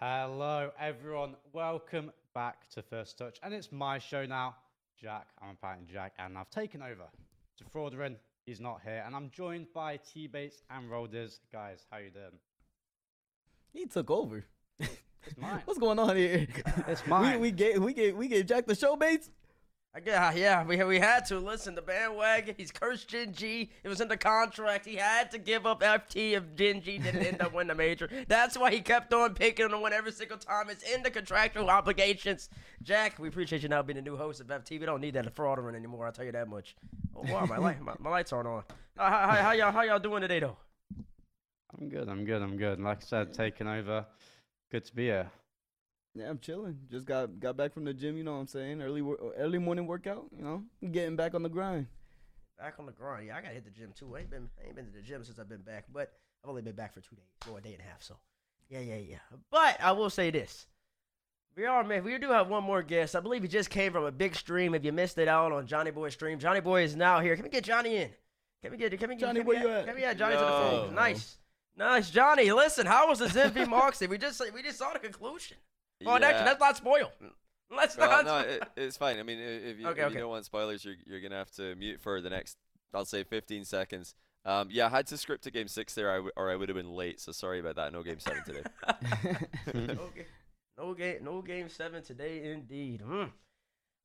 [0.00, 1.34] Hello, everyone.
[1.52, 4.54] Welcome back to First Touch, and it's my show now.
[4.96, 7.02] Jack, I'm apparently Jack, and I've taken over.
[7.56, 8.14] To Fraudrin,
[8.46, 11.40] he's not here, and I'm joined by T Bates and Rolders.
[11.52, 12.38] Guys, how you doing?
[13.72, 14.44] He took over.
[14.78, 15.62] It's mine.
[15.64, 16.46] What's going on here?
[16.86, 17.40] It's mine.
[17.40, 19.30] we gave we gave we gave Jack the show baits.
[20.04, 21.74] Guess, yeah, we we had to listen.
[21.74, 22.54] The bandwagon.
[22.56, 23.70] He's cursed Gen G.
[23.82, 24.86] It was in the contract.
[24.86, 28.08] He had to give up FT if Gen didn't end up winning the major.
[28.28, 30.70] That's why he kept on picking him to win every single time.
[30.70, 32.48] It's in the contractual obligations.
[32.82, 34.78] Jack, we appreciate you now being the new host of FT.
[34.78, 36.06] We don't need that fraudulent anymore.
[36.06, 36.76] I'll tell you that much.
[37.16, 38.62] Oh wow, my light, my, my lights aren't on.
[38.96, 40.58] Uh, how, how y'all how y'all doing today though?
[41.76, 42.78] I'm good, I'm good, I'm good.
[42.78, 44.06] Like I said, taking over.
[44.70, 45.30] Good to be here.
[46.14, 46.78] Yeah, I'm chilling.
[46.90, 48.16] Just got got back from the gym.
[48.16, 48.82] You know what I'm saying?
[48.82, 49.02] Early
[49.36, 50.26] early morning workout.
[50.36, 51.86] You know, getting back on the grind.
[52.58, 53.26] Back on the grind.
[53.26, 54.16] Yeah, I gotta hit the gym too.
[54.16, 56.12] I ain't been I ain't been to the gym since I've been back, but
[56.42, 58.02] I've only been back for two days, or a day and a half.
[58.02, 58.16] So,
[58.68, 59.16] yeah, yeah, yeah.
[59.50, 60.66] But I will say this:
[61.58, 62.04] we are man.
[62.04, 63.16] We do have one more guest.
[63.16, 64.74] I believe he just came from a big stream.
[64.74, 67.34] If you missed it out on Johnny Boy's stream, Johnny Boy is now here.
[67.34, 68.10] Can we get Johnny in?
[68.62, 68.96] Can we get?
[68.98, 69.20] Can we get?
[69.20, 69.86] Johnny, can where we you at?
[69.86, 70.94] Can we get Johnny to the phone?
[70.94, 71.38] Nice,
[71.76, 72.52] nice, Johnny.
[72.52, 74.06] Listen, how was the Zenby Moxie?
[74.08, 75.56] We just we just saw the conclusion.
[76.06, 76.44] Oh, actually, Yeah.
[76.44, 77.12] let's not spoil.
[77.70, 78.24] Let's Well, not.
[78.24, 78.52] no, spoil.
[78.54, 79.18] it, it's fine.
[79.18, 80.14] I mean, if you, Okay, if okay.
[80.14, 82.56] you don't want spoilers, you're, you're gonna have to mute for the next,
[82.94, 84.14] I'll say, 15 seconds.
[84.44, 86.68] Um, yeah, I had to script a game six there, I w- or I would
[86.70, 87.20] have been late.
[87.20, 87.92] So sorry about that.
[87.92, 88.62] No game seven today.
[89.88, 90.26] okay.
[90.78, 93.02] No game, no game seven today, indeed.
[93.04, 93.32] Mm.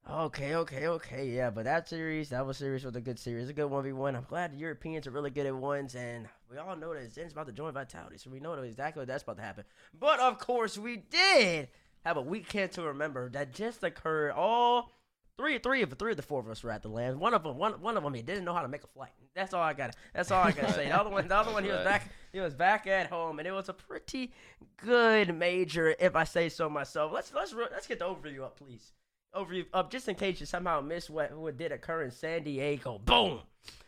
[0.10, 1.52] Okay, okay, okay, yeah.
[1.52, 4.16] But that series, that was series was a good series, a good one v one.
[4.16, 7.32] I'm glad the Europeans are really good at ones, and we all know that Zen's
[7.32, 9.66] about to join Vitality, so we know exactly what that's about to happen.
[9.98, 11.70] But of course, we did
[12.06, 14.32] have a weekend to remember that just occurred.
[14.32, 14.92] All
[15.38, 17.20] three, three of three of the four of us were at the land.
[17.20, 19.12] One of them, one, one of them, he didn't know how to make a flight.
[19.36, 19.96] That's all I got.
[20.14, 20.86] That's all I gotta say.
[20.86, 22.12] The other one, the other one, he was back.
[22.32, 24.34] He was back at home, and it was a pretty
[24.78, 27.12] good major, if I say so myself.
[27.12, 28.92] Let's let's let's get the overview up, please.
[29.36, 33.00] Overview up, just in case you somehow missed what what did occur in San Diego.
[33.04, 33.40] Boom.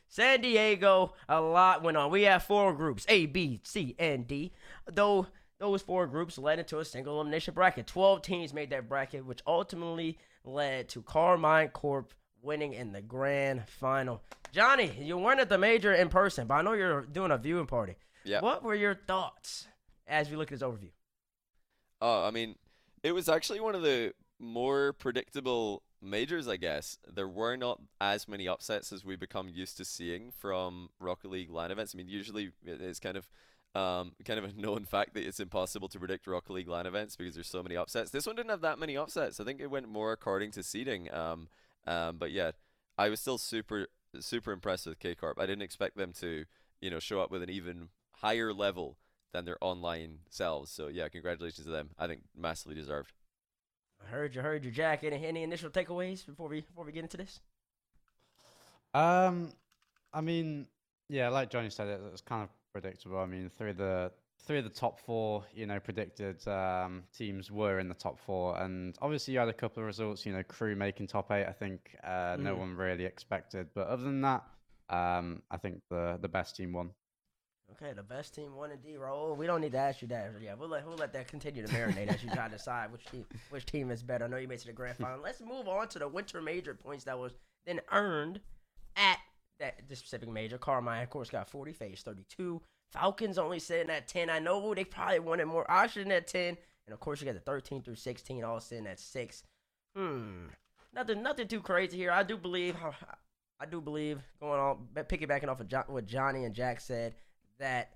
[0.08, 2.10] San Diego, a lot went on.
[2.10, 4.54] We have four groups: A, B, C, and D.
[4.92, 5.28] Though
[5.60, 7.88] those four groups led into a single elimination bracket.
[7.88, 13.68] Twelve teams made that bracket, which ultimately led to Karmine Corp winning in the grand
[13.68, 14.22] final.
[14.52, 17.66] Johnny, you weren't at the major in person, but I know you're doing a viewing
[17.66, 17.96] party.
[18.24, 18.42] Yeah.
[18.42, 19.68] What were your thoughts
[20.08, 20.92] as we look at this overview?
[22.02, 22.56] Oh, I mean,
[23.04, 26.98] it was actually one of the more predictable majors, I guess.
[27.12, 31.52] There were not as many upsets as we become used to seeing from Rocket League
[31.52, 31.94] LAN events.
[31.96, 33.30] I mean, usually it's kind of
[33.76, 37.16] um, kind of a known fact that it's impossible to predict Rocket League LAN events
[37.16, 38.10] because there's so many upsets.
[38.10, 39.40] This one didn't have that many upsets.
[39.40, 41.14] I think it went more according to seeding.
[41.14, 41.50] Um,
[41.86, 42.52] um, but yeah,
[42.98, 43.88] I was still super
[44.20, 45.40] super impressed with K Corp.
[45.40, 46.46] I didn't expect them to,
[46.82, 48.98] you know, show up with an even higher level
[49.34, 50.72] than their online selves.
[50.72, 51.90] So yeah, congratulations to them.
[52.00, 53.12] I think massively deserved.
[54.02, 55.04] I heard you heard your Jack.
[55.04, 57.42] Any, any initial takeaways before we before we get into this?
[58.94, 59.52] Um,
[60.14, 60.68] I mean,
[61.10, 63.18] yeah, like Johnny said, it, was kind of predictable.
[63.20, 64.12] I mean, three of the
[64.46, 68.62] three of the top four, you know, predicted um, teams were in the top four,
[68.62, 70.26] and obviously you had a couple of results.
[70.26, 71.46] You know, Crew making top eight.
[71.46, 72.60] I think uh, no Mm.
[72.60, 74.44] one really expected, but other than that,
[74.90, 76.90] um, I think the the best team won.
[77.72, 78.98] Okay, the best team won indeed.
[78.98, 79.36] Roll.
[79.36, 80.34] We don't need to ask you that.
[80.42, 83.06] Yeah, we'll let we'll let that continue to marinate as you try to decide which
[83.06, 84.26] team which team is better.
[84.26, 85.22] I know you made it to the grand final.
[85.24, 87.32] Let's move on to the winter major points that was
[87.66, 88.42] then earned
[88.98, 89.18] at
[89.60, 90.58] that this specific major.
[90.58, 92.62] Karmine, of course, got 40, FaZe 32.
[92.92, 94.30] Falcons only sitting at 10.
[94.30, 96.58] I know they probably wanted more oxygen at 10.
[96.88, 99.44] And of course, you got the 13 through 16 all sitting at 6.
[99.96, 100.48] Hmm.
[100.94, 102.12] Nothing nothing too crazy here.
[102.12, 102.76] I do believe
[103.60, 107.16] I do believe going on piggybacking off of John, what Johnny and Jack said
[107.60, 107.92] that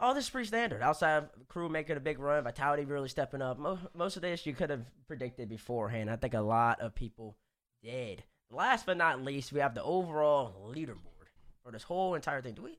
[0.00, 0.82] all this is pretty standard.
[0.82, 3.58] Outside of crew making a big run, Vitality really stepping up.
[3.94, 6.10] Most of this you could have predicted beforehand.
[6.10, 7.36] I think a lot of people
[7.82, 8.22] did.
[8.50, 11.28] Last but not least, we have the overall leaderboard
[11.62, 12.54] for this whole entire thing.
[12.54, 12.78] Do we?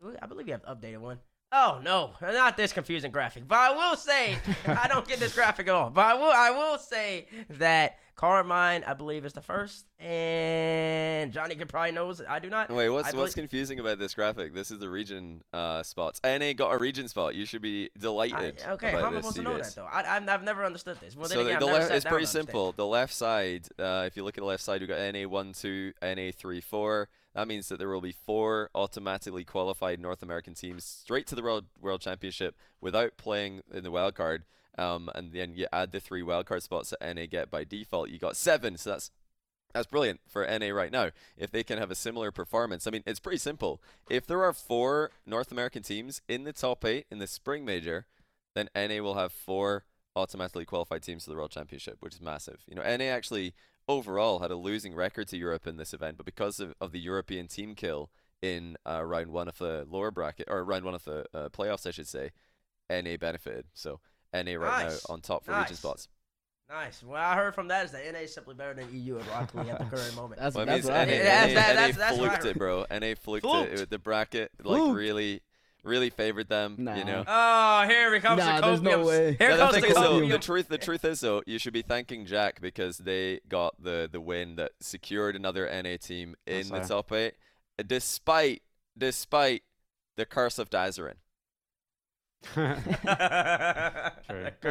[0.00, 1.20] Do we I believe we have updated one.
[1.52, 3.46] Oh no, not this confusing graphic.
[3.46, 5.90] But I will say I don't get this graphic at all.
[5.90, 11.54] But I will I will say that Karmine, I believe, is the first, and Johnny
[11.56, 12.22] could probably knows.
[12.26, 12.70] I do not.
[12.70, 14.54] Wait, what's I what's believe- confusing about this graphic?
[14.54, 16.20] This is the region uh, spots.
[16.24, 17.34] NA got a region spot.
[17.34, 18.62] You should be I, delighted.
[18.68, 19.88] okay, how am I supposed to know that though?
[19.90, 21.16] I, I've, I've never understood this.
[21.16, 22.72] Well, so again, the, the left, it's pretty simple.
[22.72, 25.52] The left side, uh, if you look at the left side, we've got NA one
[25.52, 27.08] two, NA three four.
[27.34, 31.42] That means that there will be four automatically qualified North American teams straight to the
[31.42, 34.44] World World Championship without playing in the wild card.
[34.78, 38.08] Um, and then you add the three wildcard spots that NA get by default.
[38.08, 39.10] You got seven, so that's
[39.72, 41.10] that's brilliant for NA right now.
[41.36, 43.82] If they can have a similar performance, I mean, it's pretty simple.
[44.10, 48.06] If there are four North American teams in the top eight in the spring major,
[48.54, 52.62] then NA will have four automatically qualified teams to the World Championship, which is massive.
[52.68, 53.54] You know, NA actually
[53.88, 57.00] overall had a losing record to Europe in this event, but because of, of the
[57.00, 61.04] European team kill in uh, round one of the lower bracket or round one of
[61.04, 62.30] the uh, playoffs, I should say,
[62.90, 63.66] NA benefited.
[63.74, 64.00] So
[64.34, 65.06] NA right Nice.
[65.08, 66.08] now on top for region spots.
[66.68, 67.02] Nice.
[67.02, 69.54] What I heard from that is that NA is simply better than EU and Rocket
[69.56, 70.40] League at the current moment.
[70.40, 71.26] That's, Well, I that's mean, what I NA, Yeah, heard.
[71.26, 72.86] that's- NA, that- NA that's- that's what I fluked it, bro.
[72.90, 73.72] NA fluked, Fluked.
[73.72, 73.80] it.
[73.80, 73.90] it.
[73.90, 74.96] The bracket like Fluked.
[74.96, 75.42] really,
[75.84, 76.76] really favored them.
[76.78, 77.24] You know.
[77.26, 79.36] Oh, here he comes Nah, the there's no way.
[79.38, 80.30] Here Yeah, the comes thing the is though, copium.
[80.30, 84.08] the truth, the truth is though, you should be thanking Jack because they got the
[84.10, 87.34] the win that secured another NA team in the top eight,
[87.86, 88.62] despite
[88.96, 89.62] despite
[90.16, 91.14] the curse of Dazarin.
[92.56, 92.82] But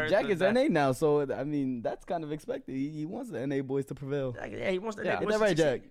[0.09, 2.75] Jack is NA now, so I mean that's kind of expected.
[2.75, 4.35] He, he wants the NA boys to prevail.
[4.39, 5.05] Yeah, he wants to.
[5.05, 5.19] Yeah.
[5.19, 5.81] he Is that right, Jack?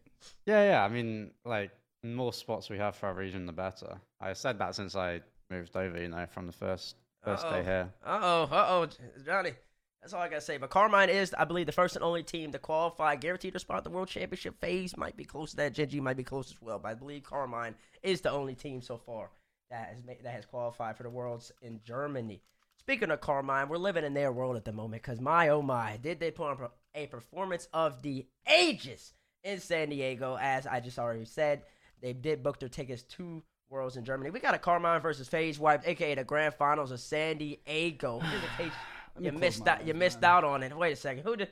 [0.44, 0.84] Yeah, yeah.
[0.84, 4.00] I mean, like, the more spots we have for our region, the better.
[4.20, 5.20] I said that since I
[5.50, 7.52] moved over, you know, from the first first Uh-oh.
[7.52, 7.91] day here.
[8.05, 8.87] Uh oh, uh oh,
[9.25, 9.52] Johnny.
[10.00, 10.56] That's all I gotta say.
[10.56, 13.85] But Karmine is, I believe, the first and only team to qualify, guaranteed to spot
[13.85, 14.97] the World Championship phase.
[14.97, 15.75] Might be close to that.
[15.75, 16.79] Gen G might be close as well.
[16.79, 19.31] But I believe Karmine is the only team so far
[19.70, 22.41] that has made, that has qualified for the Worlds in Germany.
[22.79, 25.02] Speaking of Karmine, we're living in their world at the moment.
[25.02, 29.12] Cause my oh my, did they put on a performance of the ages
[29.44, 30.38] in San Diego?
[30.41, 31.61] As I just already said,
[32.00, 34.31] they did book their tickets to Worlds in Germany.
[34.31, 38.20] We got a Karmine versus FaZe Wipe, aka the Grand Finals of San Diego.
[38.31, 38.73] Just in case
[39.14, 40.76] Let me you missed out, you missed out on it.
[40.76, 41.49] Wait a second, who did?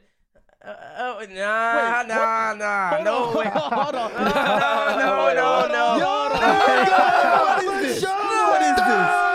[0.64, 3.44] Uh, oh nah, Wait, nah, nah, Hold no on, way.
[3.54, 4.12] hold on.
[4.12, 4.24] No,
[4.98, 6.28] no, no, no, Yo,
[7.44, 8.02] what is this?
[8.04, 9.27] What is this?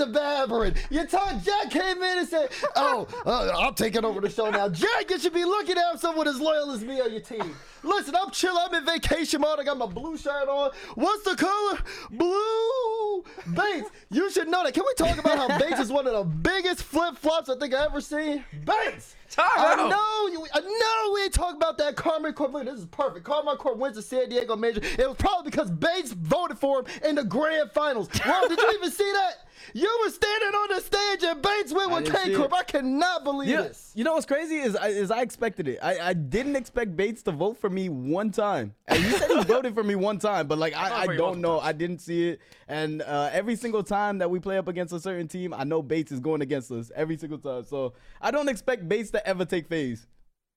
[0.00, 0.76] The Babarin.
[0.88, 1.44] You talked.
[1.44, 5.18] Jack came in and said, "Oh, uh, I'm taking over the show now." Jack, you
[5.18, 7.54] should be looking to have someone as loyal as me on your team.
[7.82, 8.56] Listen, I'm chill.
[8.56, 9.60] I'm in vacation mode.
[9.60, 10.70] I got my blue shirt on.
[10.94, 11.78] What's the color?
[12.10, 13.24] Blue.
[13.54, 14.72] Bates, you should know that.
[14.72, 17.74] Can we talk about how Bates is one of the biggest flip flops I think
[17.74, 18.44] I ever seen?
[18.64, 19.16] Bates.
[19.30, 20.46] Talk I know you.
[20.52, 22.52] I know we ain't talking about that Karmine Corp.
[22.64, 23.24] This is perfect.
[23.24, 24.80] Karmine Corp wins the San Diego Major.
[24.98, 28.08] It was probably because Bates voted for him in the grand finals.
[28.26, 29.46] Wow, did you even see that?
[29.74, 32.52] You were standing on the stage and Bates went with didn't K Corp.
[32.52, 33.92] I cannot believe You, this.
[33.94, 35.78] you know what's crazy is I, is I expected it.
[35.82, 38.74] I, I didn't expect Bates to vote for me one time.
[38.88, 41.40] And he said he voted for me one time, but like voted I, I don't
[41.40, 41.58] know.
[41.58, 41.68] times.
[41.68, 42.40] I didn't see it.
[42.68, 45.82] And uh, every single time that we play up against a certain team, I know
[45.82, 47.64] Bates is going against us every single time.
[47.64, 50.06] So I don't expect Bates to ever take FaZe.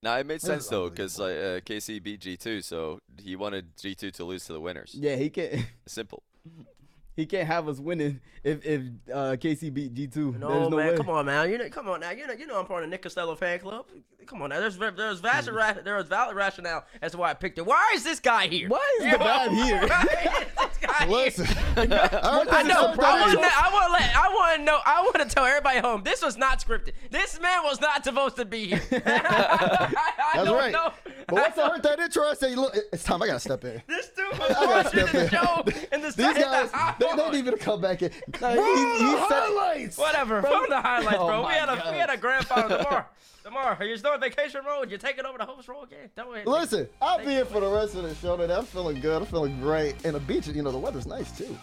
[0.02, 4.12] Now it made sense though, because like, uh, KC beat G2, so he wanted G2
[4.14, 4.94] to lose to the winners.
[4.94, 5.66] Yeah, he can't.
[5.88, 6.24] Simple.
[7.16, 8.82] He can't have us winning if if
[9.14, 10.36] uh, KC beat G two.
[10.40, 10.98] No, There's no man, way.
[10.98, 11.50] come on, man.
[11.52, 12.10] You know, come on now.
[12.12, 13.86] You know, you know, I'm part of the Nick Costello fan club.
[14.26, 14.60] Come on now.
[14.60, 17.66] There's there's vast ra- there's valid rationale as to why I picked it.
[17.66, 18.68] Why is this guy here?
[18.70, 19.82] Why is the guy here?
[19.82, 21.56] This guy Listen, here?
[21.76, 22.94] I I know.
[23.00, 23.46] I want to.
[23.46, 24.16] I want to let.
[24.16, 24.80] I want to know.
[24.86, 26.04] I want to tell everybody at home.
[26.04, 26.94] This was not scripted.
[27.12, 28.82] This man was not supposed to be here.
[28.92, 30.72] I, I That's don't right.
[30.72, 30.94] know.
[31.28, 33.22] But once I heard that intro, I said, "Look, it's time.
[33.22, 35.30] I gotta step in." This dude was I watching step the in.
[35.30, 36.70] show in the These guys,
[37.12, 37.34] they, they house.
[37.34, 38.12] need me to come back in.
[38.12, 39.98] he- Roll he the said- highlights.
[39.98, 40.42] Whatever.
[40.42, 41.48] From the highlights, Oh bro.
[41.48, 41.92] we had a God.
[41.92, 43.06] we had a grand final tomorrow.
[43.44, 44.90] Tomorrow, you're you still on vacation mode.
[44.90, 46.10] You're taking over the host role again.
[46.16, 46.44] Don't worry.
[46.46, 48.54] Listen, I'll be here for the rest of the show today.
[48.56, 49.22] I'm feeling good.
[49.22, 49.96] I'm feeling great.
[50.06, 51.54] And the beach, you know, the weather's nice too.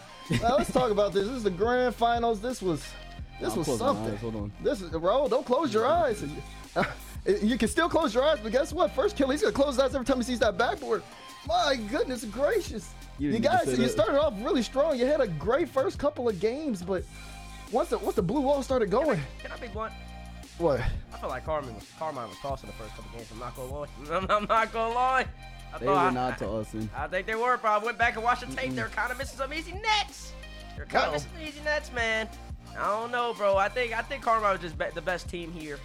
[0.43, 1.27] Now let's talk about this.
[1.27, 2.41] This is the grand finals.
[2.41, 2.85] This was,
[3.41, 4.13] this I'm was something.
[4.15, 4.21] eyes.
[4.21, 4.53] Hold on.
[4.63, 5.27] This is, bro.
[5.29, 6.23] Don't close your eyes.
[7.43, 8.93] You can still close your eyes, but guess what?
[8.93, 11.03] First kill, he's gonna close his eyes every time he sees that backboard.
[11.47, 12.93] My goodness gracious!
[13.19, 13.91] You You, didn't need to guys, you that.
[13.91, 14.99] started off really strong.
[14.99, 17.03] You had a great first couple of games, but
[17.73, 19.93] once the once the blue wall started going, Can I be blunt?
[20.59, 20.81] what?
[21.13, 23.29] I feel like Karmine was Karmine was tossing the first couple games.
[23.33, 23.87] I'm not gonna lie.
[24.11, 25.27] I'm, I'm not gonna lie.
[25.75, 26.89] I They were I- not I, tossing.
[26.97, 27.71] I think they were, bro.
[27.73, 28.75] I went back and watched the tape.
[28.75, 30.33] They're kind of missing some easy nets.
[30.77, 32.29] They're kind of missing some easy nets, man.
[32.79, 33.57] I don't know, bro.
[33.57, 35.79] I think I think Karmine was just be- the best team here.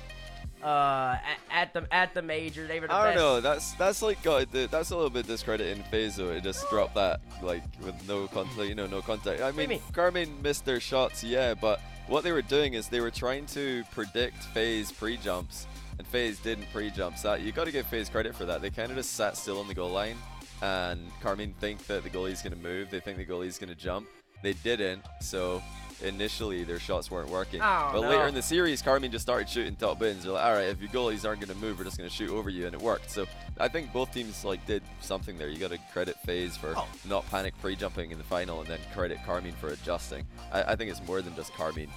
[0.65, 3.19] Uh, at, at the at the major, they were the I don't best.
[3.19, 3.39] know.
[3.39, 6.29] That's that's like got that's a little bit discrediting though.
[6.29, 9.41] It just dropped that like with no contact, you know, no contact.
[9.41, 9.79] I mean, mean?
[9.93, 13.83] Karmine missed their shots, yeah, but what they were doing is they were trying to
[13.91, 15.67] predict FaZe pre jumps,
[15.99, 17.19] and FaZe didn't pre jump.
[17.19, 18.63] So you got to give FaZe credit for that.
[18.63, 20.17] They kind of just sat still on the goal line,
[20.63, 22.89] and Karmine think that the goalie's gonna move.
[22.89, 24.07] They think the goalie's gonna jump.
[24.41, 25.61] They didn't, so.
[26.03, 28.09] Initially, their shots weren't working, Oh, but no.
[28.09, 30.23] later in the series, Karmine just started shooting top bins.
[30.23, 32.15] They're like, all right, if your goalies aren't going to move, we're just going to
[32.15, 33.09] shoot over you, and it worked.
[33.09, 33.25] So
[33.59, 35.47] I think both teams like did something there.
[35.47, 36.87] You got to credit FaZe for Oh.
[37.07, 40.25] not panic pre-jumping in the final, and then credit Karmine for adjusting.
[40.51, 41.89] I, I think it's more than just Karmine.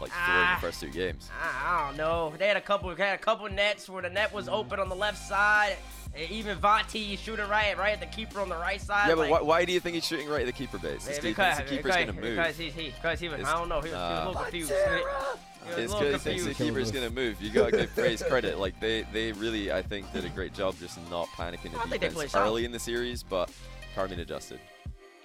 [0.00, 0.58] like Ah.
[0.60, 1.30] the first two games.
[1.42, 2.34] I, I don't know.
[2.38, 2.94] They had a couple.
[2.94, 5.76] They had a couple nets where the net was open on the left side.
[6.16, 9.08] And Even Vati shooting right, right at the keeper on the right side.
[9.08, 11.02] Yeah, but like, why, why do you think he's shooting right at the keeper base?
[11.02, 12.36] Yeah, This dude because, the keeper's because, gonna move.
[12.36, 14.26] because he, he, because he was, It's- I don't know, he was, he was a
[14.28, 14.70] little confused.
[14.70, 17.42] He was, he was It's a little because he thinks the keeper's gonna move.
[17.42, 18.58] You gotta give praise credit.
[18.58, 22.00] Like they, they really, I think, did a great job just not panicking the think
[22.00, 23.50] they played defense early in the series, but
[23.94, 24.60] Karmine adjusted.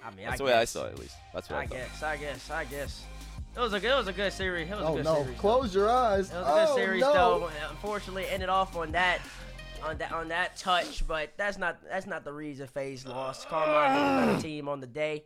[0.04, 1.14] I mean, That's I the way I saw it, at least.
[1.32, 1.76] That's what I, I thought.
[1.76, 3.04] guess, I guess, I guess.
[3.54, 4.68] It was a good, it was a good series.
[4.68, 5.22] It was a Oh good no!
[5.22, 5.38] series.
[5.38, 6.30] Close your eyes.
[6.30, 7.12] It was a good oh, series no.
[7.12, 7.50] though.
[7.70, 9.20] Unfortunately, ended off on that,
[9.84, 11.06] on that, on that touch.
[11.06, 13.48] But that's not that's not the reason FaZe lost.
[13.48, 15.24] Karmine was a better team on the day.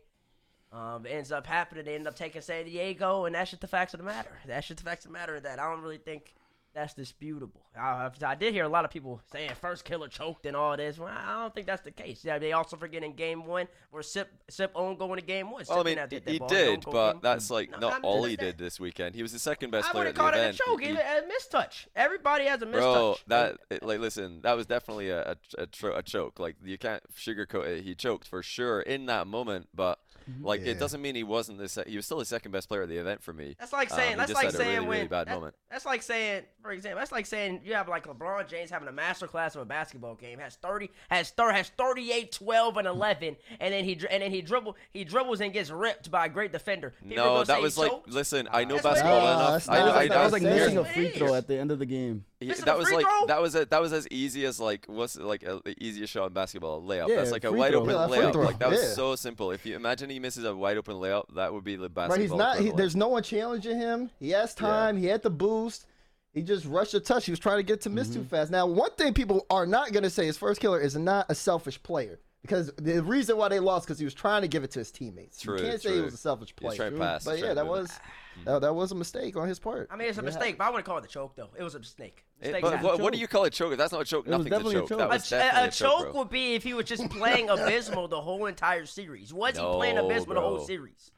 [0.73, 1.85] Um, ends up happening.
[1.85, 4.37] They end up taking San Diego, and that's just the facts of the matter.
[4.47, 5.41] That's just the facts of the matter.
[5.41, 6.35] That I don't really think
[6.77, 7.63] that's disputable.
[7.77, 10.99] I, I did hear a lot of people saying first killer choked and all this.
[10.99, 12.23] Well, I don't think that's the case.
[12.23, 15.65] Yeah, they also forget in game one where Sip Sip owned going to game one.
[15.69, 18.01] Well, I mean, didn't have to he, he did, but game- that's like No, not
[18.03, 19.15] all he did this weekend.
[19.15, 20.83] He was the second best I player at the call it a choke.
[20.83, 21.87] he- a mistouch.
[21.97, 22.73] Everybody has a mistouch.
[22.73, 26.39] Bro, that it, like listen, that was definitely a a, a, tro- a choke.
[26.39, 27.85] Like you can't sugarcoat it.
[27.85, 29.99] He choked for sure in that moment, but
[30.41, 30.73] like Yeah.
[30.73, 31.69] it doesn't mean he wasn't the.
[31.69, 33.57] Se- he was still the second best player at the event for me.
[33.59, 34.11] That's like Um, saying.
[34.11, 34.97] he that's like had a saying really, when.
[34.99, 35.55] really bad that- moment.
[35.71, 38.93] That's like saying, for example, that's like saying you have like LeBron James having a
[38.93, 43.37] master class of a basketball game, has thirty, has thir- has 38, 12, and eleven,
[43.61, 46.29] and then he dri- and then he dribble he dribbles and gets ripped by a
[46.29, 46.95] great defender.
[47.03, 48.09] People No, that was like choked.
[48.09, 48.49] listen.
[48.51, 49.53] I know That's basketball enough.
[49.53, 51.71] that's I, not know- I, that was like missing a free throw at the end
[51.71, 52.25] of the game.
[52.41, 53.27] He- Missing a that was like throw?
[53.29, 56.27] that was a, that was as easy as like what's like a, the easiest shot
[56.27, 57.09] in basketball a layup.
[57.09, 57.81] Yeah, That's like a wide throw.
[57.81, 58.35] open Yeah, layup.
[58.45, 58.89] Like that was yeah.
[58.91, 59.53] so simple.
[59.53, 62.39] If you imagine he misses a wide open layup, that would be the basketball.
[62.39, 62.73] Right, he's not.
[62.75, 64.11] He, there's no one challenging him.
[64.21, 64.99] He has time.
[64.99, 65.87] He had the boost.
[66.35, 67.25] He just rushed a touch.
[67.25, 68.21] He was trying to get to miss Mm-hmm.
[68.25, 68.51] too fast.
[68.51, 71.35] Now, one thing people are not going to say is First Killer is not a
[71.35, 74.71] selfish player because the reason why they lost because he was trying to give it
[74.73, 75.41] to his teammates.
[75.41, 76.91] True, you can't say he was a selfish He was player.
[76.91, 77.81] trying to pass, But was yeah, to that move it.
[77.81, 78.01] was
[78.37, 78.45] Mm-hmm.
[78.45, 79.89] that, that was a mistake on his part.
[79.91, 80.27] I mean, it's a Yeah.
[80.27, 81.51] mistake, but I wouldn't call it a choke though.
[81.59, 82.25] It was a mistake.
[82.41, 82.83] It- but happen.
[82.87, 83.77] what, what do you call a choke?
[83.77, 84.27] That's not a choke.
[84.27, 84.89] It was Nothing's a definitely a choke.
[84.91, 84.99] choke.
[84.99, 86.21] That A, was ch- definitely a a choke, choke bro.
[86.23, 89.33] would be if he was just playing abysmal the whole entire series.
[89.33, 90.67] Was he playing No, abysmal the whole bro.
[90.67, 91.11] series?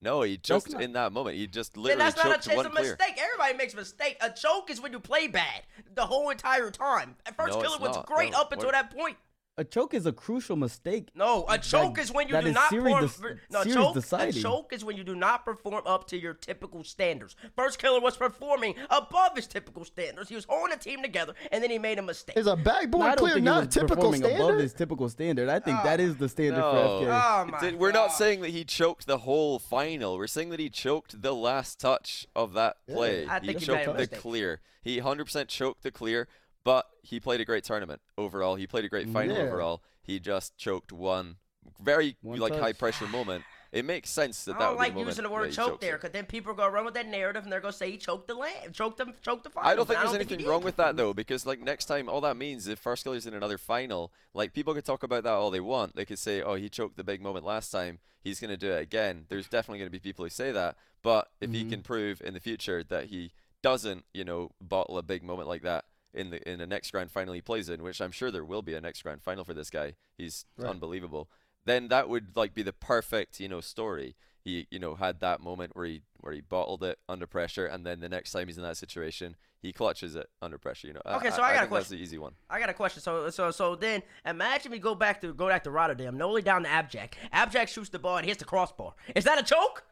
[0.00, 1.36] No, he choked not- in that moment.
[1.36, 2.82] He just Then literally that's not choked a, it's one a clear.
[2.98, 3.18] mistake.
[3.22, 4.16] Everybody makes a mistake.
[4.20, 5.62] A choke is when you play bad
[5.94, 7.16] the whole entire time.
[7.24, 8.06] At first, No, Killer it's was not.
[8.06, 8.40] great No.
[8.40, 9.16] up until What- that point.
[9.56, 11.10] A choke is a crucial mistake.
[11.14, 13.04] No, a choke is when you do not perform.
[13.04, 13.90] dec- no, a series choke.
[13.96, 14.42] A deciding.
[14.42, 17.36] choke is when you do not perform up to your typical standards.
[17.54, 20.28] First Killer was performing above his typical standards.
[20.28, 22.36] He was holding a team together, and then he made a mistake.
[22.36, 25.48] Is a No, I backboard don't clear not a typical performing above his typical standard.
[25.48, 26.72] I think ah, that is the standard No.
[26.72, 27.08] for FK.
[27.08, 30.16] Oh ah, my Did- we're not saying that he choked the whole final.
[30.18, 33.24] We're saying that he choked the last touch of that play.
[33.28, 34.18] I he think he choked made a the mistake.
[34.20, 34.60] clear.
[34.82, 36.28] He 100% choked the clear,
[36.64, 38.56] but he played a great tournament overall.
[38.56, 39.42] He played a great final Yeah.
[39.44, 39.82] overall.
[40.02, 41.36] He just choked one
[41.80, 42.62] very One like touch.
[42.62, 43.44] high pressure moment.
[43.72, 45.96] It makes sense that I don't would like be the using the word choke there,
[45.96, 48.28] because then people are gonna run with that narrative and they're gonna say he choked
[48.28, 49.68] the land, choked them, choked the final.
[49.68, 50.46] I don't think there's he anything did.
[50.46, 53.34] wrong with that though, because like next time, all that means if First Killer's in
[53.34, 55.96] another final, like people could talk about that all they want.
[55.96, 57.98] They could say, "Oh, he choked the big moment last time.
[58.20, 61.50] He's gonna do it again." There's definitely gonna be people who say that, but if
[61.50, 61.70] he mm-hmm.
[61.70, 65.62] can prove in the future that he doesn't, you know, bottle a big moment like
[65.62, 68.44] that in the in the next grand final he plays in, which I'm sure there
[68.44, 69.94] will be a next grand final for this guy.
[70.16, 70.70] He's Right.
[70.70, 71.28] unbelievable.
[71.66, 74.16] Then that would like be the perfect, you know, story.
[74.44, 77.86] He, you know, had that moment where he where he bottled it under pressure, and
[77.86, 80.86] then the next time he's in that situation, he clutches it under pressure.
[80.88, 81.00] You know.
[81.06, 82.34] Okay, so I got a think that's the easy one.
[82.50, 83.00] I got a question.
[83.00, 86.62] So, so, so then imagine we go back to go back to Rotterdam, Noli down
[86.64, 87.14] the Abjack.
[87.32, 88.94] Abjack shoots the ball and hits the crossbar.
[89.14, 89.84] Is that a choke?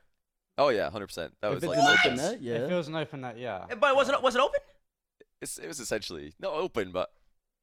[0.58, 1.32] Oh yeah, hundred percent.
[1.40, 2.54] That If was like an open net, yeah.
[2.56, 3.64] If it was an open net, yeah.
[3.80, 4.60] But was it was it open?
[5.42, 7.10] It's, it was essentially not open, but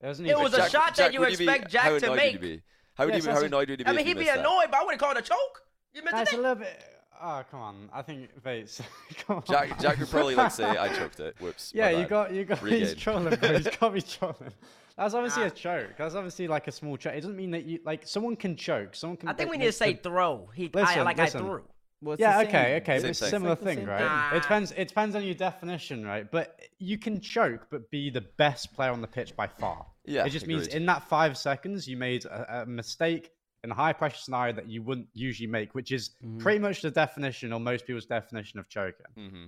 [0.01, 0.71] It was an It easy was a shot.
[0.71, 2.33] shot that you would be- expect Jack how to annoyed make.
[2.33, 2.63] Would you be?
[2.95, 3.27] How would Yes, you be?
[3.29, 3.89] How that's a- annoyed would he be?
[3.89, 4.39] I mean, he'd be missed that?
[4.39, 5.63] annoyed, but I wouldn't call it a choke.
[5.93, 6.83] You meant That's to a little bit.
[7.21, 7.89] Oh come on!
[7.91, 8.81] I think Vates.
[9.27, 9.43] come on.
[9.45, 11.73] Jack, Jack would probably like say, "I choked it." Whoops.
[11.75, 12.59] Yeah, you got you got.
[12.59, 12.95] He's Regain.
[12.95, 13.57] trolling, bro.
[13.57, 14.53] He's got me trolling.
[14.95, 15.47] That's obviously Ah.
[15.47, 15.89] a choke.
[15.97, 17.13] That's obviously like a small choke.
[17.13, 18.95] It doesn't mean that you like someone can choke.
[18.95, 19.27] Someone can.
[19.27, 20.49] I think like, we need to say throw.
[20.55, 21.41] He, I, like listen.
[21.41, 21.63] I threw.
[22.01, 22.97] Well, Yeah, okay, okay.
[22.97, 24.11] Same It's a similar It's thing, right?
[24.11, 24.23] thing.
[24.31, 24.71] It depends.
[24.71, 26.29] It depends on your definition, right?
[26.29, 29.85] But you can choke, but be the best player on the pitch by far.
[30.05, 33.31] Yeah, It just means in that five seconds you made a, a mistake
[33.63, 36.37] in a high pressure scenario that you wouldn't usually make, which is Mhm.
[36.37, 39.05] pretty much the definition or most people's definition of choking.
[39.15, 39.47] hmm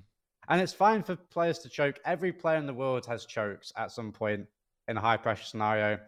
[0.50, 2.00] And it's fine for players to choke.
[2.06, 4.48] Every player in the world has chokes at some point
[4.88, 6.00] in a high pressure scenario.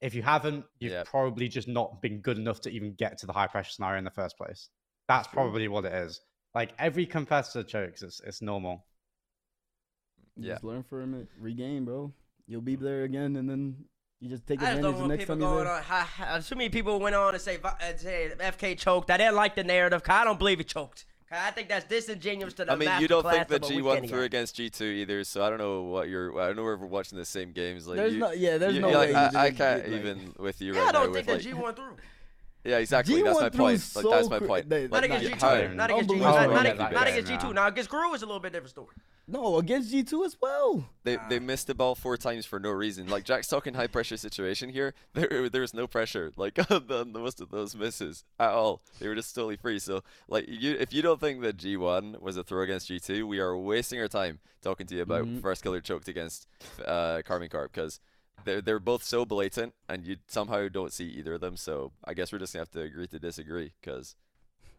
[0.00, 1.04] If you haven't, you've Yep.
[1.04, 4.04] probably just not been good enough to even get to the high pressure scenario in
[4.04, 4.68] the first place.
[5.16, 6.20] That's probably what it is.
[6.54, 8.02] Like every competitor chokes.
[8.02, 8.84] It's it's normal.
[10.36, 10.52] Yeah.
[10.54, 12.12] Just learn from it, regain, bro.
[12.46, 13.76] You'll be there again, and then
[14.20, 15.74] you just take I just advantage don't the want next people time you're going there.
[15.74, 15.82] on.
[15.82, 19.10] Ha, ha, too many people went on to say, uh, say FK choked.
[19.10, 20.02] I didn't like the narrative.
[20.02, 21.04] 'cause I don't believe he choked.
[21.30, 23.84] I think that's disingenuous to the I mean, you don't think that of a G1
[23.84, 24.24] weekend threw game.
[24.26, 26.38] against G2 either, so I don't know what you're.
[26.38, 27.86] I don't know if we're watching the same games.
[27.86, 30.00] Like There's you, no- yeah, there's you- no way you I, I can't get, like-
[30.00, 31.14] even with you Yeah, right I don't now.
[31.14, 31.96] think with, that like, G1 through.
[32.64, 33.20] Yeah, exactly.
[33.22, 33.80] That's G1 my threw point.
[33.80, 34.68] so Like that's my cra- point.
[34.68, 35.40] they- Like, Not Like, against you- G2.
[35.40, 36.14] how- Not against G2.
[36.14, 36.18] Unbelievable.
[36.18, 37.42] Not, not, ag- yeah, not that against game, G2.
[37.48, 37.52] yeah.
[37.52, 38.96] Now against Gru is a little bit different story.
[39.28, 40.88] No, against G2 as well.
[41.04, 43.08] They they missed the ball four times for no reason.
[43.08, 44.94] Like Jack's talking high pressure situation here.
[45.14, 48.50] There there was no pressure like on the, on the most of those misses at
[48.50, 48.82] all.
[48.98, 49.78] They were just totally free.
[49.78, 53.38] So like you if you don't think that G1 was a throw against G2, we
[53.40, 55.40] are wasting our time talking to you about Mhm.
[55.40, 56.46] first killer choked against
[56.84, 58.00] uh Karmine Corp because
[58.44, 61.56] they're they're both so blatant and you somehow don't see either of them.
[61.56, 64.16] So I guess we're just gonna have to agree to disagree because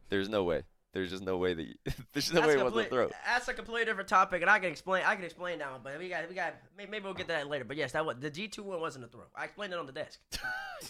[0.09, 0.63] there's no way.
[0.93, 1.73] There's just no way that you,
[2.13, 3.09] there's no That's, way a it wasn't a throw.
[3.25, 5.03] that's a completely different topic, and I can explain.
[5.05, 6.53] I can explain now, but we got, we got.
[6.77, 7.65] may- Maybe we'll get to that later.
[7.65, 9.23] But yes, that was the G two one wasn't a throw.
[9.35, 10.19] I explained it on the desk.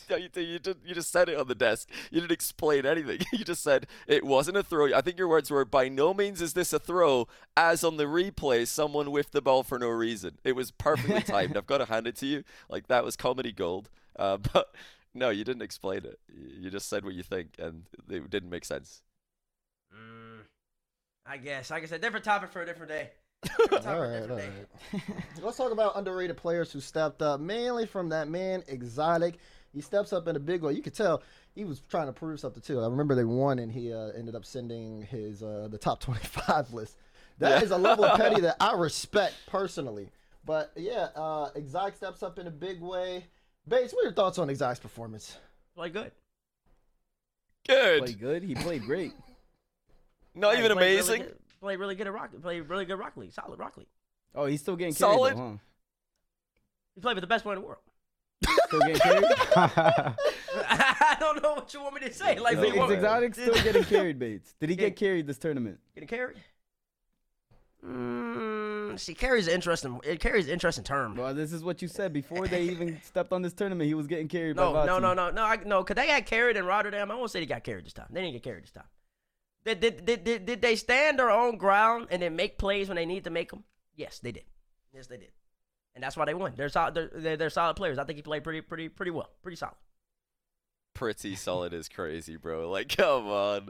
[0.09, 1.87] No, you, you, just, you just said it on the desk.
[2.09, 3.19] You didn't explain anything.
[3.31, 4.91] You just said it wasn't a throw.
[4.91, 8.05] I think your words were, by no means is this a throw, as on the
[8.05, 10.39] replay, someone whiffed the ball for no reason.
[10.43, 11.55] It was perfectly timed.
[11.55, 12.43] I've got to hand it to you.
[12.69, 13.91] Like, that was comedy gold.
[14.15, 14.73] Uh, but
[15.13, 16.19] no, you didn't explain it.
[16.59, 19.03] You just said what you think, and it didn't make sense.
[19.93, 20.39] Mm,
[21.25, 21.69] I guess.
[21.71, 23.09] Like I said, different topic for a different day.
[23.43, 25.13] Different topic All for a right, different day.
[25.41, 29.35] Let's talk about underrated players who stepped up, mainly from that man Exotic.
[29.73, 30.71] He steps up in a big way.
[30.73, 31.21] You could tell
[31.53, 32.79] he was trying to prove something too.
[32.79, 36.71] I remember they won, and he uh, ended up sending his uh, the top twenty-five
[36.73, 36.95] list.
[37.39, 37.75] That is Yeah.
[37.75, 40.09] a level of petty that I respect personally.
[40.45, 43.25] But yeah, uh, Exotic steps up in a big way.
[43.67, 45.37] Bates, what are your thoughts on Exotic's performance?
[45.75, 46.11] Play good.
[47.67, 47.99] Good.
[48.03, 48.43] Played good.
[48.43, 49.13] He played great.
[50.35, 51.21] Not even played really amazing.
[51.23, 52.31] good- Played really good at Rock.
[52.41, 53.31] Played really good Rock League.
[53.31, 53.87] Solid Rock League.
[54.35, 55.37] Oh, he's still getting carried, Solid.
[55.37, 55.57] though, huh?
[56.95, 57.81] He played with the best player in the world.
[58.67, 59.23] Still getting carried.
[59.55, 62.37] I don't know what you want me to say.
[62.39, 64.53] Like, Is, is Exotic still getting carried, Bates?
[64.59, 64.81] Did he Yeah.
[64.89, 65.79] get carried this tournament?
[65.95, 66.37] Getting carried?
[67.85, 69.99] Mm, see, carries an interesting.
[70.03, 71.15] It carries an interesting term.
[71.15, 73.87] Well, this is what you said before they even stepped on this tournament.
[73.87, 75.83] He was getting carried No, by no, no, no, no, I, no.
[75.83, 77.11] Cause they got carried in Rotterdam.
[77.11, 78.07] I won't say they got carried this time.
[78.09, 78.85] They didn't get carried this time.
[79.65, 82.95] Did, did, did, did, did they stand their own ground and then make plays when
[82.97, 83.63] they need to make them?
[83.95, 84.43] Yes, they did.
[84.93, 85.31] Yes, they did.
[85.95, 86.53] And that's why they won.
[86.55, 86.95] They're solid.
[86.95, 87.97] They're, they're, they're solid players.
[87.97, 89.29] I think he played pretty, pretty, pretty well.
[89.41, 89.75] Pretty solid.
[90.93, 92.69] pretty solid is crazy, bro.
[92.69, 93.69] Like, come on.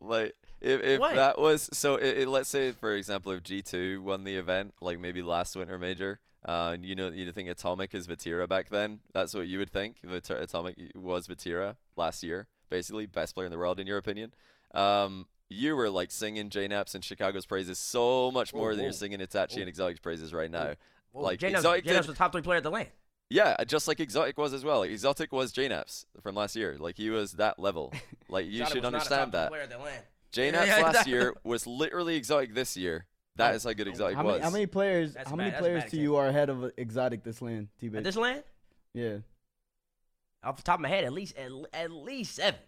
[0.00, 1.16] Like, if, if What?
[1.16, 4.74] that was so, it, it, let's say for example, if G two won the event,
[4.80, 9.00] like maybe last winter major, uh, you know you think Atomic is Vatira back then.
[9.12, 9.96] That's what you would think.
[10.04, 14.32] Atomic was Vatira last year, basically best player in the world in your opinion.
[14.74, 18.84] Um, you were like singing JKnaps and Chicago's praises so much Whoa, more than whoa.
[18.84, 19.60] you're singing Itachi Whoa.
[19.60, 20.74] and Exotic's praises right now.
[21.12, 22.88] Well, Like, J-Nubs, Exotic J-Nubs did- was the top three player at the land.
[23.30, 24.78] Yeah, just like Exotic was as well.
[24.80, 26.76] Like, Exotic was JKnaps from last year.
[26.78, 27.92] Like he was that level.
[28.30, 29.48] Like you should was not a top understand that.
[29.48, 30.02] player at the land.
[30.32, 31.12] JKnaps Yeah, last exactly.
[31.12, 33.06] year was literally Exotic this year.
[33.36, 34.32] That is how good Exotic How was.
[34.32, 35.14] many, how many players?
[35.14, 37.68] That's how many that's a players bad to you are ahead of Exotic this land,
[37.80, 38.42] T At this land,
[38.94, 39.18] Yeah.
[40.42, 42.60] off the top of my head, at least at, at least seven.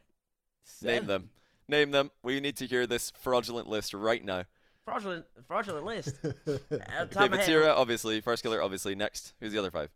[0.83, 1.31] Name them.
[1.71, 2.11] Name them.
[2.23, 4.45] We need to hear this fraudulent list right now.
[4.85, 6.17] Fraudulent, fraudulent list.
[6.25, 6.59] At Okay,
[7.25, 8.21] of my head, Vatira, obviously.
[8.21, 8.95] First killer, obviously.
[8.95, 9.35] Next.
[9.41, 9.91] Who's the other five?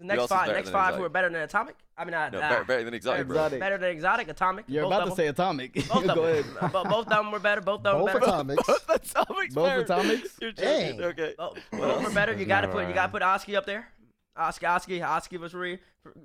[0.00, 0.98] The next five, next five Exotic?
[0.98, 1.76] who are better than Atomic.
[1.96, 3.36] I mean, uh, No, uh, better, better than Exotic, bro.
[3.36, 3.60] Exotic.
[3.60, 4.64] better than Exotic, Atomic.
[4.66, 5.74] You're both about of to say Atomic.
[5.74, 6.44] Both of Go ahead.
[6.44, 6.70] them.
[6.72, 7.60] Bo- both of them were better.
[7.60, 8.24] Both of them Both better.
[8.24, 8.66] atomics.
[8.66, 9.80] Both Atomics Both better.
[9.82, 10.36] Atomics?
[10.40, 10.96] You're joking.
[10.98, 11.02] Dang.
[11.02, 11.34] Okay.
[11.38, 12.32] Both, both were better.
[12.32, 13.86] You gotta no put you gotta put Oski up there.
[14.36, 15.78] Oski, Oski, Oski was really,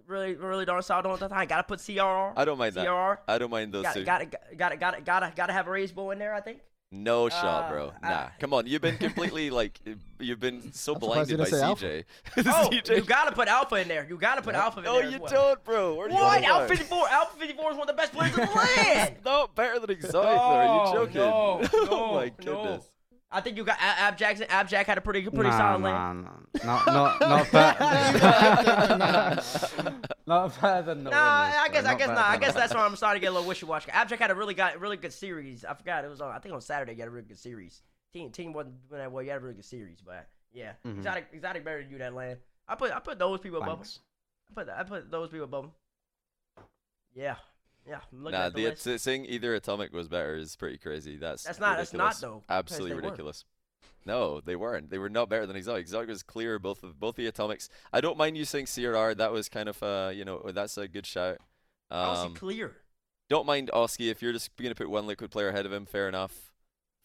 [0.08, 1.48] really, really darn solid on the time.
[1.48, 2.34] Gotta put CRR.
[2.36, 2.88] I don't mind that.
[2.88, 3.17] CRR.
[3.28, 4.06] I don't mind those Gotta, two.
[4.06, 4.26] gotta,
[4.58, 6.34] gotta, gotta, gotta, gotta have a raise bowl in there.
[6.34, 6.60] I think.
[6.89, 7.91] No shot, Uh, bro.
[8.02, 8.10] Nah.
[8.10, 8.65] uh, Come on.
[8.65, 9.78] You've been completely like
[10.20, 12.04] you've been so I'm blinded by didn't CJ.
[12.38, 12.96] Oh, CJ.
[12.96, 14.08] you gotta put Alpha in there.
[14.10, 15.10] You gotta put Alpha in No, there.
[15.10, 15.32] you as well.
[15.50, 15.96] don't, bro.
[15.96, 16.41] Where do What?
[16.46, 17.10] Alpha 54.
[17.10, 18.52] Alpha 54 is one of the best players in the
[18.88, 19.15] land.
[19.26, 20.28] no, better than Exotic, though.
[20.39, 21.17] Are you joking?
[21.22, 22.82] no, oh no, my no.
[23.30, 23.32] Goodness.
[23.32, 24.46] I think you got A- Ab Jackson.
[24.50, 26.24] Ab Jack had a pretty, pretty nah, solid nah, lane.
[26.24, 26.86] nah.
[26.86, 29.42] Not, not, not better.
[30.28, 31.18] not better than the Nah,
[31.62, 32.18] I guess, I guess not.
[32.20, 33.92] I guess that's why I'm starting to get a little wishy-washy.
[33.92, 35.66] Abject had a really got really good series.
[35.66, 36.34] I forgot it was on.
[36.34, 37.82] I think on Saturday he had a really good series.
[38.13, 39.22] Team team wasn't doing that well.
[39.24, 40.98] You had a really good series, but yeah, Mhm.
[40.98, 42.40] exotic exotic better than you that land.
[42.68, 43.88] I put I put those people above him.
[44.50, 45.72] I put I put those people above him.
[47.13, 47.36] Yeah,
[47.88, 48.00] yeah.
[48.12, 49.04] I'm looking Nah, at the the, list.
[49.04, 51.17] saying either Atomic was better is pretty crazy.
[51.17, 53.45] That's That's not- that's not, though, Absolutely they ridiculous.
[54.06, 54.89] No, they weren't.
[54.89, 55.82] They were not better than Exotic.
[55.82, 57.67] Exotic was clear both of both the Atomics.
[57.91, 59.15] I don't mind you saying CRR.
[59.17, 61.39] That was kind of uh, you know, that's a good shout.
[61.91, 62.76] How is he Um, clear?
[63.30, 65.86] don't mind Oski if you're just gonna put one liquid player ahead of him.
[65.86, 66.52] Fair enough.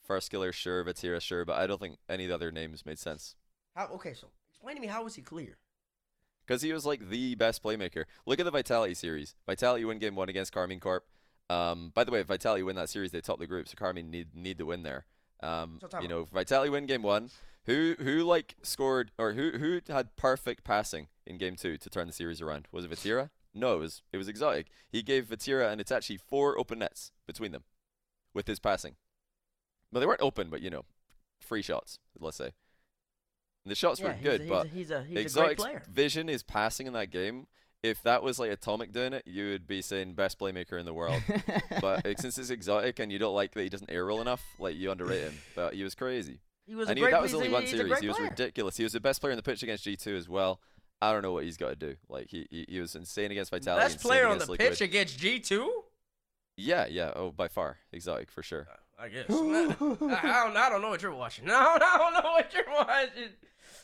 [0.04, 0.84] First killer, sure.
[0.84, 1.44] Vatira, sure.
[1.44, 3.34] But I don't think any of the other names made sense.
[3.74, 3.86] How?
[3.94, 5.56] Okay, so explain to me how was he clear?
[6.46, 8.04] Because he was like the best playmaker.
[8.26, 9.34] Look at the Vitality series.
[9.46, 11.04] Vitality win game one against Karmine Corp.
[11.48, 14.10] Um, by the way, if Vitality win that series, they top the group, so Karmine
[14.10, 15.06] need need to win there.
[15.42, 17.30] Um, you know, Vitality win game one.
[17.66, 22.06] Who who like scored or who who had perfect passing in game two to turn
[22.08, 22.66] the series around?
[22.72, 23.30] Was it Vatira?
[23.54, 24.68] No, it was it was Exotic.
[24.88, 27.64] He gave Vatira and it's actually four open nets between them
[28.34, 28.96] with his passing.
[29.92, 30.86] Well, they weren't open, but you know,
[31.38, 31.98] free shots.
[32.18, 32.52] Let's say.
[33.64, 35.22] And the shots Yeah, were good, a, he's but a, he's a, he's a great
[35.22, 35.82] Exotic's player.
[35.90, 37.46] vision is passing in that game.
[37.82, 40.94] If that was like Atomic doing it, you would be saying best playmaker in the
[40.94, 41.20] world.
[41.80, 44.44] but uh, since it's Exotic and you don't like that he doesn't air roll enough,
[44.60, 45.38] like you underrate him.
[45.56, 46.38] But he was crazy.
[46.66, 47.10] He was I a knew great.
[47.10, 47.98] that was only one series.
[47.98, 48.28] He was player.
[48.30, 48.76] ridiculous.
[48.76, 50.60] He was the best player in the pitch against G2 as well.
[51.00, 51.96] I don't know what he's got to do.
[52.08, 53.82] Like he he, he was insane against Vitality.
[53.84, 54.60] Best player on the Liquid.
[54.60, 55.82] pitch against G two.
[56.56, 57.10] Yeah, yeah.
[57.16, 58.68] Oh, by far, Exotic for sure.
[58.96, 59.24] I guess.
[59.30, 59.74] I, I
[60.44, 61.44] don't, I don't know what you're watching.
[61.48, 63.30] No, I don't know what you're watching.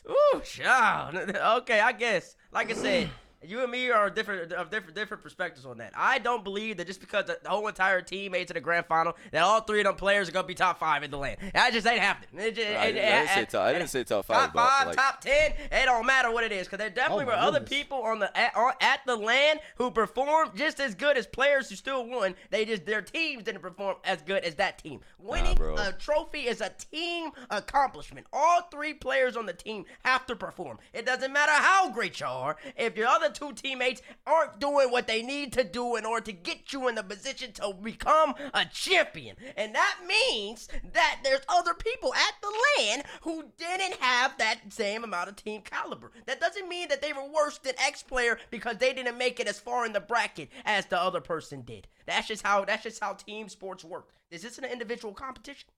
[0.07, 1.15] Ooh, child.
[1.59, 2.35] Okay, I guess.
[2.51, 3.09] Like I said,
[3.41, 5.93] you and me are different of different different perspectives on that.
[5.95, 8.59] I don't believe that just because the, the whole entire team made it to the
[8.61, 11.17] grand final, that all three of them players are gonna be top five in the
[11.17, 11.37] land.
[11.53, 12.45] That just ain't happening.
[12.45, 13.61] It just, I, it- didn't- I didn't say it- top.
[13.65, 14.53] I didn't say top Top five.
[14.53, 17.27] but, five, like, top ten, it don't matter what it is, because there definitely Oh,
[17.27, 20.93] were my other people on the at, on, at the land who performed just as
[20.95, 22.35] good as players who still won.
[22.49, 24.99] They just their teams didn't perform as good as that team.
[25.17, 25.75] Winning bro.
[25.75, 28.25] a trophy is a team accomplishment.
[28.33, 30.79] All three players on the team have to perform.
[30.93, 35.07] It doesn't matter how great you are if your other two teammates aren't doing what
[35.07, 38.65] they need to do in order to get you in the position to become a
[38.65, 39.35] champion.
[39.57, 45.03] And that means that there's other people at the land who didn't have that same
[45.03, 46.11] amount of team caliber.
[46.25, 49.47] That doesn't mean that they were worse than X player because they didn't make it
[49.47, 51.87] as far in the bracket as the other person did.
[52.05, 54.09] That's just how that's just how team sports work.
[54.31, 55.69] This isn't an individual competition.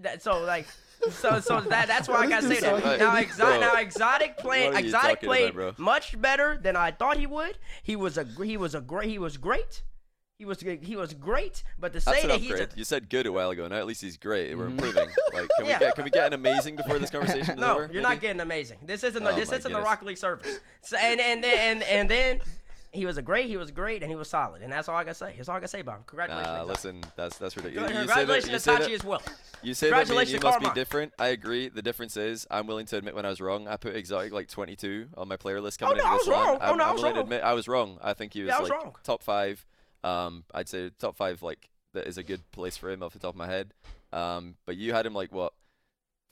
[0.00, 0.66] That, so like,
[1.10, 2.82] so so that that's why I gotta say that.
[2.84, 2.98] Right.
[2.98, 5.84] Now exotic, Bro, now exotic played what are you exotic played about, bro?
[5.84, 7.58] much better than I thought he would.
[7.82, 9.82] He was a gr- he was a great he was great.
[10.38, 11.62] He was he was great.
[11.78, 13.68] But to say an that he's a, You said good a while ago.
[13.68, 14.56] Now at least he's great.
[14.56, 15.08] We're improving.
[15.32, 15.78] Like, can Yeah.
[15.78, 17.80] we get can we get an amazing before this conversation no, over?
[17.82, 18.02] you're maybe?
[18.02, 18.78] not getting amazing.
[18.84, 19.84] This isn't Oh this isn't the goodness.
[19.84, 20.58] Rocket League service.
[20.80, 22.40] So, and and then and, and then
[22.92, 23.46] he was a great.
[23.46, 24.62] He was great, and he was solid.
[24.62, 25.34] And that's all I gotta say.
[25.36, 26.02] That's all I gotta say about him.
[26.06, 26.56] Congratulations.
[26.56, 27.90] Nah, listen, that's that's ridiculous.
[27.90, 29.22] You say that- Congratulations you to say that- Tachi as well.
[29.62, 31.12] You say that me and Congratulations you must be different.
[31.18, 31.68] I agree.
[31.68, 33.66] The difference is I'm willing to admit when I was wrong.
[33.68, 36.36] I put Exotic like 22 on my player list coming no, into I this was
[36.36, 36.46] one.
[36.46, 36.58] wrong.
[36.60, 37.98] Oh, I'm, no, I I'm was willing to admit I was wrong.
[38.02, 38.94] I think he was Yeah, I was like wrong.
[39.04, 39.64] top five.
[40.04, 43.18] Um, I'd say top five like that is a good place for him off the
[43.20, 43.72] top of my head.
[44.12, 45.52] Um, but you had him like what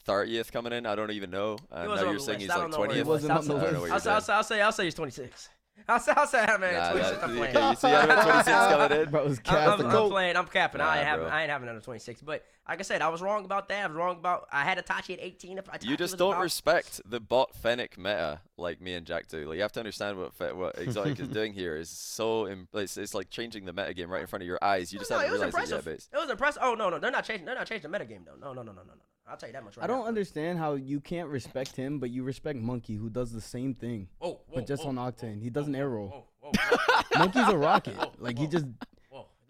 [0.06, 0.86] 30th coming in.
[0.86, 1.56] I don't even know.
[1.70, 2.42] And wasn't now you're the saying list.
[2.42, 3.04] he's I like don't know where he 20th.
[3.04, 3.08] was.
[3.22, 3.80] Wasn't on the I don't know list.
[3.92, 5.48] what you're I'll, I'll, say, I'll say I'll say he's 26.
[5.88, 7.10] I'll say I'll say man, Nah, 26.
[7.20, 7.56] that- I'm playing.
[7.56, 9.10] okay, you see, I'm at 26 coming in.
[9.10, 10.36] Bro, it was I'm, I'm, a I'm playing.
[10.36, 10.80] I'm capping.
[10.80, 11.26] I Nah, ain't having.
[11.26, 12.22] I ain't having another 26.
[12.22, 13.84] But like I said, I was wrong about that.
[13.84, 14.46] I was wrong about.
[14.52, 15.58] I had Itachi at 18.
[15.58, 19.28] If Itachi You just don't about, respect the bot Fennec meta like me and Jack
[19.28, 19.46] do.
[19.48, 22.68] Like you have to understand what Fe- what Exotic is doing here is so Im-
[22.74, 24.92] it's, it's like changing the meta game right in front of your eyes.
[24.92, 26.08] You oh, just no, haven't was realized it yet, impressive.
[26.12, 26.62] It was impressive.
[26.64, 27.46] Oh no, no, they're not changing.
[27.46, 28.36] They're not changing the meta game though.
[28.40, 29.02] No, no, no, no, no, no.
[29.30, 30.06] I'll tell you that much right I don't now.
[30.08, 34.08] understand how you can't respect him, but you respect Monkey, who does the same thing,
[34.18, 35.40] Whoa, whoa, but just whoa, on Octane.
[35.40, 36.26] He doesn't air roll.
[36.42, 37.94] Whoa, whoa, Monkey's a rocket.
[37.96, 38.72] Whoa, Like he just whoa.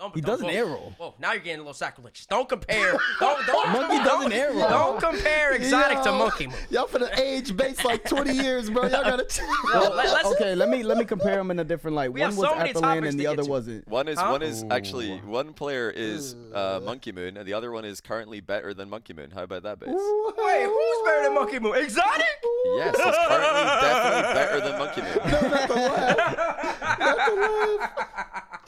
[0.00, 0.94] Don't, He don't- doesn't whoa, air roll.
[0.96, 2.24] Whoa, now you're getting a little sacrilegious.
[2.24, 2.92] Don't compare.
[3.20, 4.66] don't, don't, Monkey don't, doesn't air roll.
[4.68, 6.46] Don't compare exotic to monkey.
[6.46, 6.56] Move.
[6.70, 8.84] Y'all finna age base like 20 years, bro.
[8.84, 9.26] Y'all gotta.
[9.74, 10.54] Well, let, okay.
[10.54, 12.12] Let me let me compare them in a different light.
[12.12, 13.42] We One have was so many at the land topics and to the get other
[13.44, 13.50] to.
[13.50, 13.88] wasn't.
[13.88, 14.30] One is Huh?
[14.30, 18.40] one is actually one player is uh, Monkey Moon and the other one is currently
[18.40, 19.30] better than Monkey Moon.
[19.30, 19.92] How about that, Bates?
[19.92, 21.76] Wait, who's better than Monkey Moon?
[21.76, 22.24] Exotic?
[22.76, 25.16] Yes, he's currently definitely better than Monkey Moon.
[25.16, 26.98] No, Not the laugh.
[26.98, 27.34] Not the
[27.78, 28.06] laugh.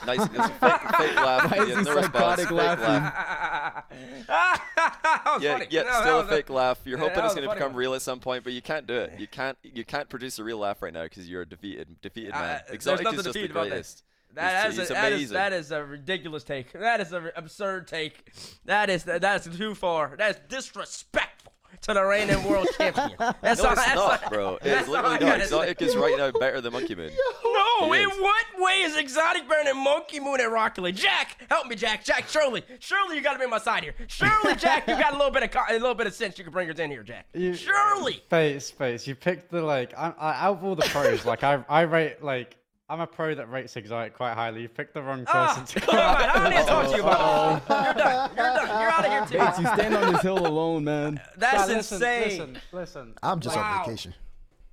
[0.05, 1.51] Nice, it's fake, fake laugh.
[1.51, 2.85] Why is yeah, he no psychotic fake laughing?
[2.87, 3.85] laugh.
[4.27, 5.67] that Yeah, funny.
[5.71, 6.81] yeah, No, still a was fake laugh.
[6.85, 7.77] You're yeah, hoping it's gonna become one.
[7.77, 9.19] real at some point, but you can't do it.
[9.19, 9.57] You can't.
[9.63, 12.61] You can't produce a real laugh right now because you're a defeated, defeated Uh, man.
[12.67, 13.69] there's Exotic nothing is just the about that.
[13.71, 14.03] greatest.
[14.35, 15.35] That He's- is, he's a, that, is, amazing.
[15.35, 16.73] that is a ridiculous take.
[16.73, 18.33] That is an absurd take.
[18.65, 20.15] That is that is too far.
[20.17, 21.42] That is disrespectful
[21.81, 23.13] to the reigning world champion.
[23.41, 24.55] That's No, all, it's that's not, all- bro.
[24.57, 25.21] It that's is all I literally not.
[25.21, 25.71] gotta say.
[25.71, 27.11] Exotic is right now better than Monkey Moon.
[27.45, 28.17] No, He in is.
[28.21, 30.97] what way is Exotic better than Monkey Moon and Rocket League?
[30.97, 32.05] Jack, help me, Jack.
[32.05, 33.95] Jack, Shirley, Shirley, you gotta be on my side here.
[34.07, 36.39] Shirley, Jack, you got a little bit of a little bit of sense.
[36.39, 37.27] You can bring us in here, Jack.
[37.35, 38.15] You- Shirley.
[38.27, 39.07] Space, space.
[39.07, 39.93] You picked the like.
[39.97, 42.57] I, I, out of all the pros, like I, I rate like.
[42.93, 44.61] I'm a pro that rates exotic quite highly.
[44.61, 46.43] You picked the wrong Ah, person to all right, I come.
[46.43, 47.87] don't need to talk to you about it.
[47.87, 48.31] You're done.
[48.37, 48.69] You're done.
[48.69, 49.39] You're out of here too.
[49.47, 51.21] Bates, you stand on this hill alone, man.
[51.39, 52.23] That's Nah, listen, insane.
[52.29, 53.15] Listen, listen.
[53.23, 53.79] I'm just Wow.
[53.81, 54.15] on vacation.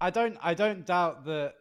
[0.01, 1.53] I don't, I don't doubt that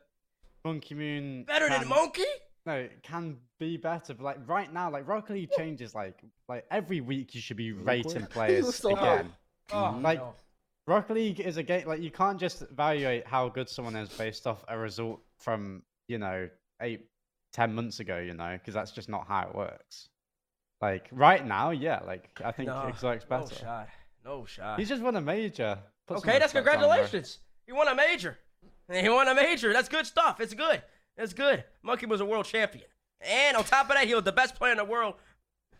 [0.64, 2.22] Monkey Moon Better than Monkey?
[2.66, 6.18] No, it can be better, but like right now, like Rocket League changes like
[6.48, 9.32] like every week you should be rating players was so again.
[9.72, 10.34] Oh, Like no.
[10.88, 14.46] Rocket League is a game like you can't just evaluate how good someone is based
[14.48, 16.48] off a result from you know
[16.82, 17.06] eight,
[17.52, 20.08] ten months ago, you know, because that's just not how it works.
[20.80, 22.00] Like right now, yeah.
[22.06, 22.92] Like I think No, no
[23.28, 23.54] better.
[23.54, 23.88] shot.
[24.24, 24.78] No shot.
[24.78, 25.78] He's just won a major.
[26.06, 27.38] Put Okay, that's on, congratulations.
[27.66, 28.38] He won a major.
[28.90, 29.72] He won a major.
[29.72, 30.40] That's good stuff.
[30.40, 30.82] It's good.
[31.16, 31.64] It's good.
[31.82, 32.86] Monkey was a world champion,
[33.20, 35.14] and on top of that, he was the best player in the world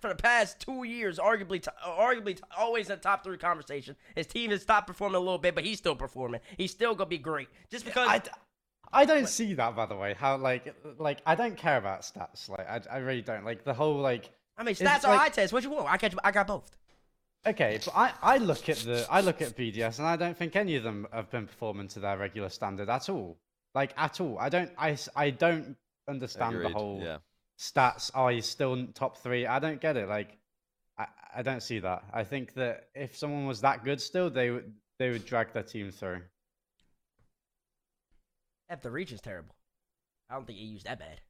[0.00, 1.18] for the past two years.
[1.18, 3.94] Arguably, t- arguably, t- always in the top three conversation.
[4.16, 6.40] His team has stopped performing a little bit, but he's still performing.
[6.56, 7.48] He's still gonna be great.
[7.70, 8.08] Just because.
[8.08, 8.20] I,
[8.92, 10.14] I don't see that by the way.
[10.14, 12.48] How like like I don't care about stats.
[12.48, 13.44] Like I, I really don't.
[13.44, 15.53] Like the whole like I mean, It's stats are like- eye test.
[15.53, 15.88] What you want?
[15.88, 16.14] I got.
[16.24, 16.70] I got both.
[17.46, 20.57] okay, but I, I look at the I look at BDS and I don't think
[20.57, 23.38] any of them have been performing to their regular standard at all.
[23.74, 24.38] Like at all.
[24.38, 25.77] I don't I, I don't
[26.09, 27.18] understand Agreed, the whole yeah.
[27.59, 28.11] stats.
[28.14, 29.46] Oh, he's still top three.
[29.46, 30.09] I don't get it.
[30.09, 30.38] Like
[30.98, 32.03] I, I don't see that.
[32.12, 35.62] I think that if someone was that good still, they would they would drag their
[35.62, 36.22] team through.
[38.68, 39.54] F the reach is terrible.
[40.31, 41.20] I don't think EU's that bad.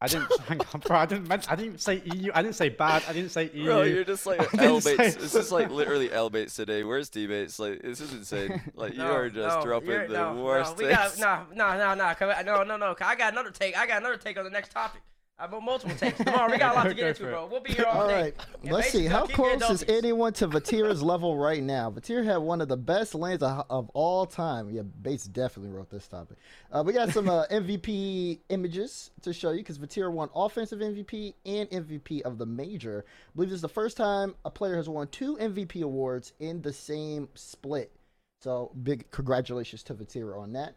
[0.00, 0.96] I didn't, hang on, bro.
[0.96, 1.28] I didn't.
[1.28, 2.30] men- I didn't say EU.
[2.34, 3.02] I didn't say bad.
[3.06, 3.64] I didn't say EU.
[3.66, 5.16] Bro, you're just like I L didn't say baits.
[5.16, 6.84] This is like literally L baits today.
[6.84, 7.58] Where's D baits?
[7.58, 8.62] Like this is insane.
[8.74, 11.18] Like you are just no, dropping the no, worst No, we got takes.
[11.18, 12.94] no, no, no, no, come on, no, no, no.
[12.94, 13.76] 'cause I got another take.
[13.76, 15.02] I got another take on the next topic.
[15.38, 16.18] I have got multiple takes.
[16.20, 17.46] Come on, we got a lot to get into, bro.
[17.46, 18.22] We'll be here all, All day.
[18.22, 19.06] right, And let's see.
[19.06, 21.92] How close is anyone to Vatira's level right now?
[21.92, 24.68] Vatira had one of the best lanes of, of all time.
[24.68, 26.38] Yeah, Bates definitely wrote this topic.
[26.72, 31.34] Uh, we got some uh, MVP images to show you because Vatira won offensive MVP
[31.46, 33.04] and MVP of the major.
[33.08, 36.62] I believe this is the first time a player has won two MVP awards in
[36.62, 37.92] the same split.
[38.40, 40.74] So big congratulations to Vatira on that.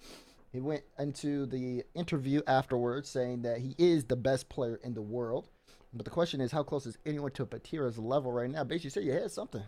[0.51, 5.01] He went into the interview afterwards saying that he is the best player in the
[5.01, 5.49] world.
[5.93, 8.63] But the question is, how close is anyone to Vatira's level right now?
[8.63, 9.63] Basically, said you had something.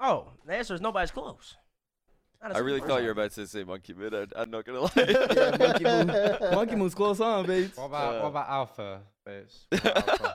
[0.00, 1.56] Oh, the answer is nobody's close.
[2.42, 4.12] I really single thought you were about to say monkey mid.
[4.14, 4.90] I, I'm not gonna lie.
[4.96, 6.06] Yeah, monkey moon.
[6.54, 7.76] Monkey moon's close on, Bates.
[7.76, 9.00] What about Uh, what about Alpha?
[9.24, 9.66] Bates?
[9.70, 10.34] What about Alpha?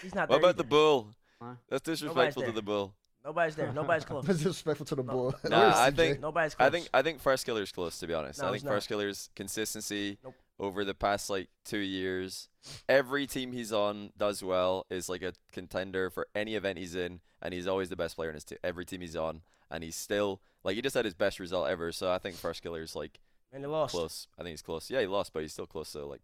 [0.00, 1.08] He's not what there about the bull?
[1.42, 1.54] Huh?
[1.68, 2.94] That's disrespectful to the bull.
[3.24, 3.72] Nobody's there.
[3.72, 4.24] Nobody's close.
[4.24, 5.34] Disrespectful to the bull.
[5.48, 6.66] Nah, I think- Nobody's close.
[6.66, 8.40] I think I think First Killer's close to be honest.
[8.40, 8.70] No, I think not.
[8.70, 10.34] First Killer's consistency Nope.
[10.58, 12.48] over the past like two years,
[12.88, 14.86] every team he's on does well.
[14.90, 18.30] Is like a contender for any event he's in, and he's always the best player
[18.30, 18.58] in his team.
[18.64, 21.92] Every team he's on, and he's still like he just had his best result ever.
[21.92, 23.20] So I think First Killer's like
[23.52, 23.92] and they lost.
[23.92, 24.28] close.
[24.38, 24.90] I think he's close.
[24.90, 25.88] Yeah, he lost, but he's still close.
[25.90, 26.22] So like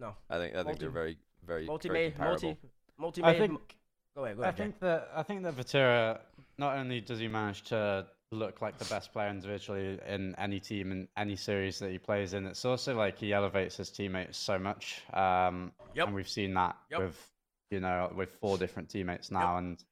[0.00, 0.14] No.
[0.30, 2.56] I think I think they're very very Multi very made, comparable.
[2.98, 3.76] multi, multi I think
[4.14, 4.56] Go ahead, go I ahead.
[4.56, 4.64] Jack.
[4.66, 6.20] think that I think that Vatira
[6.58, 10.92] not only does he manage to look like the best player individually in any team
[10.92, 14.58] in any series that he plays in, it's also like he elevates his teammates so
[14.58, 15.02] much.
[15.12, 16.06] Um, Yep.
[16.06, 17.00] And we've seen that Yep.
[17.00, 17.32] with
[17.70, 19.82] you know with four different teammates now, and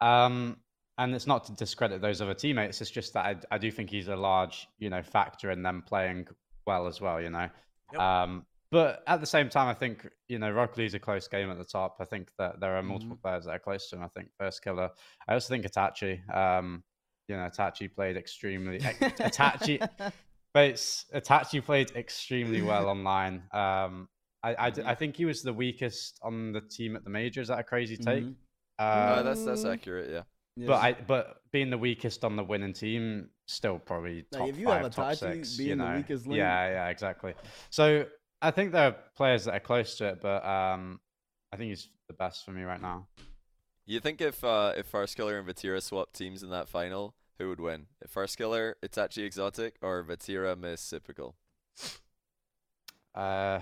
[0.00, 0.56] um,
[0.98, 2.80] and it's not to discredit those other teammates.
[2.80, 5.82] It's just that I, I do think he's a large you know factor in them
[5.86, 6.26] playing
[6.66, 7.20] well as well.
[7.20, 7.48] You know.
[7.92, 8.00] Yep.
[8.00, 11.48] Um, but at the same time, I think you know Rock Lee's a close game
[11.50, 11.98] at the top.
[12.00, 14.02] I think that there are multiple players that are close to him.
[14.02, 14.90] I think First Killer.
[15.28, 16.14] I also think Itachi.
[16.34, 16.82] Um,
[17.28, 18.80] you know, Itachi played extremely.
[18.80, 19.78] Itachi,
[20.54, 23.44] but it's, Itachi played extremely well online.
[23.52, 24.08] Um,
[24.42, 27.40] I, I, d- I think he was the weakest on the team at the major.
[27.40, 28.24] Is that a crazy take?
[28.24, 28.34] Mhm.
[28.78, 29.72] Uh, Um, that's that's Mm.
[29.72, 30.10] accurate.
[30.10, 30.22] Yeah.
[30.56, 30.66] Yeah.
[30.66, 34.58] but I but being the weakest on the winning team, still probably Like, top if
[34.58, 35.56] you five, have top six.
[35.56, 37.34] being you the weakest link- yeah, yeah, exactly.
[37.70, 38.06] So
[38.42, 41.00] I think there are players that are close to it, but um,
[41.52, 43.06] I think he's the best for me right now.
[43.86, 47.48] You think if uh, if First Killer and Vatira swapped teams in that final, who
[47.48, 47.86] would win?
[48.00, 51.36] If First Killer, Itachi Exotic, or Vatira Miss Typical?
[53.14, 53.60] Uh,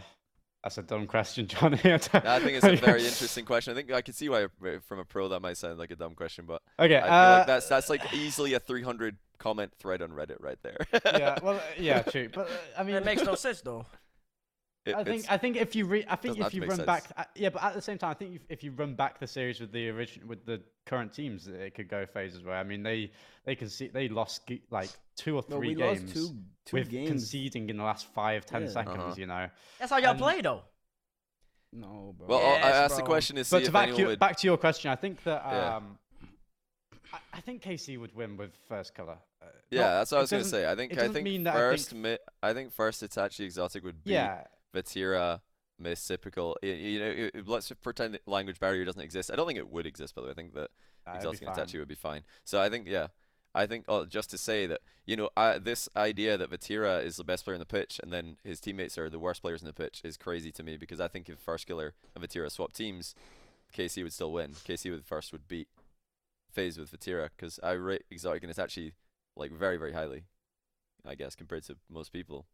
[0.63, 1.79] that's a dumb question, Johnny.
[1.85, 3.73] I think it's a very interesting question.
[3.73, 4.47] I think I can see why
[4.87, 7.37] from a pro that might sound like a dumb question, but Okay, I feel uh,
[7.39, 10.77] like that's that's like easily a 300 comment thread on Reddit right there.
[10.93, 12.29] yeah, well, uh, yeah, true.
[12.33, 13.87] But uh, I mean, it makes no sense though.
[14.87, 16.87] It- I think I think if you re- I think if you run sense.
[16.87, 19.19] back, uh, yeah, but at the same time, I think if, if you run back
[19.21, 22.63] the series with the original with the current teams, it could go phases where I
[22.65, 23.11] mean they
[23.45, 26.77] they can see they lost like two or No, three we games lost two, two
[26.79, 27.09] with games.
[27.11, 28.69] conceding in the last five ten Yeah.
[28.71, 28.99] seconds.
[28.99, 29.15] Uh-huh.
[29.19, 30.63] You know, That's how y'all And- play though.
[31.73, 32.27] No, bro.
[32.27, 34.19] well, I'll- I Yes, asked the question to see but to back anyone you, would.
[34.19, 35.77] back to your question, I think that Yeah.
[35.77, 35.99] um,
[37.13, 39.19] I, I think KC would win with first color.
[39.43, 40.69] Uh, yeah, not- that's what I was gonna say.
[40.71, 43.85] I think I think mean that I think- first mi- I think first Itachi Exotic
[43.85, 45.41] would beat Yeah, Vatira
[45.79, 46.57] Miss Typical.
[46.63, 49.31] Y- You know, i- i- let's pretend that language barrier doesn't exist.
[49.31, 50.33] I don't think it would exist, by the way.
[50.33, 50.71] I think that
[51.19, 51.55] uh, be fine.
[51.81, 52.25] Would be fine.
[52.45, 53.09] So I think, yeah,
[53.55, 57.17] I think oh, just to say that you know I, this idea that Vatira is
[57.17, 59.67] the best player in the pitch and then his teammates are the worst players in
[59.67, 62.73] the pitch is crazy to me because I think if First Killer and Vatira swap
[62.73, 63.15] teams,
[63.73, 64.53] KC would still win.
[64.53, 65.69] KC with first would beat
[66.53, 68.93] FaZe with Vatira because I rate Exotic and Itachi
[69.37, 70.25] like very very highly,
[71.05, 72.47] I guess compared to most people.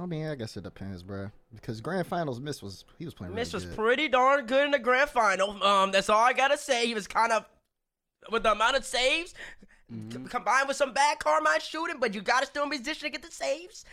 [0.00, 1.30] I mean, I guess it depends, bro.
[1.54, 3.34] Because grand finals, Miss was he was playing.
[3.34, 3.84] Miss really was good.
[3.84, 5.62] pretty darn good in the grand final.
[5.62, 6.86] Um, that's all I gotta say.
[6.86, 7.44] He was kind of
[8.30, 9.34] with the amount of saves
[9.90, 13.10] c- combined with some bad Karmine shooting, but you gotta still be in position to
[13.10, 13.84] get the saves.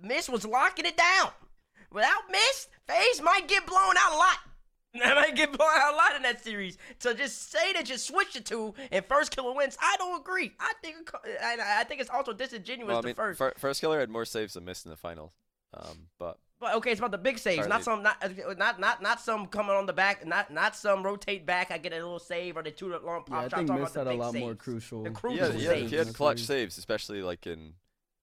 [0.00, 1.30] Miss was locking it down.
[1.90, 4.38] Without Miss, FaZe might get blown out a lot.
[5.04, 6.78] I might get blown out a lot in that series.
[6.98, 9.76] So just say that you switch the two and first killer wins.
[9.80, 10.52] I don't agree.
[10.60, 11.10] I think
[11.42, 13.42] I, I think it's also disingenuous Well, I to mean, first.
[13.58, 15.32] first killer had more saves than missed in the final.
[15.74, 18.16] Um, but But okay, it's about the big saves, not some, not
[18.56, 21.70] not not not some coming on the back, not not some rotate back.
[21.70, 23.94] I get a little save or the two long pop Yeah, I think Talking Miss
[23.94, 25.02] had a big lot more crucial.
[25.02, 25.90] The yeah, crucial yeah, saves.
[25.90, 27.74] he had clutch saves, especially like in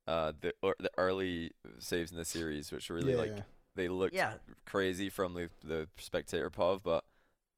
[0.08, 3.44] uh, the or the early saves in the series, which really like Yeah.
[3.76, 4.34] They looked Yeah.
[4.66, 6.82] crazy from the the spectator pov.
[6.84, 7.04] But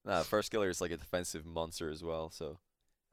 [0.03, 2.59] nah, first killer is like a defensive monster as well, so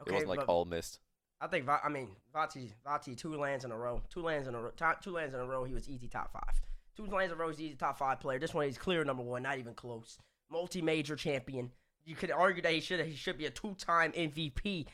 [0.07, 1.01] it wasn't like all missed.
[1.41, 4.61] I think I mean Vati Vati two LANs in a row, two LANs in a
[4.62, 5.65] row, top, two LANs in a row.
[5.65, 6.61] He was easy top five.
[6.97, 8.38] Two LANs in a row, he's easy top five player.
[8.38, 10.19] This one he's clear number one, not even close.
[10.51, 11.73] Multi major champion.
[12.05, 14.87] You could argue that he should he should be a two time MVP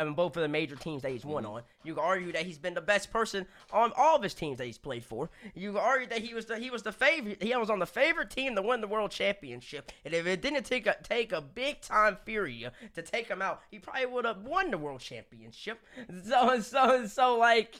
[0.00, 1.52] on both of the major teams that he's won Mm-hmm.
[1.54, 1.62] on.
[1.84, 4.64] You could argue that he's been the best person on all of his teams that
[4.66, 5.30] he's played for.
[5.54, 7.40] You could argue that he was the he was the favorite.
[7.40, 9.92] He was on the favorite team to win the world championship.
[10.04, 13.60] And if it didn't take a take a big time Fury to take him out,
[13.70, 15.80] he probably would have won the world championship.
[16.24, 17.76] So and so and so like.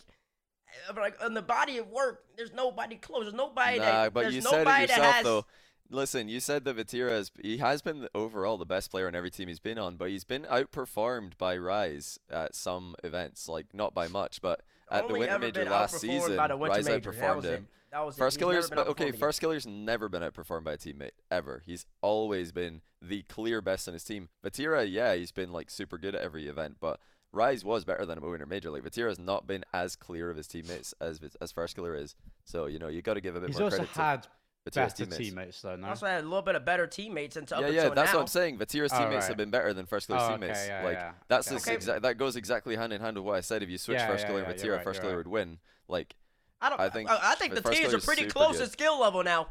[0.89, 3.23] uh, Like on the body of work, there's nobody close.
[3.25, 4.13] There's nobody Nah, that.
[4.15, 5.45] but there's you said nobody it that yourself has, though.
[5.91, 9.31] Listen, you said that Vatira has he has been overall the best player on every
[9.31, 13.95] team he's been on, but he's been outperformed by Rise at some events, like not
[13.95, 17.13] by much, but at the Only Winter Major last season, Winter Rise Major.
[17.13, 17.51] That outperformed was it.
[17.51, 17.69] him.
[17.93, 18.17] That was.
[18.17, 21.63] First He's killer's, but okay, outperformed first killer's never been outperformed by a teammate ever.
[21.65, 24.29] He's always been the clear best on his team.
[24.45, 27.01] Vatira, yeah, he's been like super good at every event, but
[27.33, 28.71] Rise was better than him at Winter Major.
[28.71, 32.15] Like Vatira's not been as clear of his teammates as Vit- as first killer is.
[32.45, 34.27] So you know you got to give a bit He's more also credit had
[34.75, 35.17] to better teammates.
[35.19, 35.77] teammates, though.
[35.77, 35.89] No.
[35.89, 38.19] Also had a little bit of better teammates until Yeah, up yeah, until that's now.
[38.19, 38.59] what I'm saying.
[38.59, 39.29] Vatira's Oh, teammates right.
[39.29, 40.67] have been better than First Killer's Oh, okay, teammates.
[40.67, 41.13] yeah, like yeah.
[41.29, 41.77] that's Okay.
[41.77, 43.63] just exa- that goes exactly hand in hand with what I said.
[43.63, 45.13] If you switch Yeah, First yeah, Killer yeah, and you're Vatira, right, First you're Killer
[45.17, 45.27] right.
[45.27, 45.59] would win.
[45.89, 46.15] Like
[46.61, 46.81] I don't.
[46.81, 47.23] I I think think.
[47.23, 48.63] I, think the the teams are pretty close good.
[48.65, 49.49] at skill level now.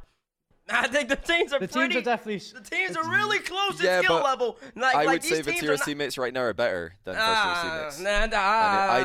[0.67, 1.93] I think the teams are the pretty.
[1.93, 2.59] teams are definitely.
[2.59, 4.57] the teams are really close Yeah, at skill but level.
[4.75, 6.95] Like, I like would these say teams are Vatira's not, teammates right now are better
[7.03, 7.99] than First Killer's ah, teammates.
[7.99, 8.35] nah, nah, And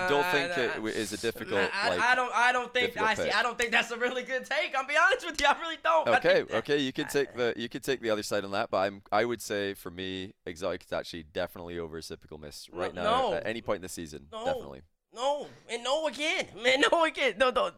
[0.00, 0.74] I don't think it nah.
[0.76, 2.32] w- is a difficult, I, like, I don't.
[2.34, 2.96] I don't think.
[2.96, 3.24] I see.
[3.24, 3.36] pick.
[3.36, 4.74] I don't think that's a really good take.
[4.74, 5.46] I'll be honest with you.
[5.46, 6.08] I really don't.
[6.08, 8.70] Okay, think okay, you could take the you could take the other side on that,
[8.70, 12.94] but I'm I would say for me, Exotic is actually definitely over Reciprocal Miss right
[12.94, 13.34] No, now no.
[13.34, 14.28] at any point in the season.
[14.32, 14.46] No.
[14.46, 14.80] Definitely.
[15.14, 17.34] No, and no again, man, no again.
[17.36, 17.72] No, no.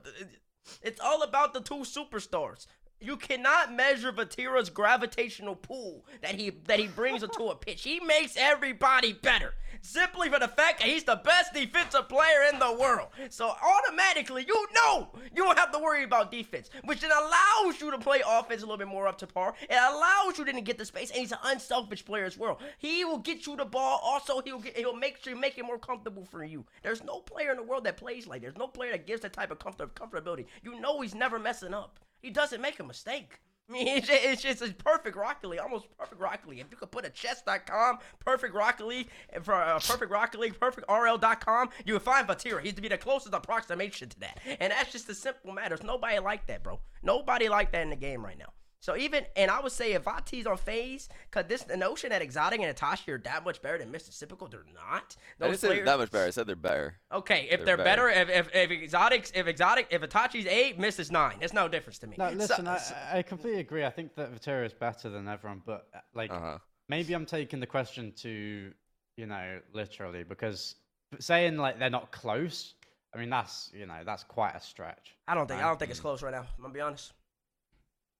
[0.83, 2.67] It's all about the two superstars.
[3.03, 7.83] You cannot measure Vatira's gravitational pull that he that he brings into a pitch.
[7.83, 12.59] He makes everybody better simply for the fact that he's the best defensive player in
[12.59, 13.09] the world.
[13.31, 17.91] So automatically, you know you don't have to worry about defense, which then allows you
[17.91, 19.55] to play offense a little bit more up to par.
[19.63, 22.61] It allows you to get the space, and he's an unselfish player as well.
[22.79, 24.01] He will get you the ball.
[24.03, 26.65] Also, he'll get he'll make sure make it more comfortable for you.
[26.83, 28.43] There's no player in the world that plays like.
[28.43, 30.47] There's no player that gives that type of comfort comfortability.
[30.63, 31.99] You know he's never messing up.
[32.23, 33.41] He doesn't make a mistake.
[33.69, 36.59] I mean, it's just, it's just perfect Rocket League, almost perfect Rocket League.
[36.59, 39.09] If you could put a chess.com, perfect Rocket League,
[39.43, 42.61] for uh, perfect Rocket League, perfect RL.com, you would find Vatira.
[42.61, 44.39] He's to be the closest approximation to that.
[44.61, 45.71] And that's just a simple matter.
[45.71, 46.81] There's nobody like that, bro.
[47.03, 48.53] Nobody like that in the game right now.
[48.83, 52.11] So even, and I would say if I tease on phase, cause this the notion
[52.11, 54.11] that Exotic and Itachi are that much better than Mr.
[54.51, 54.85] they're not.
[54.91, 56.27] I didn't Those say they're players, that much better.
[56.27, 56.97] I said they're better.
[57.13, 60.99] Okay, if They're they're, better, if, if if exotics, if exotic, if Itachi's eight, Miss
[60.99, 61.37] is nine.
[61.39, 62.17] There's no difference to me.
[62.19, 63.85] No, So- listen, I, so- I completely agree.
[63.85, 66.59] I think that Vatira is better than everyone, but uh, like Uh-huh.
[66.89, 68.73] maybe I'm taking the question to
[69.17, 70.75] you know literally because
[71.21, 72.75] saying like they're not close.
[73.15, 75.15] I mean that's you know that's quite a stretch.
[75.29, 75.69] I don't think I right?
[75.71, 76.47] don't think it's close right now.
[76.57, 77.13] I'm gonna be honest.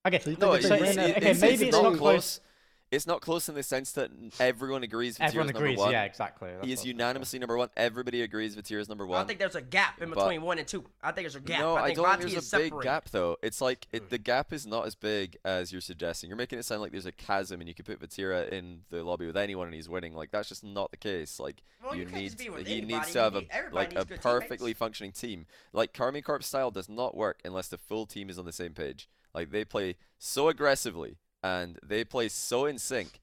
[0.07, 1.83] Okay, So No, think so, if they it's, okay, that- it's, maybe it's it's not
[1.85, 2.41] not close.
[2.91, 5.79] It's not close in the sense that everyone agrees Vatira's Everyone number agrees.
[5.79, 5.93] one.
[5.93, 6.51] Yeah, exactly.
[6.51, 6.89] that's He what is I was gonna say.
[6.91, 7.69] unanimously number one.
[7.75, 9.19] Everybody agrees Vatira's number I one.
[9.21, 10.85] don't think there's a gap in but- between one and two.
[11.03, 11.61] I think there's a gap.
[11.61, 12.83] No, I I, don't think there's is a big separated.
[12.87, 13.39] gap though.
[13.43, 14.23] It's like it, the hmm.
[14.25, 16.29] gap is not as big as you're suggesting.
[16.29, 19.03] You're making it sound like there's a chasm and you could put Vatira in the
[19.03, 20.15] lobby with anyone and he's winning.
[20.15, 21.41] Like that's just not the case.
[21.41, 22.95] Like Well, you you need just be with he anybody.
[22.97, 24.79] needs to have a like a perfectly teammates.
[24.79, 25.47] functioning team.
[25.73, 28.75] Like Karmine Corp style does not work unless the full team is on the same
[28.75, 29.09] page.
[29.35, 33.21] Like they play so aggressively and they play so in sync,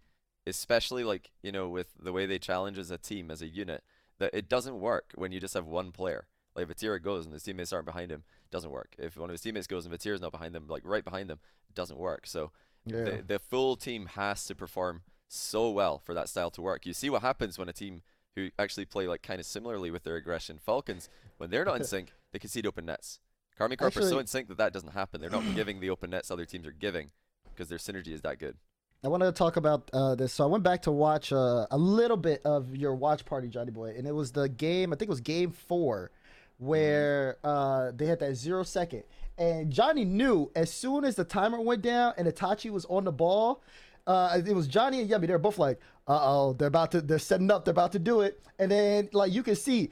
[0.48, 3.84] especially like you know with the way they challenge as a team as a unit
[4.20, 6.28] that it doesn't work when you just have one player.
[6.56, 8.96] Like if Vatira goes and his teammates aren't behind him, it doesn't work.
[8.98, 11.40] If one of his teammates goes and Vatira's not behind them, like right behind them,
[11.70, 12.28] it doesn't work.
[12.28, 12.52] So
[12.86, 13.04] Yeah.
[13.04, 16.86] the, the full team has to perform so well for that style to work.
[16.86, 18.02] You see what happens when a team
[18.36, 21.08] who actually play like kind of similarly with their aggression, Falcons,
[21.38, 23.20] when they're not in sync, they concede open nets.
[23.60, 25.20] Karmine Corp are so in sync that that doesn't happen.
[25.20, 27.12] They're not giving the open nets other teams are giving
[27.54, 28.56] because their synergy is that good.
[29.04, 30.34] I wanted to talk about uh, this.
[30.34, 33.98] So I went back to watch uh, a little bit of your watch party, JohnnyBoi,
[33.98, 34.94] and it was the game.
[34.94, 36.12] I think it was game four,
[36.58, 39.04] where uh, they had that zero second,
[39.38, 43.12] and Johnny knew as soon as the timer went down and Itachi was on the
[43.12, 43.62] ball.
[44.08, 45.28] Uh, it was Johnny and Yummy.
[45.28, 47.02] They're both like, "Uh oh, they're about to.
[47.02, 47.66] They're setting up.
[47.66, 49.92] They're about to do it." And then like you can see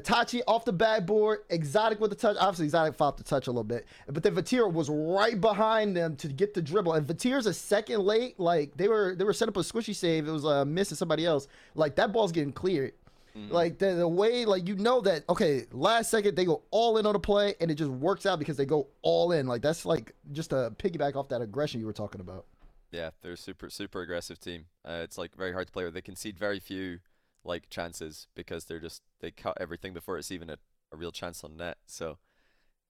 [0.00, 2.36] Itachi off the backboard, Exotic with the touch.
[2.38, 6.16] Obviously, Exotic fought the touch a little bit, but then Vatira was right behind them
[6.16, 6.94] to get the dribble.
[6.94, 8.38] And Vatira's a second late.
[8.38, 10.28] Like they were, they were set up a squishy save.
[10.28, 11.48] It was a miss to somebody else.
[11.74, 12.92] Like that ball's getting cleared.
[13.50, 17.04] Like the, the way, like you know that okay, last second they go all in
[17.04, 19.46] on a play, and it just works out because they go all in.
[19.46, 22.46] Like that's like just a piggyback off that aggression you were talking about.
[22.92, 24.64] Yeah, they're a super super aggressive team.
[24.86, 25.92] Uh, it's like very hard to play with.
[25.92, 27.00] They concede very few
[27.46, 30.58] like chances because they're just they cut everything before it's even a,
[30.92, 31.78] a real chance on net.
[31.86, 32.18] So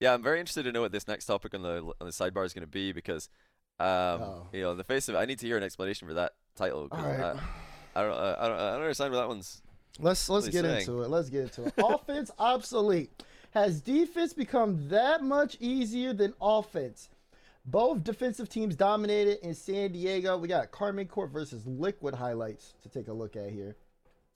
[0.01, 2.45] yeah, I'm very interested to know what this next topic on the on the sidebar
[2.45, 3.29] is going to be because
[3.79, 4.47] um, Oh.
[4.53, 6.33] you know in the face of it, I need to hear an explanation for that
[6.57, 6.89] title.
[6.91, 7.21] Right.
[7.21, 7.39] I,
[7.95, 9.63] I don't I don't I don't understand what that one's.
[9.99, 10.81] Let's let's get saying?
[10.81, 11.11] into it.
[11.11, 11.75] Let's get into it.
[11.79, 13.11] offense obsolete.
[13.53, 17.09] Has defense become that much easier than offense?
[17.65, 20.37] Both defensive teams dominated in San Diego.
[20.37, 23.77] We got Karmine Corp versus Liquid highlights to take a look at here.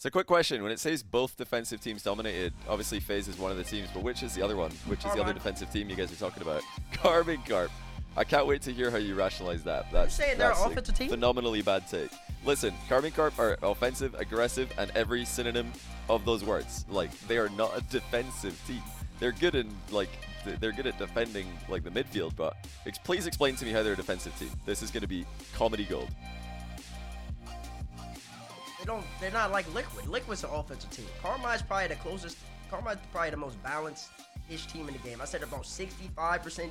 [0.00, 3.58] So quick question: When it says both defensive teams dominated, obviously FaZe is one of
[3.58, 4.70] the teams, but which is the other one?
[4.86, 6.62] Which is the other defensive team you guys are talking about?
[6.94, 7.70] Karmine Corp.
[8.16, 9.92] I can't wait to hear how you rationalize that.
[9.92, 11.10] That's saying they're that's a offensive team?
[11.10, 12.10] Phenomenally bad take.
[12.46, 15.70] Listen, Karmine Corp are offensive, aggressive, and every synonym
[16.08, 16.86] of those words.
[16.88, 18.82] Like they are not a defensive team.
[19.18, 20.08] They're good in like
[20.60, 23.92] they're good at defending like the midfield, but ex- please explain to me how they're
[23.92, 24.48] a defensive team.
[24.64, 26.08] This is going to be comedy gold.
[28.80, 29.04] They don't.
[29.20, 30.08] They're not like Liquid.
[30.08, 31.06] Liquid's an offensive team.
[31.22, 32.36] Karmine's probably the closest.
[32.70, 35.20] Karmine's probably the most balanced-ish team in the game.
[35.20, 35.94] I said about 65%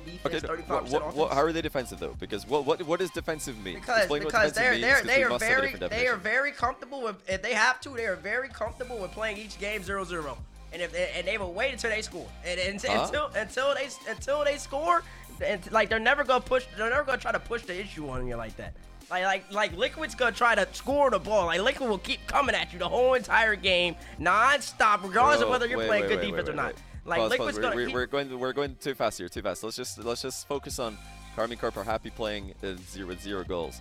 [0.04, 1.14] defense, Okay, 35% what, what, offense.
[1.14, 2.16] what, how are they defensive though?
[2.18, 3.76] Because what what what does defensive mean?
[3.76, 7.02] because Explain because they're they're they are must have a very they are very comfortable
[7.02, 10.36] with if they have to they are very comfortable with playing each game 0-0.
[10.72, 13.04] and if they, and they will wait until they score and, and Huh?
[13.04, 15.02] until until they until they score
[15.44, 18.26] and like they're never gonna push they're never gonna try to push the issue on
[18.26, 18.72] you like that.
[19.10, 21.46] Like, like, like, Liquid's gonna try to score the ball.
[21.46, 25.66] Like, Liquid will keep coming at you the whole entire game, non-stop, regardless of whether
[25.66, 26.74] you're wait, playing wait, good wait, defense or not.
[27.04, 27.64] Like, Pause, Liquid's pause.
[27.64, 29.64] gonna We're, we're going we're going too fast here, too fast.
[29.64, 30.96] Let's just let's just focus on
[31.36, 33.80] Karmine Corp are happy playing uh, zero with zero goals.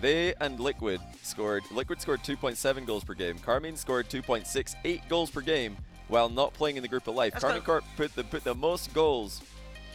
[0.00, 1.64] They and Liquid scored.
[1.72, 3.38] Liquid scored 2.7 goals per game.
[3.38, 5.76] Karmine scored 2.68 goals per game
[6.08, 7.32] while not playing in the group of life.
[7.32, 9.42] That's Karmine Corp put the put the most goals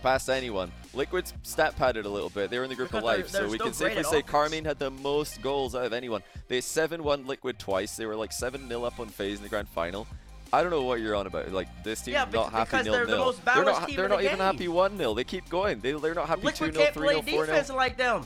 [0.06, 0.72] past anyone.
[0.94, 2.52] Liquid's stat padded a little bit.
[2.52, 4.32] They were in the group of life, so we can safely say offense.
[4.32, 6.22] Karmine had the most goals out of anyone.
[6.48, 7.98] They 7-1 Liquid twice.
[7.98, 10.06] They were like 7-0 up on FaZe in the grand final.
[10.54, 11.52] I don't know what you're on about.
[11.52, 13.26] Like this team's Yeah, not happy nil they're the nil.
[13.26, 13.90] most they're not.
[13.90, 14.38] they're in the even game.
[14.38, 15.80] happy one 0 They keep going.
[15.80, 18.26] They they're not happy two Liquid 0 can't 3 play 0 4 defense like them.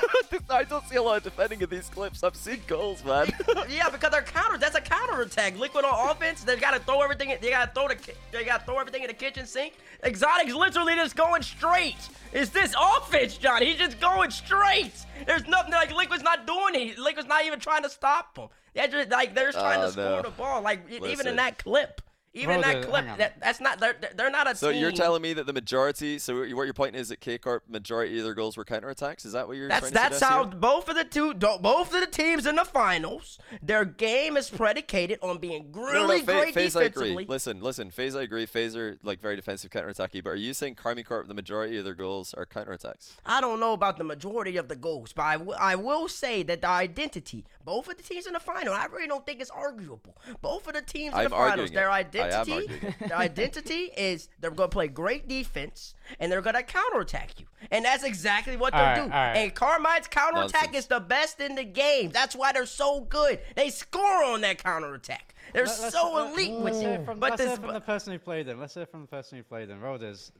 [0.50, 2.22] I don't see a lot of defending in these clips.
[2.22, 3.30] I've seen goals, man.
[3.68, 4.58] yeah, because they're counter.
[4.58, 5.58] That's a counter attack.
[5.58, 7.30] Liquid on offense, they gotta throw everything.
[7.30, 7.96] in- They gotta throw the.
[8.30, 9.74] They gotta throw everything in the kitchen sink.
[10.02, 11.96] Exotic's literally just going straight.
[12.32, 13.62] Is this offense, John?
[13.62, 14.92] He's just going straight.
[15.26, 16.98] There's nothing like Liquid's not doing it.
[16.98, 18.48] Liquid's not even trying to stop him.
[18.74, 20.62] They're just like they're just trying Oh, to ah, score the ball.
[20.62, 22.00] Like e- even in that clip,
[22.34, 23.78] even Bro, that the- clip, that, that's not.
[23.78, 24.80] They're, they're not a so team.
[24.80, 26.18] you're telling me that the majority.
[26.18, 29.26] So what your point is that K Corp majority of their goals were counterattacks?
[29.26, 30.54] Is that what you're That's trying to that's how here?
[30.58, 35.18] both of the two, both of the teams in the finals, their game is predicated
[35.22, 37.12] on being No, no, really no, Fa- great FaZe, I defensively.
[37.12, 37.24] agree.
[37.28, 37.90] Listen, listen.
[37.90, 38.46] FaZe, I agree.
[38.46, 40.24] FaZe are like very defensive, counterattacky.
[40.24, 43.12] But are you saying Karmine Corp, the majority of their goals are counterattacks?
[43.26, 46.42] I don't know about the majority of the goals, but I, w- I will say
[46.44, 49.50] that the identity, both of the teams in the final, I really don't think it's
[49.50, 50.16] arguable.
[50.40, 51.92] Both of the teams in I'm the finals, arguing their it.
[52.22, 56.56] I am identity, their identity is they're going to play great defense and they're going
[56.56, 59.02] to counterattack you, and that's exactly what they All right, do.
[59.02, 59.36] all right.
[59.36, 60.84] And Karmine's counterattack Nonsense.
[60.84, 62.10] is the best in the game.
[62.10, 63.40] That's why they're so good.
[63.56, 65.34] They score on that counterattack.
[65.52, 67.04] They're Let- let's- so let- elite let's hear it.
[67.04, 68.60] from, But let's this, hear from the person who played them.
[68.60, 69.80] Let's hear from the person who played them.
[69.80, 70.32] Roders,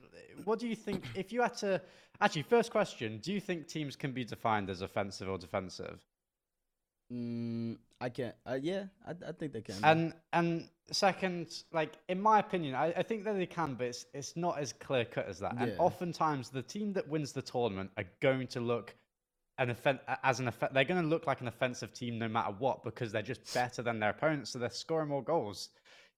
[0.45, 1.05] what do you think?
[1.14, 1.80] If you had to,
[2.20, 5.99] actually, first question: Do you think teams can be defined as offensive or defensive?
[7.12, 8.34] Mm, I can't.
[8.46, 9.76] Uh, yeah, I, I think they can.
[9.84, 14.06] And and second, like in my opinion, I, I think that they can, but it's
[14.14, 15.54] it's not as clear cut as that.
[15.58, 15.78] And Yeah.
[15.78, 18.94] oftentimes, the team that wins the tournament are going to look
[19.58, 22.54] an offen- as an offen- they're going to look like an offensive team no matter
[22.58, 25.68] what because they're just better than their opponents, so they're scoring more goals.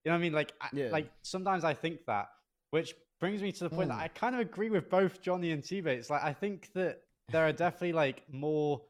[0.05, 0.33] You know what I mean?
[0.33, 0.91] Like I, Yeah.
[0.91, 2.29] like sometimes I think that,
[2.71, 5.65] which brings me to the point that I kind of agree with both Johnny and
[5.65, 5.99] T-Bate.
[5.99, 8.83] It's like I think that there are definitely like more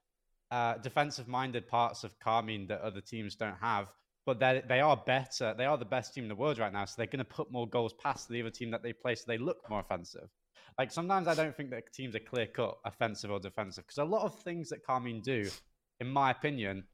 [0.51, 3.93] uh, defensive minded parts of Karmine that other teams don't have.
[4.27, 5.55] but they they are better.
[5.57, 7.51] They are the best team in the world right now, so they're going to put
[7.53, 10.29] more goals past the other team that they play, so they look more offensive.
[10.79, 14.05] Like sometimes I don't think that teams are clear cut offensive or defensive because a
[14.05, 15.49] lot of things that Karmine do,
[16.01, 16.85] in my opinion,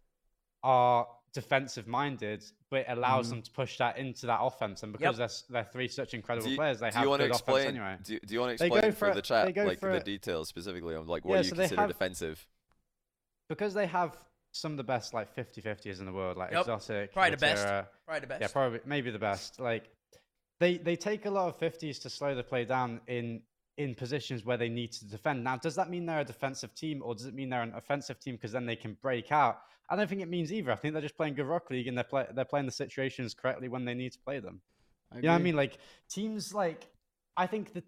[0.62, 3.30] are defensive minded, but it allows Mhm.
[3.30, 4.82] them to push that into that offense.
[4.82, 7.56] And because they're, they're three such incredible you, players, they have to good explain?
[7.56, 7.96] offense anyway.
[8.02, 10.96] Do, do you want to explain for for the chat, like for the details specifically
[10.96, 12.46] on like what Yeah, you so consider have- defensive?
[13.50, 14.16] Because they have
[14.52, 16.60] some of the best like 50-50s in the world, like Yep.
[16.60, 17.66] exotic, Probably the best.
[18.06, 18.40] Probably the best.
[18.40, 19.60] Yeah, probably maybe the best.
[19.60, 19.90] Like
[20.60, 23.42] they they take a lot of 50s to slow the play down in
[23.76, 25.42] in positions where they need to defend.
[25.42, 28.20] Now, does that mean they're a defensive team or does it mean they're an offensive
[28.20, 29.60] team because then they can break out?
[29.88, 30.70] I don't think it means either.
[30.70, 33.34] I think they're just playing good rock league and they're play, they're playing the situations
[33.34, 34.60] correctly when they need to play them.
[35.14, 35.56] You know what I mean?
[35.56, 35.78] Like
[36.08, 36.86] teams like
[37.36, 37.84] I think that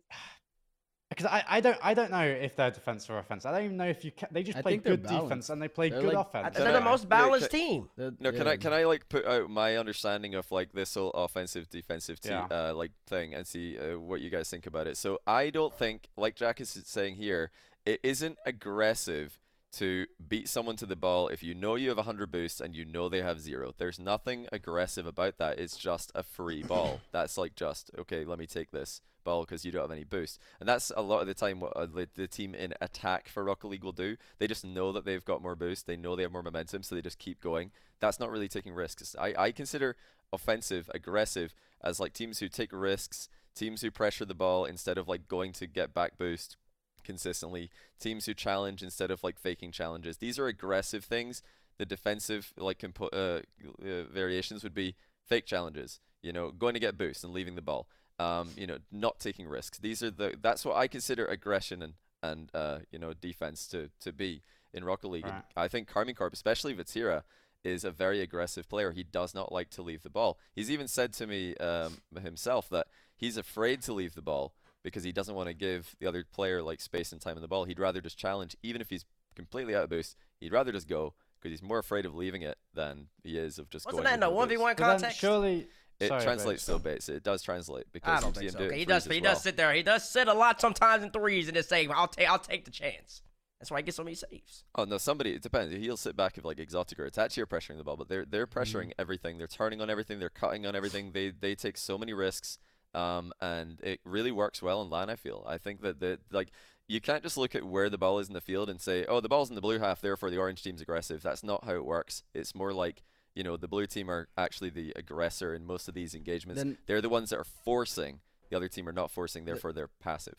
[1.15, 3.45] because I, I don't I don't know if they're defense or offense.
[3.47, 5.69] I don't even know if you can, they just I play good defense and they
[5.69, 6.57] play They're good like- offense.
[6.57, 7.89] they're Can the most wait, balanced can- team.
[7.97, 8.53] That- No, can yeah.
[8.53, 12.31] I can I like put out my understanding of like this whole offensive defensive te-
[12.31, 12.47] Yeah.
[12.51, 14.97] uh, like thing and see uh, what you guys think about it.
[14.97, 17.51] So I don't think like Jack is saying here,
[17.85, 19.39] it isn't aggressive
[19.73, 22.85] to beat someone to the ball if you know you have 100 boosts and you
[22.85, 23.73] know they have zero.
[23.79, 25.59] There's nothing aggressive about that.
[25.59, 27.01] It's just a free ball.
[27.13, 30.39] That's like just okay, let me take this ball because you don't have any boost.
[30.61, 33.69] And that's a lot of the time what uh, the, team in attack for Rocket
[33.69, 34.17] League will do.
[34.39, 35.87] They just know that they've got more boost.
[35.87, 37.71] They know they have more momentum, so they just keep going.
[38.01, 39.15] That's not really taking risks.
[39.19, 39.97] I, I consider
[40.33, 45.09] offensive, aggressive as like teams who take risks, teams who pressure the ball instead of
[45.09, 46.57] like going to get back boost
[47.05, 47.71] consistently,
[48.01, 50.19] teams who challenge instead of like faking challenges.
[50.19, 51.43] These are aggressive things.
[51.79, 53.41] The defensive like compo- uh,
[53.83, 54.95] uh, variations would be
[55.27, 56.01] fake challenges.
[56.23, 57.89] You know, going to get boost and leaving the ball.
[58.23, 59.79] Um, you know, not taking risks.
[59.79, 63.91] These are the that's what I consider aggression and and uh, you know defense to
[64.01, 64.43] to be
[64.73, 65.25] in Rocket League.
[65.27, 65.43] Right.
[65.57, 67.23] I think Karmine Corp, especially Vatira,
[67.65, 68.93] is a very aggressive player.
[68.93, 70.39] He does not like to leave the ball.
[70.55, 75.05] He's even said to me um, himself that he's afraid to leave the ball because
[75.05, 77.65] he doesn't want to give the other player like space and time in the ball.
[77.65, 79.05] He'd rather just challenge, even if he's
[79.37, 80.17] completely out of boost.
[80.41, 83.69] He'd rather just go because he's more afraid of leaving it than he is of
[83.71, 84.05] just Wasn't going.
[84.05, 85.19] that in with the no one v one But context?
[85.19, 85.67] surely
[86.03, 86.63] It sorry, translates Bates.
[86.63, 87.09] still, Bates.
[87.09, 88.59] It does translate because I don't think so.
[88.59, 89.33] do Okay, he does, he well.
[89.35, 89.73] does sit there.
[89.73, 92.65] He does sit a lot sometimes in threes and just say, "I'll take, I'll take
[92.65, 93.23] the chance."
[93.61, 94.65] That's why he gets so many saves.
[94.75, 95.35] Oh no, somebody.
[95.35, 95.73] It depends.
[95.73, 98.47] He'll sit back if like exotic or Itachi are pressuring the ball, but they're they're
[98.47, 99.39] pressuring everything.
[99.39, 100.19] They're turning on everything.
[100.19, 101.13] They're cutting on everything.
[101.13, 102.59] They they take so many risks,
[102.93, 105.11] um, and it really works well in LAN.
[105.11, 105.45] I feel.
[105.47, 106.51] I think that the like
[106.89, 109.21] you can't just look at where the ball is in the field and say, oh,
[109.21, 111.23] the ball's in the blue half, therefore the orange team's aggressive.
[111.23, 112.25] That's not how it works.
[112.35, 115.95] It's more like you know the blue team are actually the aggressor in most of
[115.95, 116.61] these engagements.
[116.63, 118.21] Then- they're the ones that are forcing.
[118.51, 120.35] The other team are not forcing, therefore they're passive.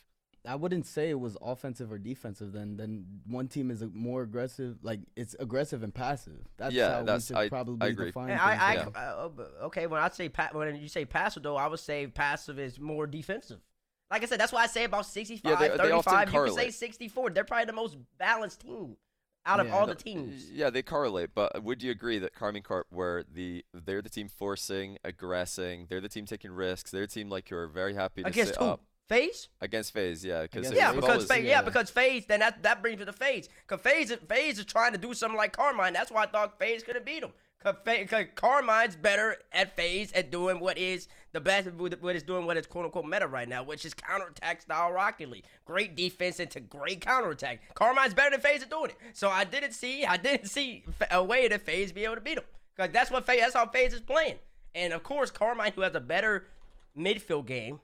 [0.46, 2.52] I wouldn't say it was offensive or defensive.
[2.52, 4.80] Then, then one team is more aggressive.
[4.84, 6.46] Like it's aggressive and passive.
[6.58, 8.06] That's Yeah, how that's- we should I- I probably agree.
[8.08, 8.42] define And.
[8.42, 8.90] I, I, yeah.
[8.94, 9.30] uh,
[9.68, 12.78] okay, when I say pa- when you say passive though, I would say passive is
[12.80, 13.62] more defensive.
[14.12, 16.34] Like I said, that's why I say about 65, Yeah, they- they often 35.
[16.34, 17.30] You can say 64.
[17.32, 18.98] They're probably the most balanced team
[19.46, 19.76] out of Yeah.
[19.78, 20.50] all the teams.
[20.52, 24.30] Yeah, they correlate, but would you agree that Karmine Corp were the they're the team
[24.30, 28.28] forcing, aggressing, they're the team taking risks, they're the team like you're very happy to
[28.30, 28.66] Against sit who?
[28.70, 29.50] up FaZe?
[29.62, 30.96] against FaZe, yeah, because Against Yeah, FaZe.
[31.02, 31.50] because FaZe, yeah.
[31.50, 31.62] yeah.
[31.62, 33.50] because FaZe, then that that brings me to FaZe.
[33.68, 35.94] Cause FaZe is- FaZe is trying to do something like Karmine.
[35.94, 37.34] That's why I thought FaZe could have beat him.
[37.64, 42.68] Karmine's better at FaZe at doing what is the best, what is doing what is
[42.68, 45.46] quote unquote meta right now, which is counterattack style Rocket League.
[45.66, 47.62] Great defense into great counterattack.
[47.76, 48.98] Karmine's better than FaZe at doing it.
[49.14, 52.38] So I didn't see, I didn't see a way that FaZe be able to beat
[52.38, 52.46] him.
[52.78, 54.36] Cause that's what FaZe, that's how FaZe is playing.
[54.76, 56.48] And of course, Karmine, who has a better
[56.98, 57.80] midfield game,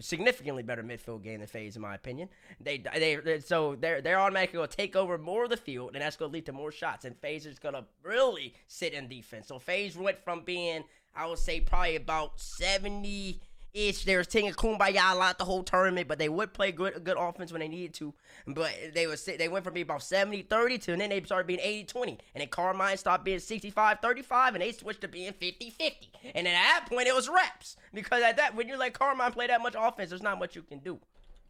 [0.00, 2.28] significantly better midfield game than FaZe, in my opinion.
[2.60, 6.02] They, they, they so they're they're automatically gonna take over more of the field, and
[6.02, 7.04] that's gonna lead to more shots.
[7.04, 9.48] And FaZe is gonna really sit in defense.
[9.48, 10.84] So FaZe went from being,
[11.14, 13.40] I would say, probably about seventy.
[13.74, 17.02] Ish, they were singing "Kumbaya" a lot the whole tournament, but they would play good
[17.04, 18.12] good offense when they needed to.
[18.46, 21.58] But they was they went from being about 70-30 to, and then they started being
[21.60, 22.08] 80-20.
[22.08, 25.92] And then Karmine stopped being 65-35, and they switched to being 50-50.
[26.34, 29.46] And at that point, it was reps because at that when you let Karmine play
[29.46, 30.98] that much offense, there's not much you can do.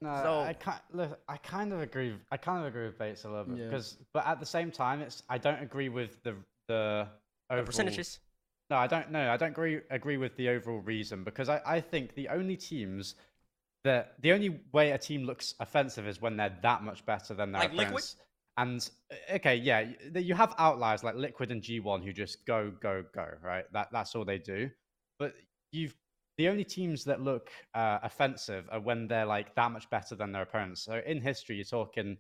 [0.00, 1.18] No, So- I kind look.
[1.28, 2.14] I kind of agree.
[2.30, 3.64] I kind of agree with Bates a little bit Yeah.
[3.66, 6.36] because, but at the same time, it's I don't agree with the
[6.68, 7.08] the
[7.48, 8.20] The overall, percentages.
[8.72, 9.30] No, I don't know.
[9.30, 13.16] I don't agree agree with the overall reason because I, I think the only teams
[13.84, 17.52] that the only way a team looks offensive is when they're that much better than
[17.52, 18.16] their Like opponents.
[18.56, 23.04] And uh, okay, yeah, you have outliers like Liquid and G1 who just go go
[23.14, 23.70] go, right?
[23.74, 24.70] That that's all they do.
[25.18, 25.34] But
[25.72, 25.94] you've
[26.38, 30.32] the only teams that look uh, offensive are when they're like that much better than
[30.32, 30.80] their opponents.
[30.80, 32.16] So in history, you're talking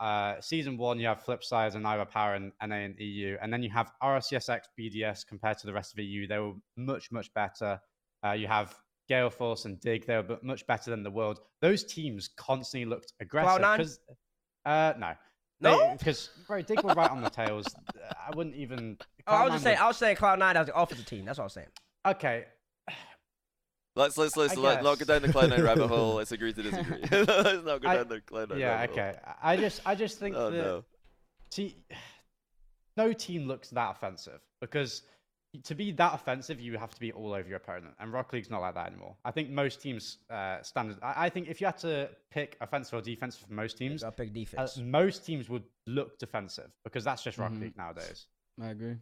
[0.00, 3.70] uh, season one, you have Flipside and iBUYPOWER and NA and EU, and then you
[3.70, 6.26] have RCSX BDS compared to the rest of EU.
[6.26, 7.80] They were much, much better.
[8.26, 8.74] Uh, you have
[9.08, 10.06] Gale Force and Dig.
[10.06, 11.40] They were much better than the world.
[11.60, 13.60] Those teams constantly looked aggressive.
[13.62, 13.76] Cloud9?
[13.76, 14.00] 'cause-
[14.64, 15.12] Uh, no.
[15.60, 15.94] No?
[15.98, 17.66] Because, bro, Dig were right on the tails.
[18.02, 18.98] I wouldn't even.
[19.26, 21.24] Oh, I was just saying, I was saying Cloud Nine as the offensive team.
[21.24, 21.68] That's what I was saying.
[22.06, 22.44] Okay.
[23.96, 26.14] Let's let's let's I let, not go down the Cloud9 rabbit hole.
[26.16, 26.98] Let's agree to disagree.
[27.12, 28.98] let's not go I- down the Cloud9 Yeah, rabbit hole.
[28.98, 29.18] okay.
[29.42, 30.56] I I just, I just think Oh that.
[30.56, 30.84] no.
[31.50, 31.76] See,
[32.96, 35.02] no team looks that offensive because
[35.62, 38.50] to be that offensive, you have to be all over your opponent, and Rock League's
[38.50, 39.14] not like that anymore.
[39.24, 40.96] I think most teams uh, standard.
[41.00, 44.10] I, I think if you had to pick offensive or defensive for most teams, I'll
[44.10, 44.78] pick uh, defense.
[44.78, 47.60] most teams would look defensive because that's just Rock Mhm.
[47.60, 48.26] League nowadays.
[48.60, 48.96] I agree.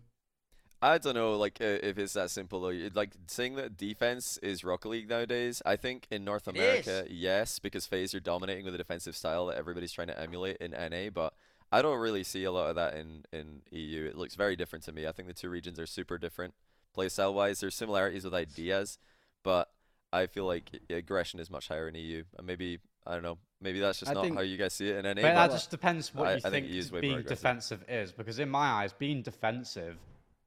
[0.84, 2.88] I don't know, like uh, if it's that simple though.
[2.92, 5.62] Like saying that defense is Rocket League nowadays.
[5.64, 9.56] I think in North America, yes, because FaZe are dominating with a defensive style that
[9.58, 11.10] everybody's trying to emulate in NA.
[11.10, 11.34] But
[11.70, 14.06] I don't really see a lot of that in in EU.
[14.06, 15.06] It looks very different to me.
[15.06, 16.52] I think the two regions are super different,
[16.96, 17.60] playstyle wise.
[17.60, 18.98] There's similarities with ideas,
[19.44, 19.70] but
[20.12, 22.24] I feel like aggression is much higher in EU.
[22.36, 23.38] And maybe I don't know.
[23.60, 25.14] Maybe that's just I not think- how you guys see it in NA.
[25.14, 28.10] But but that just depends what I- you I think think, is being defensive is.
[28.10, 29.96] Because in my eyes, being defensive,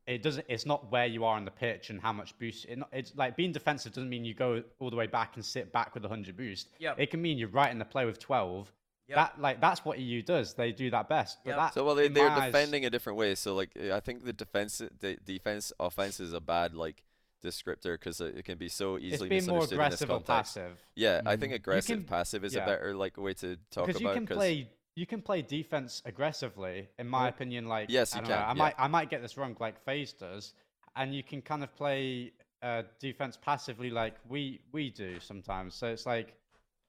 [0.08, 0.46] it doesn't.
[0.48, 2.66] It's not where you are on the pitch and how much boost.
[2.66, 5.44] It, not- it's like being defensive doesn't mean you go all the way back and
[5.44, 6.70] sit back with 100 boost.
[6.80, 7.00] Yep.
[7.00, 8.72] It can mean you're right in the play with 12.
[9.08, 9.16] Yep.
[9.16, 10.54] That like that's what EU does.
[10.54, 11.40] They do that best.
[11.44, 11.58] But Yep.
[11.60, 13.36] that, So well, they, they're my eyes- defending a different way.
[13.36, 17.04] So like I think the defense, the defense, offense is a bad like
[17.44, 20.14] descriptor because it can be so It's easily being more misunderstood in this aggressive or
[20.26, 20.56] context.
[20.56, 20.84] passive.
[20.96, 21.40] Yeah, I Mhm.
[21.40, 22.64] think aggressive can- passive is yeah.
[22.64, 24.10] a better like way to talk about Because about.
[24.10, 24.70] you can 'cause- play.
[24.96, 27.68] You can play defense aggressively, in my opinion.
[27.68, 28.54] Like yes, I you know, can, I yeah.
[28.54, 30.54] might I might get this wrong, like FaZe does,
[30.96, 32.32] and you can kind of play
[32.62, 35.76] uh, defense passively, like we we do sometimes.
[35.76, 36.36] So it's like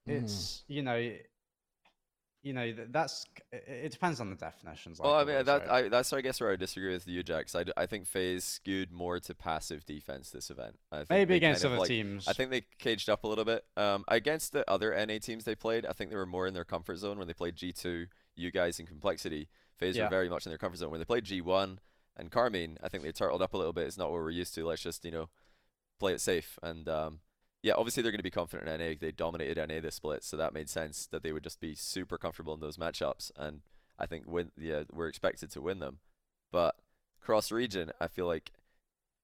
[0.09, 0.15] Mhm.
[0.17, 1.13] it's you know
[2.47, 5.01] you know th- that's it, depends on the definitions.
[5.01, 5.85] Well, I mean that right?
[5.87, 7.47] I, that's I guess where I disagree with you, Jack.
[7.47, 10.79] 'cause I, I think FaZe skewed more to passive defense this event.
[10.93, 12.29] I think maybe against kind of, other like, teams.
[12.29, 13.65] I think they caged up a little bit.
[13.77, 16.65] Um, against the other NA teams they played, I think they were more in their
[16.65, 19.49] comfort zone when they played G2, you guys, in Complexity.
[19.77, 20.05] FaZe Yeah.
[20.05, 20.91] were very much in their comfort zone.
[20.93, 21.79] When they played G1
[22.17, 23.89] and Karmine, I think they turtled up a little bit.
[23.89, 24.65] It's not what we're used to.
[24.65, 25.29] Let's just, you know,
[25.99, 26.59] play it safe.
[26.63, 27.19] And um,
[27.67, 28.95] yeah, obviously they're going to be confident in NA.
[29.01, 32.17] They dominated NA this split, so that made sense that they would just be super
[32.17, 33.33] comfortable in those matchups.
[33.37, 33.63] And
[33.99, 35.99] I think win, yeah, we're expected to win them.
[36.53, 36.77] But
[37.21, 38.53] cross region, I feel like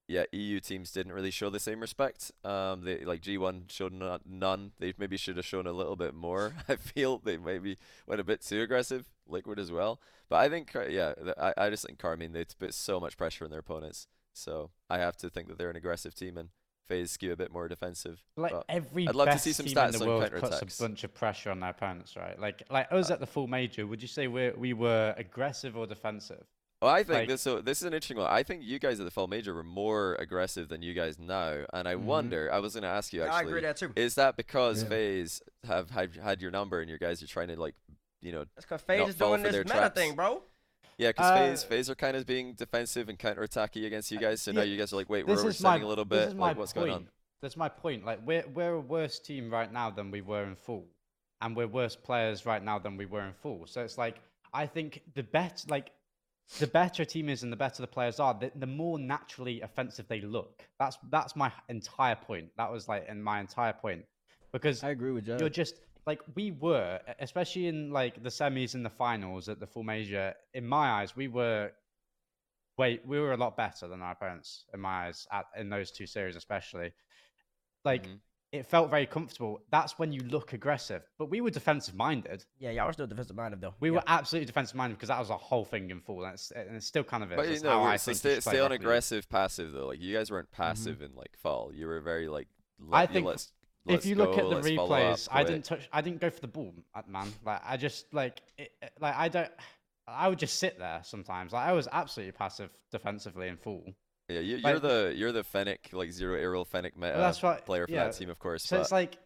[0.09, 2.33] yeah, EU teams didn't really show the same respect.
[2.43, 4.73] Um, they like G1 showed no- none.
[4.81, 6.53] They maybe should have shown a little bit more.
[6.69, 7.79] I feel they maybe
[8.09, 9.07] went a bit too aggressive.
[9.29, 12.99] Liquid as well, but I think yeah, I I just think Karmine they put so
[12.99, 14.09] much pressure on their opponents.
[14.33, 16.49] So I have to think that they're an aggressive team and
[16.89, 18.23] FaZe skew a bit more defensive.
[18.37, 20.33] like but every I'd love to best see some team stats in the on world
[20.41, 22.39] puts a bunch of pressure on their opponents, right?
[22.39, 25.87] Like like us at the Fall Major, would you say we we were aggressive or
[25.87, 26.45] defensive?
[26.81, 27.41] Well, I think Like- this.
[27.43, 28.27] So this is an interesting one.
[28.29, 31.65] I think you guys at the Fall Major were more aggressive than you guys now,
[31.73, 32.01] and I Mhm.
[32.01, 32.53] wonder.
[32.53, 33.35] I was going to ask you actually.
[33.35, 33.51] I actually.
[33.53, 33.93] agree that too.
[33.95, 34.89] Is that because Yeah.
[34.89, 37.77] FaZe have had, had your number and your guys are trying to like,
[38.21, 39.95] you know, That's because FaZe is doing this their meta traps.
[40.01, 40.43] thing, bro.
[41.03, 44.41] Yeah, because Uh, FaZe, FaZe are kind of being defensive and counterattacky against you guys.
[44.43, 46.29] So now you guys are like, wait, we're is my a little this bit.
[46.29, 46.87] is my Like, what's point.
[46.87, 47.09] going on?
[47.43, 48.05] That's my point.
[48.05, 50.87] Like we're we're a worse team right now than we were in full,
[51.41, 53.67] and we're worse players right now than we were in full.
[53.67, 54.21] So it's like
[54.55, 55.91] I think the bet like
[56.59, 59.61] the better a team is and the better the players are, the, the more naturally
[59.63, 60.63] offensive they look.
[60.79, 62.51] That's that's my entire point.
[62.57, 64.05] That was like in my entire point
[64.53, 65.37] because I agree with you.
[65.41, 69.67] you're just like we were, especially in like the semis and the finals at the
[69.67, 70.35] Fall Major.
[70.55, 71.71] In my eyes, we were
[72.79, 75.91] wait, we were a lot better than our opponents in my eyes at, in those
[75.91, 76.91] two series, especially.
[77.85, 78.19] Like Mhm.
[78.51, 79.61] it felt very comfortable.
[79.71, 82.45] That's when you look aggressive, but we were defensive minded.
[82.59, 83.75] Yeah, y'all were still defensive minded though.
[83.81, 83.97] We Yeah.
[83.97, 86.77] were absolutely defensive minded because that was a whole thing in full, and it's, and
[86.77, 87.37] it still kind of is.
[87.37, 89.87] But you know, we're- I so think you stay, stay on aggressive, passive though.
[89.89, 91.73] Like you guys weren't passive in like fall.
[91.75, 92.49] You were very like.
[92.81, 92.95] Mm-hmm.
[92.95, 93.27] I let- you think
[93.87, 95.89] let's, if you look go, at the let's follow up, replays, I didn't touch.
[95.93, 97.33] I didn't go for the ball, uh, man.
[97.45, 99.51] Like I just like, it, like I don't.
[100.09, 101.53] I would just sit there sometimes.
[101.53, 103.85] Like I was absolutely passive defensively in full.
[104.29, 107.65] Yeah, you, you're like- the you're the Fennec like zero aerial Fennec meta that's what-
[107.67, 108.65] player for yeah, that team, of course.
[108.65, 109.19] So but it's like,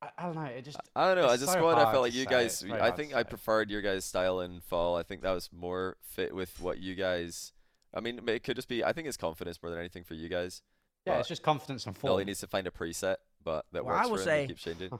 [0.00, 0.42] I, don't know.
[0.42, 1.30] It just I don't know.
[1.30, 2.64] As a so squad, I felt like you guys.
[2.64, 4.96] I think I preferred your guys' style in fall.
[4.96, 7.52] I think that was more fit with what you guys.
[7.94, 8.82] I mean, it could just be.
[8.82, 10.62] I think it's confidence more than anything for you guys.
[11.06, 12.18] yeah, it's just confidence and All form.
[12.20, 14.24] he needs to find a preset, but that Well, I works will for him.
[14.26, 14.90] say- He keeps changing.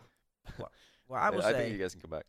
[1.09, 2.27] Well, I Yeah, will I think you guys can come back.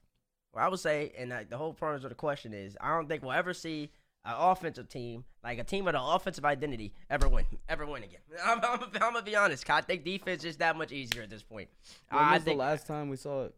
[0.54, 3.08] well, I would say, and like, the whole premise of the question is, I don't
[3.08, 3.92] think we'll ever see
[4.26, 8.20] an offensive team, like a team with an offensive identity, ever win, ever win again.
[8.44, 9.70] I'm, I'm, I'm gonna be honest.
[9.70, 11.70] I think defense is that much easier at this point.
[12.10, 13.56] When I was the last time we saw it?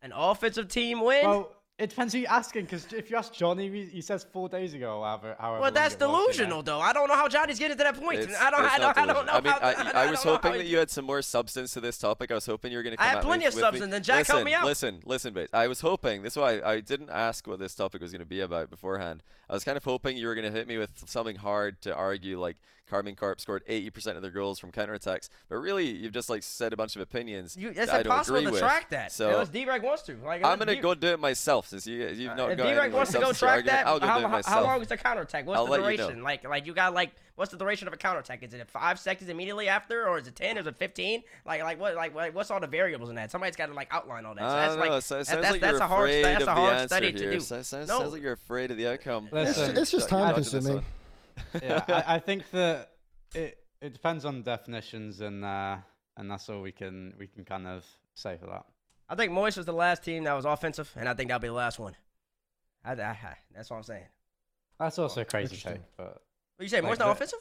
[0.00, 1.26] an offensive team win.
[1.26, 4.48] Well, It depends who you're asking, because if you ask Johnny, he, he says four
[4.48, 5.36] days ago, however.
[5.38, 6.12] however Well, that's it was, you
[6.42, 6.80] delusional, though.
[6.80, 8.18] I don't know how Johnny's getting to that point.
[8.18, 8.64] It's- I don't.
[8.64, 8.98] I don't.
[8.98, 9.32] I don't know.
[9.32, 11.80] I mean, how, I, I don't was hoping that you had some more substance to
[11.80, 12.32] this topic.
[12.32, 13.62] I was hoping you were going to I come had at me plenty of with
[13.62, 14.64] me- substance, and Jack listen, helped me out.
[14.64, 15.54] Listen, listen, Bates.
[15.54, 16.22] I was hoping.
[16.22, 19.22] This is why I didn't ask what this topic was going to be about beforehand.
[19.48, 21.94] I was kind of hoping you were going to hit me with something hard to
[21.94, 22.56] argue, like
[22.90, 25.28] Karmine Corp scored 80% of their goals from counterattacks.
[25.48, 27.56] But really, you've just like said a bunch of opinions.
[27.56, 28.60] You, that it's I don't impossible agree to with.
[28.60, 29.12] track that.
[29.12, 30.16] So unless D-Reg wants to.
[30.24, 32.66] Like, I'm gonna D- go do it myself since you you've not Uh, if got
[32.68, 34.54] D-Reg wants to go track that, I'll go how, do it myself.
[34.56, 35.46] how long is the counterattack?
[35.46, 36.04] What's I'll the let you know.
[36.04, 36.22] duration?
[36.22, 38.42] Like, like you got like, what's the duration of a counterattack?
[38.42, 40.56] Is it five seconds immediately after, or is it ten?
[40.56, 41.22] Or Is it fifteen?
[41.46, 41.94] Like, like what?
[41.94, 43.30] Like, like what's all the variables in that?
[43.30, 44.40] Somebody's got to like outline all that.
[44.40, 45.00] So I that's like, know.
[45.00, 46.72] So that- sounds that's, like that's you're a hard, afraid that's of a the hard
[46.74, 47.18] answer study here.
[47.18, 47.40] to do.
[47.40, 47.98] So- sounds, No.
[48.00, 49.28] sounds like you're afraid of the outcome.
[49.32, 50.84] It's, it's just time dodged this consuming.
[51.62, 52.90] Yeah, I, I think that
[53.34, 55.76] it it depends on definitions, and uh,
[56.16, 57.84] and that's all we can we can kind of
[58.14, 58.64] say for that.
[59.08, 61.48] I think Moist was the last team that was offensive, and I think that'll be
[61.48, 61.96] the last one.
[62.84, 64.06] I, I, that's what I'm saying.
[64.78, 66.22] That's also a crazy take, but
[66.56, 66.76] What you say?
[66.76, 67.40] Like Moist not offensive?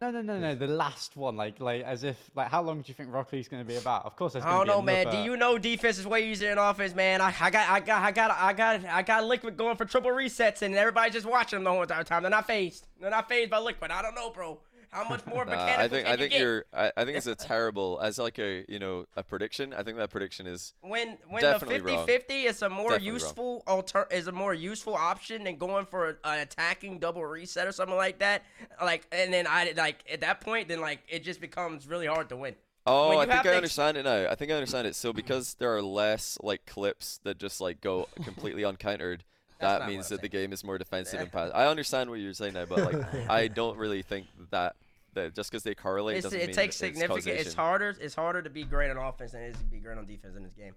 [0.00, 0.54] No, no, no, no.
[0.54, 3.48] The last one, like, like as if, like, how long do you think Rock League's
[3.48, 4.06] going to be about?
[4.06, 5.10] Of course, there's I don't know, man.
[5.10, 7.20] Do you know defense is way easier than offense, man?
[7.20, 10.10] I, I got, I got, I got, I got, I got Liquid going for triple
[10.10, 12.22] resets, and everybody's just watching them the whole entire time.
[12.22, 12.86] They're not phased.
[13.00, 13.90] They're not phased by Liquid.
[13.90, 14.60] I don't know, bro.
[14.90, 16.40] How much more mechanical I think I you think get?
[16.40, 19.72] you're I, I think it's a terrible as like a you know a prediction.
[19.74, 22.06] I think that prediction is when when the wrong.
[22.06, 23.14] 50-50 is a more Definitely wrong.
[23.14, 27.72] useful alter is a more useful option than going for an attacking double reset or
[27.72, 28.42] something like that.
[28.82, 32.28] Like, and then I like at that point, then like it just becomes really hard
[32.30, 32.54] to win.
[32.86, 34.30] Oh, I think I to ex- understand it now.
[34.30, 34.94] I think I understand it.
[34.96, 39.24] So because there are less like clips that just like go completely uncountered,
[39.58, 41.22] That's that means what I'm that the game is more defensive Yeah.
[41.22, 41.50] and pass.
[41.54, 44.76] I understand what you're saying now, but like I don't really think that
[45.14, 47.40] that just because they correlate It's, doesn't it mean takes that it's significant.
[47.40, 47.94] It's harder.
[48.00, 50.36] It's harder to be great on offense than it is to be great on defense
[50.36, 50.74] in this game.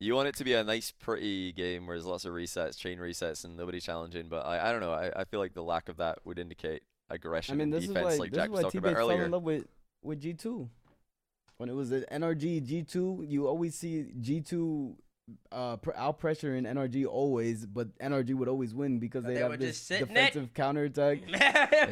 [0.00, 2.98] You want it to be a nice, pretty game where there's lots of resets, chain
[2.98, 4.26] resets, and nobody challenging.
[4.28, 4.92] But I, I don't know.
[4.92, 7.84] I, I feel like the lack of that would indicate aggression I mean, and this
[7.84, 9.42] is defense, why like this Jack is was why talking T-Bates about fell in love
[9.44, 9.66] with
[10.02, 10.68] with G two.
[11.58, 14.96] When it was the NRG G two, you always see G two
[15.52, 19.40] uh pr- out pressure in NRG always, but NRG would always win because they they
[19.40, 20.08] have this just sit it.
[20.08, 21.20] defensive counterattack.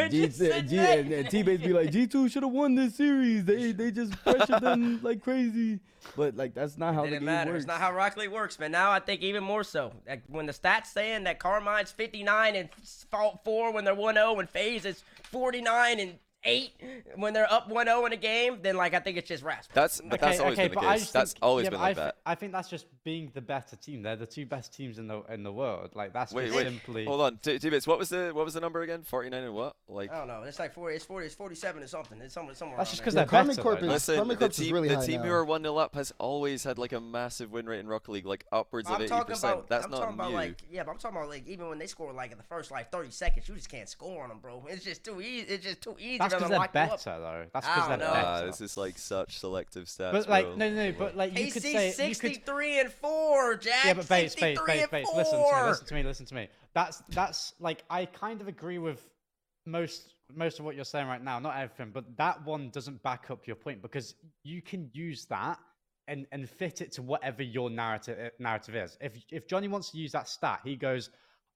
[0.00, 3.44] And G, G, and, and T-Bates be like, G2 should have won this series.
[3.44, 5.80] They they just pressured them like crazy.
[6.16, 7.50] But like that's not how the didn't game matter.
[7.52, 7.64] works.
[7.64, 8.72] It's not how Rock League works, man.
[8.72, 9.92] Now I think even more so.
[10.08, 12.68] Like when the stats saying that Karmine's 59 and
[13.10, 16.72] fault four when they're 1-0 and FaZe is 49 and eight
[17.16, 19.70] when they're up 1-0 in a game, then like I think it's just rasp.
[19.74, 21.10] That's but that's always been the but I case.
[21.10, 22.16] That's think- always yeah, been but like I, thi- that.
[22.26, 24.02] I think that's just being the better team.
[24.02, 25.90] They're the two best teams in the in the world.
[25.94, 27.04] Like that's Wait, just wait, simply.
[27.04, 29.02] hold on, two, T-Bates, What was the what was the number again?
[29.02, 29.76] Forty nine and what?
[29.88, 30.42] Like I don't know.
[30.44, 30.96] It's like 40.
[30.96, 31.26] It's 40.
[31.26, 32.20] It's 47 or something.
[32.20, 32.54] It's somewhere.
[32.54, 33.60] somewhere That's just because Yeah, they're better.
[33.62, 35.62] Corp is- Listen, Karmine the Corps is team, really the high team who are one
[35.62, 38.88] 0 up has always had like a massive win rate in Rocket League, like upwards
[38.88, 39.68] of I'm eighty percent.
[39.68, 40.36] That's I'm not talking about new.
[40.36, 42.70] like yeah, but I'm talking about like even when they score like in the first
[42.70, 44.64] like 30 seconds, you just can't score on them, bro.
[44.68, 45.46] It's just too easy.
[45.48, 46.72] It's just too easy That's because they're lock up.
[46.72, 47.44] better, though.
[47.52, 48.14] That's because they're don't know.
[48.14, 48.46] better.
[48.46, 50.12] This is like such selective stats.
[50.12, 50.56] but like, bro.
[50.56, 50.92] no, no, no.
[50.98, 53.84] But like, you could say you could 63 and four, Jack.
[53.84, 55.08] Yeah, but base, base, 63 base, and base.
[55.14, 56.48] Listen to me, listen to me, listen to me.
[56.74, 59.06] That's that's like I kind of agree with
[59.66, 61.38] most most of what you're saying right now.
[61.38, 64.14] Not everything, but that one doesn't back up your point because
[64.44, 65.58] you can use that
[66.08, 68.96] and and fit it to whatever your narrative uh, narrative is.
[69.00, 71.10] If if Johnny wants to use that stat, he goes.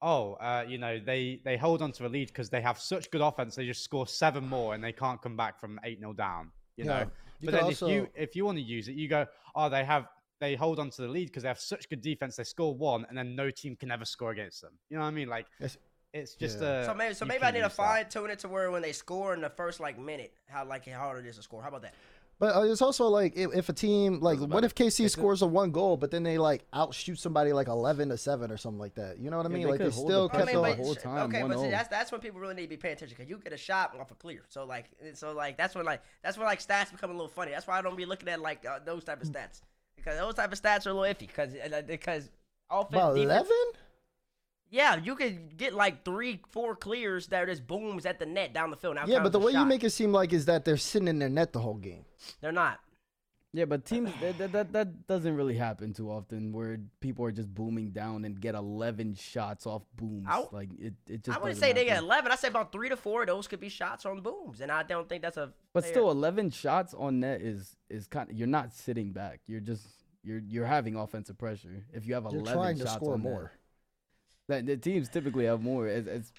[0.07, 3.11] Oh, uh, you know they they hold on to a lead because they have such
[3.11, 3.55] good offense.
[3.55, 6.51] They just score seven more and they can't come back from eight 0 down.
[6.77, 6.91] You Yeah.
[6.91, 7.01] know,
[7.41, 9.25] You but could then if you if you want to use it, you go,
[9.55, 10.07] oh, they have
[10.41, 12.37] they hold on to the lead because they have such good defense.
[12.37, 14.73] They score one, and then no team can ever score against them.
[14.91, 15.29] You know what I mean?
[15.29, 15.79] Like It's-
[16.13, 16.83] it's just yeah.
[16.83, 16.85] a.
[16.85, 19.33] So maybe, so maybe I need to fine tune it to where when they score
[19.35, 21.63] in the first like minute, how like how hard it is to score.
[21.63, 21.95] How about that?
[22.45, 24.67] But uh, it's also like if, if a team like Doesn't what matter.
[24.67, 28.19] if KC scores a one goal, but then they like outshoot somebody like eleven to
[28.19, 29.19] seven or something like that.
[29.19, 29.63] You know what I mean?
[29.63, 31.43] they like they could hold still the I kept mean, the but whole time, okay,
[31.43, 31.71] but see, 1-0.
[31.71, 33.99] that's that's when people really need to be paying attention because you get a shot
[33.99, 34.43] off a clear.
[34.51, 37.53] So like, so like that's when like that's when like stats become a little funny.
[37.53, 39.63] That's why I don't be looking at like uh, those type of stats
[39.97, 41.55] because those type of stats are a little iffy because
[41.87, 42.29] because
[42.71, 43.57] offense About defense- eleven?
[44.75, 48.53] Yeah, you could get like three, four clears that are just booms at the net
[48.53, 48.97] down the field.
[48.97, 50.77] Now Yeah, but the as a way you make it seem like is that they're
[50.77, 52.05] sitting in their net the whole game.
[52.41, 52.81] they're not.
[53.53, 57.31] Yeah, but teams that, that that that doesn't really happen too often where people are
[57.31, 60.27] just booming down and get 11 shots off booms.
[60.29, 62.33] I w- like it, it just I wouldn't doesn't say they get eleven.
[62.33, 64.83] I say about three to four of those could be shots on booms, and I
[64.83, 65.53] don't think that's a.
[65.73, 69.39] But fair- still 11 shots on net is is kind of you're not sitting back.
[69.47, 69.87] You're just
[70.25, 71.85] you're you're having offensive pressure.
[71.93, 73.51] If you have You're 11 trying to shots score on net.
[74.49, 75.87] That the teams typically have more.
[75.87, 76.33] It's, it's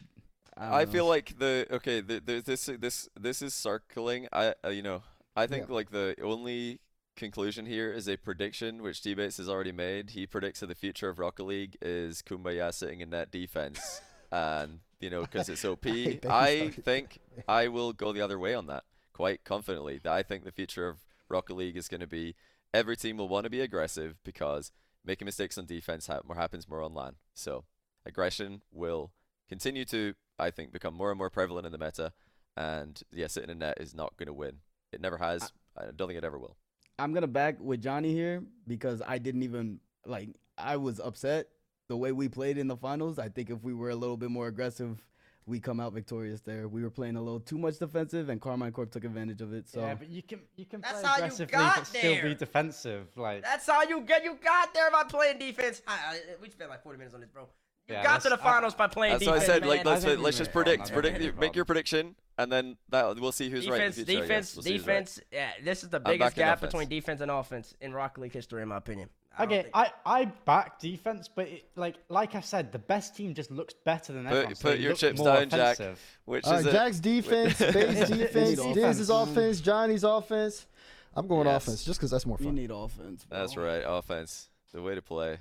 [0.58, 4.28] I, I feel like the okay, the, the, this this this is circling.
[4.32, 5.01] I uh, you know
[5.36, 5.76] I think Yeah.
[5.76, 6.80] like the only
[7.16, 10.12] conclusion here is a prediction which Debates has already made.
[10.12, 14.01] He predicts that the future of Rocket League is Kumbaya sitting in that defense,
[14.32, 15.82] and you know because it's OP.
[15.82, 18.84] that I think I will go the other way on that
[19.14, 19.99] quite confidently.
[20.03, 22.36] That I think the future of Rocket League is going to be
[22.74, 24.72] every team will want to be aggressive because
[25.03, 27.16] making mistakes on defense ha- more happens more on LAN.
[27.34, 27.64] So
[28.06, 29.12] aggression will
[29.49, 32.14] continue to, I think, become more and more prevalent in the meta.
[32.58, 34.58] And yeah, sitting in net is not going to win.
[34.91, 35.51] It never has.
[35.78, 36.56] I don't think it ever will.
[36.97, 40.30] I'm gonna back with Johnny here because I didn't even like.
[40.58, 41.47] I was upset
[41.89, 43.20] the way we played in the finals.
[43.20, 45.03] I think if we were a little bit more aggressive,
[45.45, 46.70] we come out victorious there.
[46.70, 49.68] We were playing a little too much defensive, and Karmine Corp took advantage of it.
[49.68, 52.14] So yeah, but you can you can That's play how you aggressively got but still
[52.14, 52.24] there.
[52.24, 53.08] be defensive.
[53.18, 54.24] Like That's how you get.
[54.24, 55.82] You got there by playing defense.
[55.86, 57.49] I, I, we spent like 40 minutes on this, bro.
[57.88, 59.62] You Yeah, got to the let's- I- finals by playing That's what I said.
[59.62, 59.70] man.
[59.70, 60.92] Like, let's I let's just made predict.
[60.92, 61.38] Predict.
[61.40, 63.80] Make your prediction, and then that we'll see who's right.
[63.82, 64.56] in defense, the future, defense.
[64.56, 64.94] We'll see who's right.
[65.06, 65.20] defense.
[65.32, 66.72] Yeah, this is the biggest gap offense.
[66.72, 69.10] between defense and offense in Rocket League history, in my opinion.
[69.38, 73.16] I Okay, think- I, I back defense, but it, like like I said, the best
[73.16, 74.56] team just looks better than Put- everyone.
[74.56, 75.78] so put they your chips more down, Jack.
[76.24, 76.72] Which Uh, is it?
[76.72, 79.10] Jack's defense, Bates defense, it's Diz's defense.
[79.10, 80.66] offense, Johnny's offense.
[81.14, 81.64] I'm going Yes.
[81.64, 82.56] offense just because that's more we fun.
[82.56, 83.26] need offense.
[83.26, 83.38] Bro.
[83.40, 83.84] That's right.
[83.86, 84.50] Offense.
[84.74, 85.40] The way to play.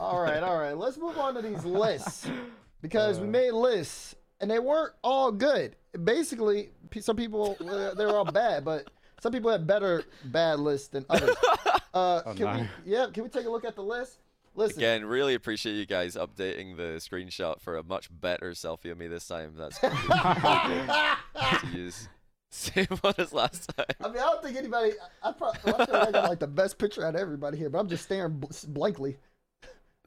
[0.00, 0.76] All right, all right.
[0.76, 2.28] Let's move on to these lists
[2.82, 3.30] because we Uh.
[3.30, 5.76] made lists and they weren't all good.
[6.04, 6.70] Basically,
[7.00, 8.88] some people they were all bad, but
[9.20, 11.36] some people had better bad lists than others.
[11.94, 12.66] Uh, Oh, can no.
[12.84, 12.92] we?
[12.92, 14.18] Yeah, can we take a look at the list?
[14.54, 18.98] Listen, Again, really appreciate you guys updating the screenshot for a much better selfie of
[18.98, 19.54] me this time.
[19.56, 21.16] That's gonna
[21.72, 22.08] use.
[22.50, 23.86] Same one as last time.
[24.02, 24.92] I mean, I don't think anybody.
[25.22, 27.56] I, I probably I feel like I got like the best picture out of everybody
[27.56, 29.16] here, but I'm just staring bl- blankly.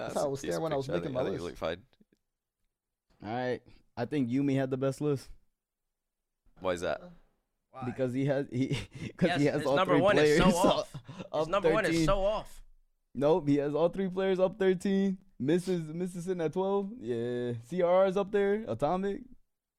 [0.04, 0.99] That's how I a was staring when I was picture.
[0.99, 1.62] making think, my I think you list.
[1.62, 1.78] look fine.
[3.26, 3.62] All right,
[3.97, 5.30] I think Yumi had the best list
[6.60, 7.02] Why is that?
[7.72, 7.84] Why?
[7.86, 8.68] because he has he
[9.08, 10.54] because Yes, he has his all number three one is players.
[10.54, 10.95] so off.
[11.32, 12.62] up His number one is so off.
[13.14, 15.18] Nope, he has all three players up 13.
[15.39, 16.91] Misses misses sitting at 12.
[17.02, 17.16] Yeah,
[17.70, 18.64] CRR is up there.
[18.68, 19.22] Atomic.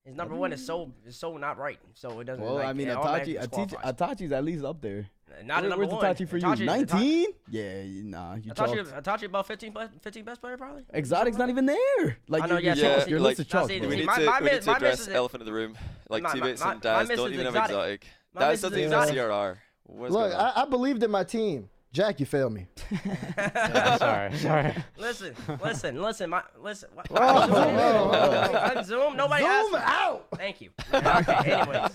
[0.04, 1.78] His number one is so is so not right.
[1.94, 2.44] So it doesn't.
[2.44, 3.94] Well, like, I mean, it Itachi, automatically Itachi, disqualifies.
[4.18, 5.06] Itachi's at least up there.
[5.44, 6.14] Not a Where- number where's one.
[6.14, 6.64] Itachi for Itachi- you?
[6.64, 7.26] Ita- 19?
[7.50, 9.04] Yeah, nah, you Itachi, chalked.
[9.06, 10.84] Itachi about 15, best- 15 best player probably.
[10.92, 12.16] Exotic's not even there.
[12.28, 14.06] Like I know, your, yeah, your, so your, your list is now see, we need
[14.06, 15.76] my- to, my we need to my address is elephant in the room.
[16.08, 17.70] Like My- my- T-Bates my- and my Daz don't is even have exotic.
[17.70, 18.06] exotic.
[18.34, 19.08] My Daz doesn't even have.
[19.08, 19.58] CRR.
[19.88, 20.32] Look.
[20.34, 21.68] I, I believed in my team.
[21.92, 22.66] Jack, you failed me.
[23.36, 24.74] Yeah, sorry, sorry.
[24.96, 26.88] Listen, listen, listen, my listen.
[26.94, 28.70] What, Whoa, whoa, whoa.
[28.74, 29.16] Unzoom.
[29.16, 29.44] Nobody.
[29.44, 29.78] Zoom me.
[29.82, 30.26] out.
[30.36, 30.70] Thank you.
[30.92, 31.52] Okay.
[31.52, 31.90] Anyways,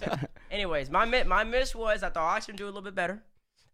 [0.52, 3.22] anyways, my my miss was I thought Oxygen do a little bit better,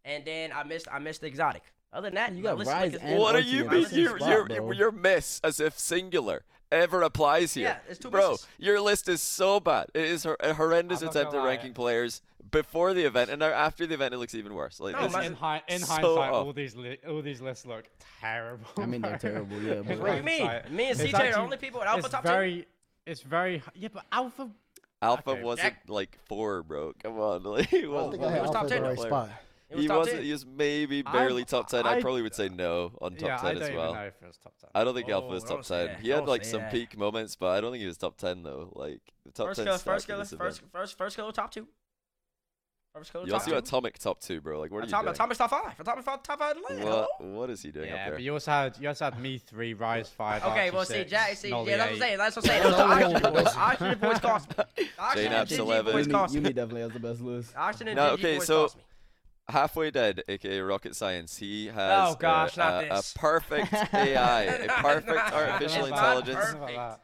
[0.06, 1.64] and then I missed I missed the exotic.
[1.92, 3.70] Other than that, You my got list Rise look and what are Archie you in
[3.72, 3.86] mean?
[3.92, 8.32] Your your your miss as if singular ever applies here, Yeah, it's two bro.
[8.32, 8.48] misses.
[8.58, 9.88] Your list is so bad.
[9.94, 12.22] It is a horrendous I'm attempt at gonna ranking players
[12.54, 14.80] before the event, and now after the event, it looks even worse.
[14.80, 16.46] Like No, this in, hi- in so hindsight, off.
[16.46, 17.84] all these li- all these lists look
[18.22, 18.66] terrible.
[18.78, 20.46] I mean, they're terrible, yeah, In but- What do you mean?
[20.70, 22.66] Me and It's CJ are actually- only people at Alpha it's top very,
[23.06, 24.50] It's very yeah, but Alpha.
[25.02, 26.94] Alpha Okay, wasn't Jack- like four, bro.
[27.04, 29.30] Come on, like, he wasn't think I he had was top 10 right spot.
[29.70, 30.16] was He wasn't.
[30.18, 30.24] 10.
[30.26, 31.86] He was maybe I- barely top ten.
[31.86, 33.90] I, I- probably would say no on top yeah, ten I as don't well.
[33.90, 34.70] even know if it was top ten.
[34.76, 35.88] I don't think Alpha Oh, was top say ten.
[35.96, 36.00] that.
[36.02, 36.72] He had oh, like say some that.
[36.72, 38.70] peak moments, but I don't think he was top ten though.
[38.76, 39.66] Like the top First ten.
[39.66, 40.72] killer, stack first for killer, this first, event.
[40.72, 41.68] first, first killer, top two.
[42.94, 43.56] First killer, You top also two.
[43.56, 44.60] got Atomic top two, bro.
[44.60, 45.30] Like what are you Atomic, doing?
[45.30, 45.80] Atomic's top five.
[45.80, 46.56] Atomic top top five.
[46.58, 46.84] in the land.
[46.84, 48.14] What what is he doing up Yeah, there?
[48.16, 50.44] but you also had you also had me three, Rise five.
[50.44, 52.00] Okay, Archie well, see, six, Jack, see, Nolly yeah, that's what I'm eight.
[52.06, 52.18] saying.
[52.20, 52.64] That's what I'm saying.
[52.64, 54.90] Those oxygen boys, oxygen boys cost me.
[55.00, 55.94] Oxygen and Apps GG 11.
[55.94, 56.54] boys Yumi, cost Yumi me.
[56.54, 57.54] definitely has the best list.
[57.58, 58.84] Oxygen and No, GG okay, boys so- cost me.
[59.50, 61.36] Halfway Dead, aka Rocket Science.
[61.36, 63.14] He has Oh, gosh, a, not uh, a, this.
[63.16, 66.54] a perfect AI, a perfect artificial it's not intelligence.
[66.60, 67.00] perfect.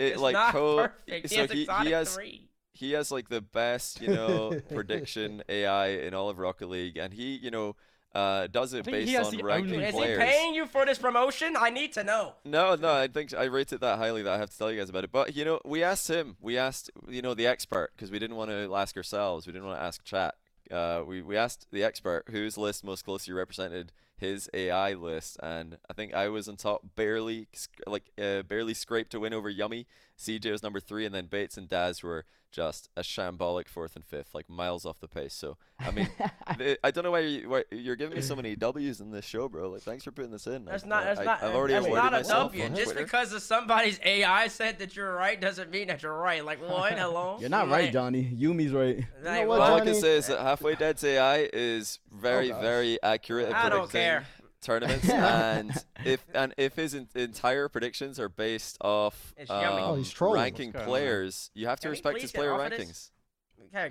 [0.00, 1.28] It It's like not co- perfect.
[1.28, 2.48] so he has he, exotic he has three.
[2.74, 7.14] He has like the best, you know, prediction AI in all of Rocket League, and
[7.14, 7.76] he, you know,
[8.14, 10.20] uh, does it based has on the ranking only- Is players.
[10.22, 11.56] he paying you for this promotion?
[11.58, 12.34] I need to know.
[12.44, 14.78] No, no, I think I rate it that highly that I have to tell you
[14.78, 15.10] guys about it.
[15.12, 18.36] But you know, we asked him, we asked, you know, the expert because we didn't
[18.36, 20.34] want to ask ourselves, we didn't want to ask chat.
[20.70, 25.76] Uh, we we asked the expert whose list most closely represented his AI list, and
[25.90, 27.48] I think I was on top, barely,
[27.86, 29.86] like uh, barely scraped to win over Yummy.
[30.16, 34.04] CJ was number three, and then Bates and Daz were just a shambolic fourth and
[34.04, 35.34] fifth, like miles off the pace.
[35.34, 36.08] So I mean,
[36.58, 39.24] th- I don't know why, you, why you're giving me so many W's in this
[39.24, 39.70] show, bro.
[39.70, 40.64] Like, thanks for putting this in.
[40.64, 41.04] That's I- not.
[41.04, 41.42] That's I, not.
[41.42, 42.68] I've already that's not a myself W.
[42.70, 43.02] Just Twitter.
[43.02, 46.44] because of somebody's AI said that you're right doesn't mean that you're right.
[46.44, 46.92] Like what?
[46.98, 47.38] Hello.
[47.40, 48.24] You're not right, Johnny.
[48.24, 49.04] Yumi's right.
[49.22, 52.62] like, what, All I can say is that Halfway Dead's AI is very, oh, gosh.
[52.62, 54.26] very accurate at I don't care.
[54.64, 55.72] Tournaments, and
[56.04, 60.82] if and if his en- entire predictions are based off um, Oh, he's ranking What's
[60.82, 60.88] on?
[60.88, 62.80] players, you have to Can respect his player off this?
[62.80, 63.10] rankings.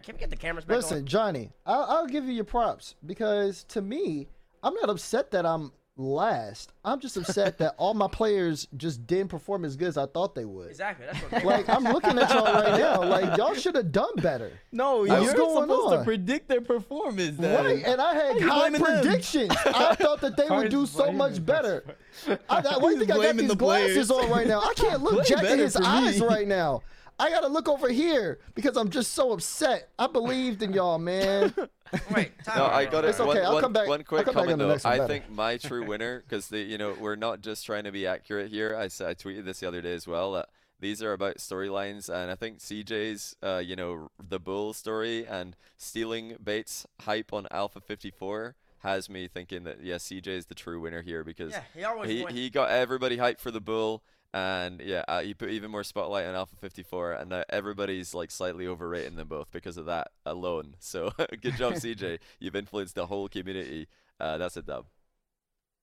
[0.03, 1.05] Can we get the cameras back Listen, on?
[1.05, 4.27] Johnny, I'll, I'll give you your props because to me,
[4.61, 6.73] I'm not upset that I'm last.
[6.83, 10.35] I'm just upset that all my players just didn't perform as good as I thought
[10.35, 10.69] they would.
[10.69, 11.05] Exactly.
[11.05, 11.43] That's what.
[11.53, 14.51] Like I'm looking at y'all right now, like y'all should have done better.
[14.71, 15.99] No, What's you're going supposed on?
[15.99, 17.37] to predict their performance.
[17.37, 17.63] Then.
[17.63, 19.01] Right, and I had high blaming them?
[19.01, 19.51] predictions.
[19.65, 21.83] I thought that they would do so much better.
[22.27, 24.11] I, I, why do you think I got these the glasses players.
[24.11, 24.61] on right now?
[24.61, 26.81] I can't look Play Jack in his eyes right now.
[27.19, 29.89] I gotta look over here because I'm just so upset.
[29.99, 31.53] I believed in y'all, man.
[32.13, 33.09] Wait, No, I got it.
[33.09, 34.71] It's okay, One, I'll one- come back- one quick come back on comment the though.
[34.71, 35.07] next one I better.
[35.07, 38.75] think my true winner, because you know we're not just trying to be accurate here.
[38.75, 40.31] I, I tweeted this the other day as well.
[40.33, 40.49] That
[40.79, 45.55] these are about storylines, and I think CJ's, uh, you know, the bull story and
[45.77, 50.81] stealing Bates hype on Alpha 54 has me thinking that yeah, CJ is the true
[50.81, 54.03] winner here because Yeah, he he, he got everybody hyped for the bull
[54.33, 58.31] and yeah uh, he put even more spotlight on alpha 54 and now everybody's like
[58.31, 61.11] slightly overrating them both because of that alone so
[61.41, 63.87] good job cj you've influenced the whole community
[64.19, 64.85] uh, that's a dub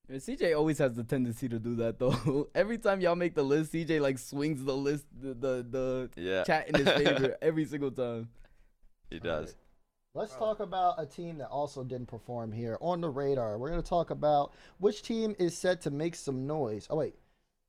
[0.09, 2.49] Yeah, CJ always has the tendency to do that though.
[2.55, 6.43] Every time y'all make the list, CJ like swings the list, the the, the yeah
[6.45, 8.29] chat in his favor every single time.
[9.11, 9.55] he does
[10.13, 13.59] Let's talk about a team that also didn't perform here on the radar.
[13.59, 16.89] We're going to talk about which team is set to make some noise.
[16.91, 17.15] Oh, wait.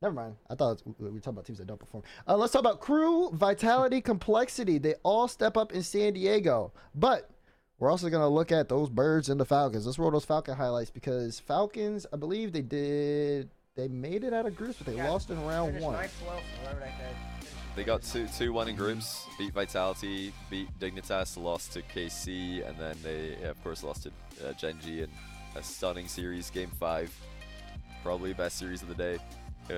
[0.02, 0.36] Never mind.
[0.50, 2.04] I thought we were talking about teams that don't perform.
[2.28, 4.78] Uh, let's talk about crew, vitality, complexity.
[4.80, 6.74] They all step up in San Diego.
[6.96, 7.30] But
[7.78, 9.86] we're also going to look at those birds and the Falcons.
[9.86, 13.50] Let's roll those Falcon highlights because Falcons, I believe they did.
[13.76, 15.96] They made it out of groups, but they Yeah, lost in round Finished one.
[15.96, 20.68] ninth, 12th, whatever that guy- they got two two one in groups beat vitality beat
[20.78, 24.10] dignitas lost to kc and then they of course lost to
[24.46, 25.10] uh, Gen G in
[25.56, 27.10] a stunning series game five
[28.04, 29.20] probably best series of the day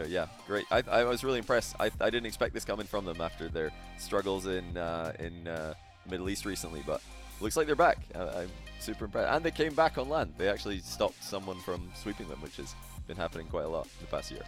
[0.01, 0.65] uh, yeah great.
[0.71, 1.75] I, I was really impressed.
[1.79, 5.73] I, I didn't expect this coming from them after their struggles in uh, in uh,
[6.09, 7.01] middle east recently but
[7.39, 7.99] looks like they're back.
[8.15, 9.33] I'm super impressed.
[9.33, 10.33] And they came back on LAN.
[10.37, 12.73] They actually stopped someone from sweeping them which has
[13.07, 14.43] been happening quite a lot in the past year.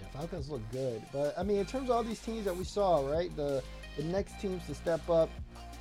[0.00, 2.64] Yeah, Falcons look good, but I mean, in terms of all these teams that we
[2.64, 3.34] saw, right?
[3.36, 3.62] The
[3.96, 5.30] the next teams to step up,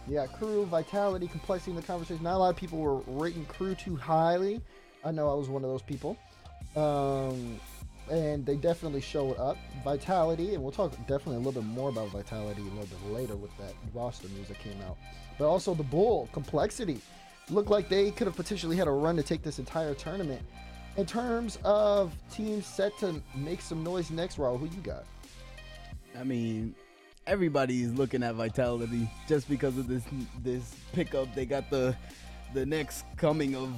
[0.07, 2.23] yeah, crew, vitality, complexity in the conversation.
[2.23, 4.61] Not a lot of people were rating crew too highly.
[5.03, 6.17] I know I was one of those people,
[6.75, 7.59] um,
[8.09, 9.57] and they definitely showed up.
[9.83, 13.35] Vitality, and we'll talk definitely a little bit more about vitality a little bit later
[13.35, 14.97] with that roster news that came out.
[15.37, 17.01] But also the bull complexity
[17.49, 20.41] looked like they could have potentially had a run to take this entire tournament.
[20.97, 25.03] In terms of teams set to make some noise next round, who you got?
[26.17, 26.73] I mean,
[27.27, 30.03] everybody is looking at Vitality just because of this
[30.43, 31.33] this pickup.
[31.35, 31.95] They got the
[32.53, 33.69] the next coming of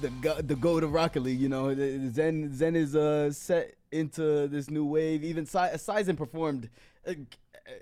[0.00, 1.40] the go, the go to Rocket League.
[1.40, 1.74] You know,
[2.10, 5.24] Zen Zen is uh set into this new wave.
[5.24, 6.68] Even Si- Saizen performed.
[7.06, 7.14] Uh,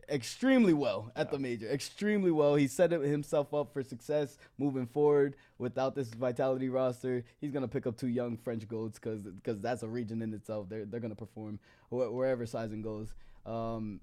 [0.09, 5.37] extremely well at the major extremely well he set himself up for success moving forward
[5.59, 9.87] without this vitality roster he's gonna pick up two young french goats because that's a
[9.87, 11.59] region in itself they're, they're gonna perform
[11.91, 13.13] wh- wherever Saizen goes
[13.45, 14.01] um,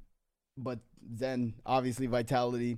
[0.57, 0.79] but
[1.17, 2.77] Zen, obviously, Vitality.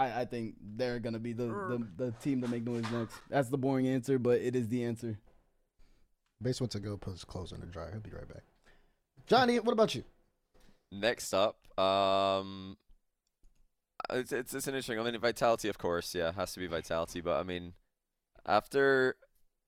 [0.00, 3.16] I, I think they're gonna be the, the, the team to make noise next.
[3.28, 5.18] That's the boring answer, but it is the answer.
[6.40, 7.90] Base went to go put his clothes in the dryer.
[7.92, 8.44] He'll be right back.
[9.26, 10.04] Johnny, what about you?
[10.90, 12.78] Next up, um,
[14.08, 14.98] it's, it's it's an interesting.
[14.98, 17.20] I mean, vitality, of course, yeah, has to be vitality.
[17.20, 17.74] But I mean,
[18.46, 19.16] after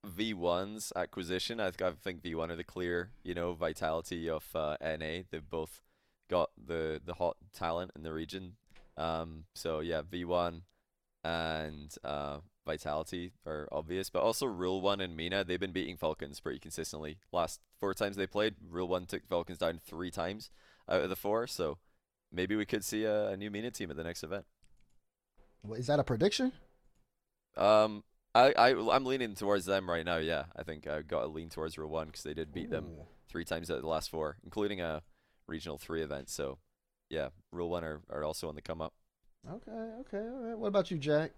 [0.07, 4.78] V1's acquisition, I think I think V1 are the clear, you know, vitality of uh,
[4.80, 5.24] NA.
[5.30, 5.83] They've both
[6.30, 8.55] got the the hot talent in the region.
[8.97, 10.62] Um, so yeah, V1
[11.24, 15.45] and uh, Vitality are obvious, but also Rule One and MENA.
[15.45, 17.18] They've been beating Falcons pretty consistently.
[17.32, 20.51] Last four times they played, Rule One took Falcons down three times
[20.88, 21.47] out of the four.
[21.47, 21.78] So
[22.30, 24.45] maybe we could see a, a new MENA team at the next event.
[25.76, 26.53] Is that a prediction?
[27.57, 30.16] Um, I I I'm leaning towards them right now.
[30.16, 32.86] Yeah, I think I've got to lean towards Rule One because they did beat them
[33.28, 35.03] three times out of the last four, including a
[35.47, 36.30] regional three event.
[36.30, 36.59] So
[37.13, 38.95] yeah, Rule One are, are also on the come up.
[39.49, 40.59] Okay, okay, all right.
[40.59, 41.33] What about you, Jack?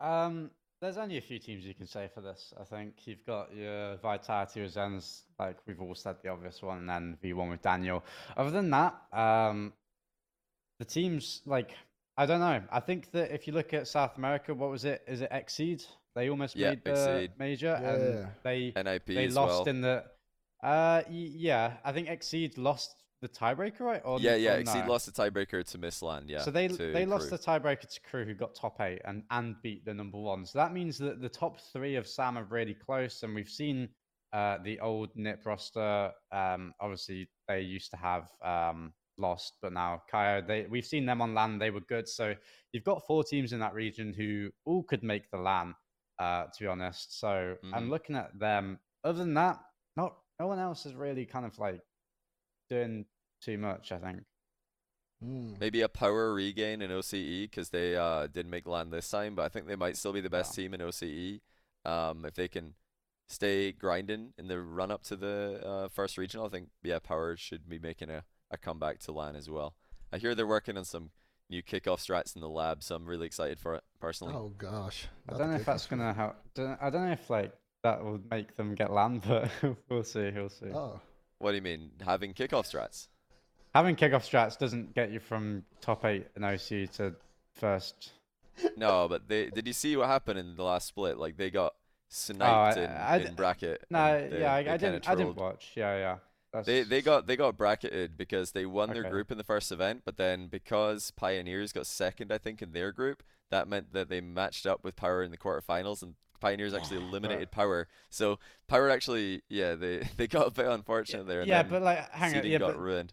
[0.00, 2.54] Um, there's only a few teams you can say for this.
[2.58, 6.78] I think you've got your Vitality with Zen's, like we've all said the obvious one,
[6.78, 8.02] and then V1 with Daniel.
[8.36, 9.72] Other than that, um,
[10.78, 11.72] the teams like
[12.16, 12.62] I don't know.
[12.72, 15.02] I think that if you look at South America, what was it?
[15.06, 15.84] Is it Exceed?
[16.14, 17.30] They almost Yeah, made the Exceed.
[17.38, 17.90] major, Yeah.
[17.94, 19.68] and they NIP they as lost well.
[19.68, 20.04] in the.
[20.62, 24.02] Uh, yeah, I think Exceed lost the tiebreaker, right?
[24.04, 24.62] Or yeah, yeah.
[24.62, 24.84] no?
[24.86, 26.24] lost the tiebreaker to Missland.
[26.28, 26.40] Yeah.
[26.42, 27.36] So they they lost Crew.
[27.36, 30.44] the tiebreaker to Crew, who got top eight and and beat the number one.
[30.46, 33.88] So that means that the top three of Sam are really close, and we've seen
[34.32, 36.12] uh, the old NIP roster.
[36.32, 41.20] Um, obviously, they used to have um, lost, but now Kaya, they we've seen them
[41.20, 41.58] on LAN.
[41.58, 42.08] They were good.
[42.08, 42.34] So
[42.72, 45.74] you've got four teams in that region who all could make the LAN.
[46.20, 47.90] Uh, to be honest, so I'm Mhm.
[47.90, 48.80] looking at them.
[49.04, 49.60] Other than that,
[49.96, 51.80] not no one else is really kind of like
[52.68, 53.06] doing
[53.40, 53.92] too much.
[53.92, 54.22] I think.
[55.24, 55.58] Mm.
[55.58, 59.42] Maybe a power regain in OCE because they uh, didn't make LAN this time, but
[59.42, 61.40] I think they might still be the best team in OCE
[61.84, 62.74] um, if they can
[63.28, 66.46] stay grinding in the run up to the uh, first regional.
[66.46, 69.74] I think yeah, power should be making a, a comeback to LAN as well.
[70.12, 71.10] I hear they're working on some
[71.50, 74.34] new kickoff strats in the lab, so I'm really excited for it personally.
[74.36, 75.08] Oh gosh.
[75.28, 76.36] I don't know if that's gonna help.
[76.80, 77.52] I don't know if like
[77.82, 79.50] that will make them get LAN, but
[79.88, 80.30] we'll see.
[80.34, 80.70] We'll see.
[80.72, 81.00] Oh.
[81.38, 83.08] What do you mean having kickoff strats?
[83.74, 87.14] Having kickoff strats doesn't get you from top eight in OC to
[87.54, 88.12] first.
[88.76, 91.18] no, but they did you see what happened in the last split?
[91.18, 91.74] Like they got oh, I-
[92.08, 93.84] sniped in, I d- in bracket.
[93.90, 95.08] No, they- yeah, I, I didn't.
[95.08, 95.72] I didn't watch.
[95.74, 96.16] Yeah, yeah.
[96.52, 99.70] That's, They they got they got bracketed because they won their group in the first
[99.70, 104.08] event, but then because Pioneers got second, I think, in their group, that meant that
[104.08, 107.88] they matched up with Power in the quarterfinals, and Pioneers actually eliminated Power.
[108.10, 111.40] So Power actually, yeah, they they got a bit unfortunate there.
[111.40, 112.44] And yeah, but like, hang on.
[112.46, 113.12] Yeah, got but ruined.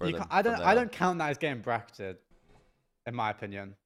[0.00, 0.60] Them I don't.
[0.60, 2.16] I don't count that as getting bracketed,
[3.06, 3.76] in my opinion.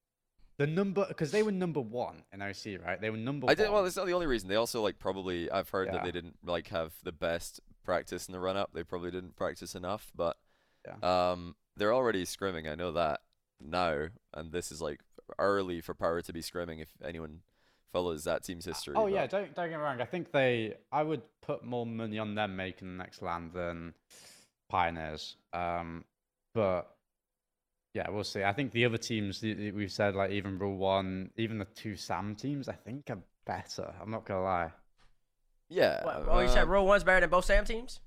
[0.58, 3.00] The number because they were number one in OC, right?
[3.00, 3.50] They were number.
[3.50, 3.68] I did.
[3.70, 4.48] Well, it's not the only reason.
[4.48, 5.50] They also like probably.
[5.50, 8.70] I've heard that they didn't like have the best practice in the run up.
[8.72, 10.36] They probably didn't practice enough, but
[10.86, 11.32] Yeah.
[11.32, 12.70] um, they're already scrimming.
[12.70, 13.22] I know that
[13.60, 15.00] now, and this is like
[15.40, 16.80] early for Power to be scrimming.
[16.80, 17.40] If anyone
[17.94, 18.92] follows that team's history.
[18.96, 20.00] Oh yeah, don't don't get me wrong.
[20.02, 20.74] I think they.
[20.92, 23.94] I would put more money on them making the next LAN than
[24.68, 25.36] Pioneers.
[25.52, 26.04] Um,
[26.54, 26.90] but
[27.94, 28.42] yeah, we'll see.
[28.44, 31.64] I think the other teams y- y- we've said like even Rule One, even the
[31.66, 33.94] two Sam teams, I think are better.
[34.02, 34.70] I'm not gonna lie.
[35.68, 36.04] yeah.
[36.04, 38.00] What, oh, you said Rule one's better than both Sam teams?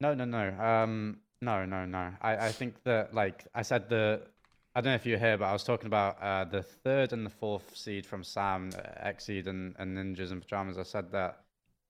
[0.00, 0.48] No, no, no.
[0.58, 2.12] Um, no, no, no.
[2.20, 4.22] I, I think that like I said the.
[4.74, 7.26] I don't know if you're here, but I was talking about uh, the third and
[7.26, 10.78] the fourth seed from Sam, uh, Xseed and, and Ninjas and Pajamas.
[10.78, 11.40] I said that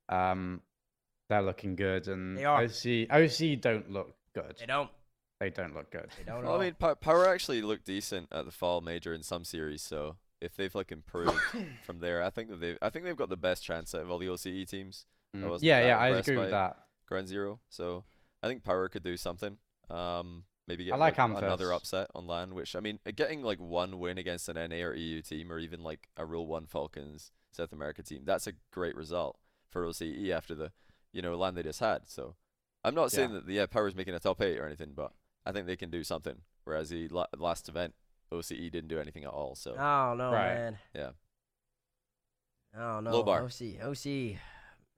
[0.08, 0.60] um,
[1.28, 2.62] they're looking good, and They are.
[2.62, 4.56] OC OC don't look good.
[4.58, 4.90] They don't.
[5.38, 6.08] They don't look good.
[6.18, 6.44] They don't.
[6.44, 6.60] Well.
[6.60, 10.56] I mean, Power actually looked decent at the fall major in some series, so if
[10.56, 11.40] they've like improved
[11.84, 14.10] from there, I think that they, I think they've got the best chance out of
[14.10, 15.06] all the OCE teams.
[15.36, 15.58] Mm.
[15.62, 16.76] Yeah, yeah, I agree with that.
[17.06, 18.04] Ground Zero, so
[18.42, 19.56] I think Power could do something.
[19.88, 21.94] Um, maybe get like another Amethyst.
[21.94, 22.54] upset on LAN.
[22.54, 25.82] Which I mean, getting like one win against an NA or EU team, or even
[25.82, 29.38] like a Rule One Falcons South America team, that's a great result
[29.70, 30.72] for OCE after the
[31.12, 32.08] you know LAN they just had.
[32.08, 32.34] So
[32.84, 33.40] I'm not saying Yeah.
[33.46, 35.12] that yeah Power's making a top eight or anything, but
[35.46, 36.36] I think they can do something.
[36.64, 37.94] Whereas the la- last event,
[38.32, 39.54] OCE didn't do anything at all.
[39.54, 40.54] So I don't know, Right.
[40.54, 40.78] man.
[40.94, 41.10] Yeah.
[42.76, 43.10] oh no, know.
[43.12, 43.42] Low bar.
[43.42, 44.38] OC, OC,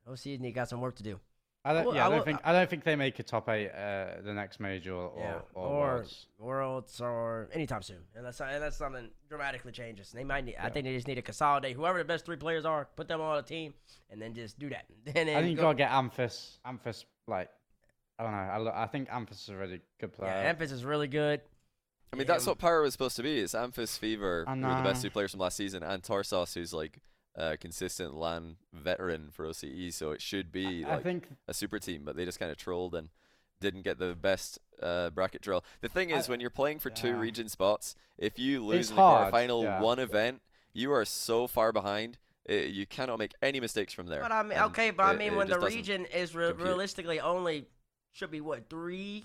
[0.06, 1.18] OC need got some work to do.
[1.66, 3.22] I don't, will- yeah, I I don't will- think I don't think they make a
[3.22, 6.26] top eight uh, the next major or, Yeah, or, or, or- Worlds.
[6.38, 10.12] Worlds or anytime soon, unless unless something dramatically changes.
[10.12, 10.56] They might need.
[10.60, 13.20] I think they just need to consolidate whoever the best three players are, put them
[13.22, 13.72] on a team,
[14.10, 14.84] and then just do that.
[15.06, 16.58] and then I think you gotta get Amphis.
[16.66, 17.48] Amphis, like,
[18.18, 18.70] I don't know.
[18.70, 20.30] I, I think Amphis is a really good player.
[20.32, 21.40] yeah, Memphis is really good.
[22.12, 23.40] I mean, that's what Pyro was supposed to be.
[23.40, 26.72] It's Amphis Fever, who are the best two players from last season, and Torsos, who's
[26.74, 26.98] like
[27.36, 29.92] a consistent LAN veteran for OCE.
[29.94, 32.56] So it should be I like think a super team, but they just kind of
[32.56, 33.08] trolled and
[33.60, 35.64] didn't get the best uh, bracket drill.
[35.80, 38.90] The thing I- is, when you're playing for two region spots, if you lose It's
[38.90, 39.80] in the hard, quarterfinal yeah.
[39.80, 42.18] one event, you are so far behind.
[42.48, 44.20] uh you cannot make any mistakes from there.
[44.20, 47.66] But I mean, okay, but I mean, when the region is re- realistically only
[48.12, 49.24] should be what three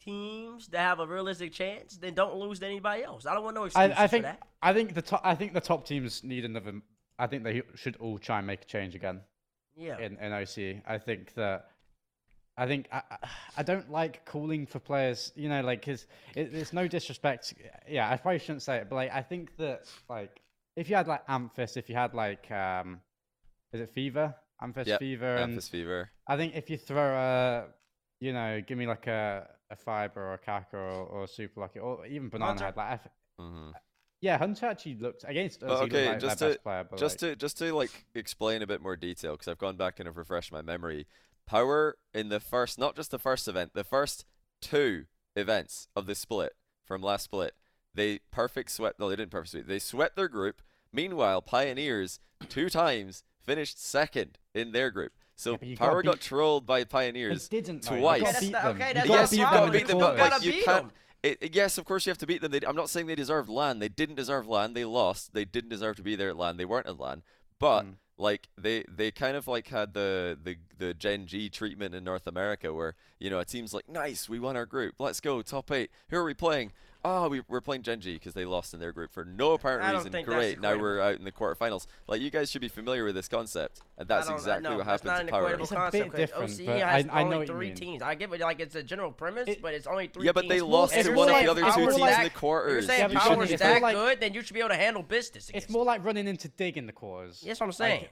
[0.00, 3.24] teams that have a realistic chance, then don't lose to anybody else.
[3.26, 4.42] I don't want no excuses I, I think for that.
[4.62, 6.72] I think the top I think the top teams need another.
[7.18, 9.20] I think they should all try and make a change again
[9.76, 9.98] Yeah.
[9.98, 10.82] in in OC.
[10.86, 11.68] I think that.
[12.58, 16.54] I think I, I- I don't like calling for players, you know, like because it,
[16.54, 17.52] it's no disrespect.
[17.86, 20.40] Yeah, I probably shouldn't say it, but like I think that like
[20.74, 23.00] if you had like Amphis, if you had like um,
[23.74, 24.34] is it Fever?
[24.62, 26.10] Amphis Yep, Fever, and Amphis Fever.
[26.26, 27.66] I think if you throw a,
[28.20, 31.60] you know, give me like a a fiber or a kaka or, or a super
[31.60, 32.64] lucky or even banana Hunter?
[32.64, 33.08] head, like I f-
[33.38, 33.70] hmm
[34.20, 35.68] yeah, Hunter actually looked against us.
[35.68, 37.58] But he looked okay, like just their to- best player, but just like, to just
[37.58, 40.62] to like explain a bit more detail because I've gone back and I've refreshed my
[40.62, 41.06] memory.
[41.46, 44.24] Power in the first, not just the first event, the first
[44.60, 45.04] two
[45.36, 47.54] events of the split from last split,
[47.94, 48.98] they perfect swept.
[48.98, 49.66] No, they didn't perfect sweep.
[49.68, 50.60] They swept their group.
[50.92, 52.18] Meanwhile, Pioneers
[52.48, 55.12] two times finished second in their group.
[55.36, 57.48] So Yeah, but gotta Power got trolled by they Pioneers.
[57.48, 58.22] didn't twice.
[58.22, 58.52] gotta Okay, beat that's them.
[58.52, 60.32] not- okay, You that's yes, you've them got to beat them, You but quarters.
[60.32, 60.90] like, you beat can't.
[61.22, 62.52] It- yes, of course you have to beat them.
[62.52, 63.78] They, I'm not saying they deserved LAN.
[63.80, 64.74] They didn't deserve LAN.
[64.74, 65.34] They lost.
[65.34, 66.56] They didn't deserve to be there at LAN.
[66.56, 67.22] They weren't at LAN.
[67.58, 67.94] But Mm.
[68.18, 72.26] like they they kind of like had the the the Gen G treatment in North
[72.26, 75.70] America where you know a team's like nice we won our group let's go top
[75.70, 76.72] eight who are we playing
[77.06, 79.84] oh we, we're playing Gen G because they lost in their group for no apparent
[79.84, 83.04] I reason great now we're out in the quarterfinals like you guys should be familiar
[83.04, 85.56] with this concept and that's uh, exactly no, what that's happened not to an Power
[85.56, 88.02] equatable It's a bit different, OCE but has I- I only what three teams.
[88.02, 90.48] I get it, like it's a general premise, It- but it's only three yeah but
[90.48, 92.72] they more- lost it's to more one of the other two teams in the quarters
[92.72, 94.76] You're saying Yeah, but power Johnny, it's like- good, then you should be able to
[94.76, 95.50] handle business.
[95.54, 97.40] It's more like running into dig in the quarters.
[97.46, 98.06] That's what I'm saying.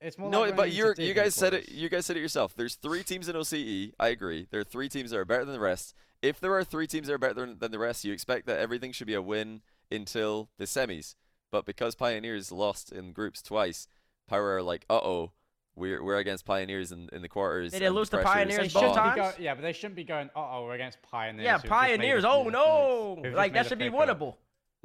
[0.00, 1.70] it's more No, like but you're, you guys said it.
[1.70, 2.54] You guys said it yourself.
[2.54, 3.92] There's three teams in OCE.
[3.98, 4.46] I agree.
[4.50, 5.94] There are three teams that are better than the rest.
[6.26, 8.58] If there are three teams that are better than, than the rest, you expect that
[8.58, 11.14] everything should be a win until the semis.
[11.52, 13.86] But because Pioneers lost in groups twice,
[14.28, 15.30] Power are like, uh oh,
[15.76, 17.70] we're we're against Pioneers in, in the quarters.
[17.70, 19.16] They and lose to Pioneers both times?
[19.16, 20.30] go- yeah, but they shouldn't be going.
[20.34, 21.44] Uh oh, we're against pioneers.
[21.44, 22.24] Yeah, who've just made pioneers.
[22.24, 23.30] Oh no!
[23.30, 24.18] Like that should be pick up.
[24.18, 24.34] winnable.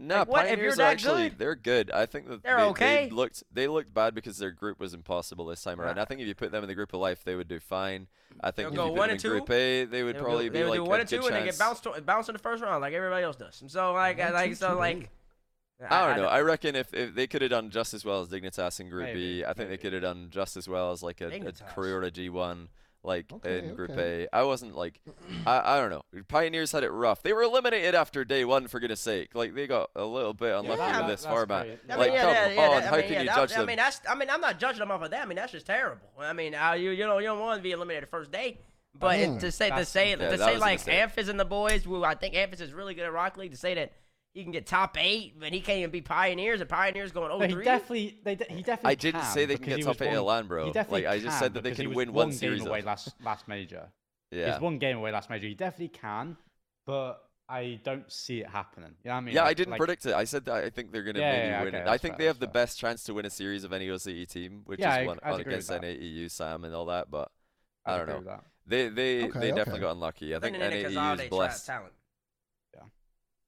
[0.01, 1.37] Nah, Like, what, Pioneers you're actually good?
[1.39, 1.91] they're good.
[1.91, 3.05] I think that They're they, okay.
[3.09, 5.95] they looked they looked bad because their group was impossible this time around.
[5.97, 6.01] Nah.
[6.01, 8.07] I think if you put them in the group of life, they would do fine.
[8.41, 9.53] I think They'll if go you put one them and in Group two.
[9.53, 11.21] A, they would They would probably do, be would like do a one and good
[11.21, 13.61] two, and they get bounced bounced in the first round like everybody else does.
[13.61, 14.97] And So like, I, like so like.
[14.97, 15.07] eight.
[15.89, 16.27] I don't know.
[16.29, 19.07] I reckon if, if they could have done just as well as Dignitas in Group
[19.07, 21.31] B, Maybe, I think they could have done just as well as like a, a
[21.31, 21.67] Dignitas.
[21.73, 22.67] Carrera G1,
[23.03, 24.23] like Okay, in Group okay.
[24.31, 24.35] A.
[24.35, 24.99] I wasn't like,
[25.45, 26.03] I, I don't know.
[26.27, 27.23] Pioneers had it rough.
[27.23, 29.33] They were eliminated after day one for goodness sake.
[29.33, 31.65] Like they got a little bit unlucky Yeah, with this that's format.
[31.65, 31.79] great.
[31.89, 33.25] I I mean, Like, yeah, come yeah, yeah, on, how I mean, can yeah, you
[33.27, 33.65] that- judge I them?
[33.67, 34.01] mean, that's.
[34.09, 35.23] I mean, I'm not judging them off of that.
[35.23, 36.01] I mean, that's just terrible.
[36.19, 38.59] I mean, uh, you you know you don't want to be eliminated first day,
[38.93, 39.39] but Mm.
[39.39, 40.81] to say to say Yeah, to say like.
[40.85, 43.57] Amphis and the boys, who I think Amphis is really good at Rock League, to
[43.57, 43.93] say that
[44.33, 47.49] he can get top eight, but he can't even be Pioneers, and Pioneers going But
[47.49, 47.63] he 03.
[47.65, 48.91] definitely, they, de- he definitely.
[48.91, 50.71] I didn't say they can get top eight at one- LAN, bro.
[50.89, 53.89] Like, I just said that they can win one game series away last last major.
[54.33, 54.53] Yeah.
[54.53, 55.45] He's one game away last major.
[55.47, 56.37] He definitely can,
[56.85, 58.91] but I don't see it happening.
[59.03, 59.35] You know what I mean?
[59.35, 60.13] Yeah, I didn't like- predict it.
[60.13, 61.87] I said that I think they're gonna Yeah, maybe yeah, win okay, it.
[61.89, 62.53] I think fair, they have the fair.
[62.53, 65.33] best chance to win a series of any OCE team, which Yeah, is one I'd
[65.33, 65.83] on agree with against.
[65.99, 67.11] NAEU, Sam, and all that.
[67.11, 67.29] But
[67.85, 68.39] I'd I don't know.
[68.65, 69.81] They they Okay, they definitely okay.
[69.81, 70.33] got unlucky.
[70.33, 71.65] I think Winning in it 'cause all NAEU they is tra- blessed.
[71.65, 71.93] talent.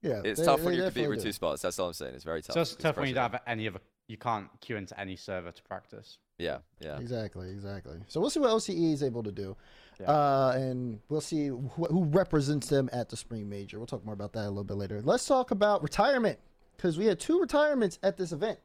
[0.04, 1.30] Yeah, It's they- tough they when you compete definitely for do.
[1.30, 1.62] two spots.
[1.64, 2.14] That's all I'm saying.
[2.16, 2.54] It's very tough.
[2.54, 3.80] So it's It's tough when you don't have any other.
[4.08, 6.18] You can't queue into any server to practice.
[6.38, 7.00] Yeah, yeah.
[7.00, 8.00] Exactly, exactly.
[8.08, 9.56] So we'll see what OCE is able to do,
[10.00, 10.12] Yeah.
[10.12, 13.78] uh, and we'll see wh- who represents them at the spring major.
[13.78, 15.02] We'll talk more about that a little bit later.
[15.02, 16.38] Let's talk about retirement
[16.76, 18.60] because we had two retirements at this event.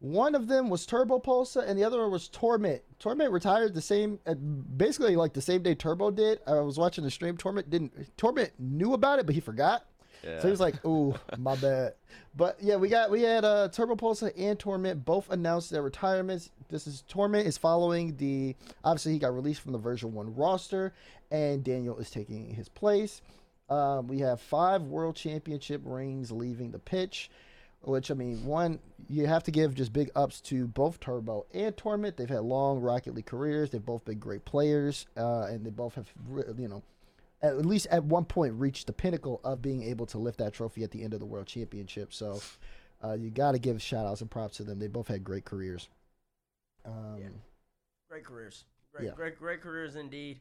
[0.00, 2.82] One of them was Turbopolsa, and the other one was Torment.
[2.98, 6.40] Torment retired the same, uh, basically like the same day Turbo did.
[6.46, 7.38] I was watching the stream.
[7.38, 8.14] Torment didn't.
[8.18, 9.86] Torment knew about it, but he forgot.
[10.24, 10.40] Yeah.
[10.40, 11.94] So he was like, "Ooh, my bad."
[12.36, 16.50] But yeah, we got we had uh, Turbopolsa and Torment both announced their retirements.
[16.68, 20.92] This is Torment is following the obviously he got released from the version one roster,
[21.30, 23.22] and Daniel is taking his place.
[23.68, 27.30] Um, we have five world championship rings leaving the pitch,
[27.80, 28.78] which I mean, one
[29.08, 32.16] you have to give just big ups to both Turbo and Torment.
[32.16, 33.70] They've had long Rocket League careers.
[33.70, 36.12] They've both been great players, uh, and they both have
[36.58, 36.82] you know
[37.42, 40.82] at least at one point reached the pinnacle of being able to lift that trophy
[40.84, 42.12] at the end of the world championship.
[42.12, 42.40] So
[43.04, 44.78] uh, you got to give shout outs and props to them.
[44.78, 45.88] They both had great careers.
[46.84, 47.28] Um, Yeah.
[48.08, 48.64] Great careers.
[48.92, 49.12] Great, Yeah.
[49.14, 50.40] great, great careers indeed.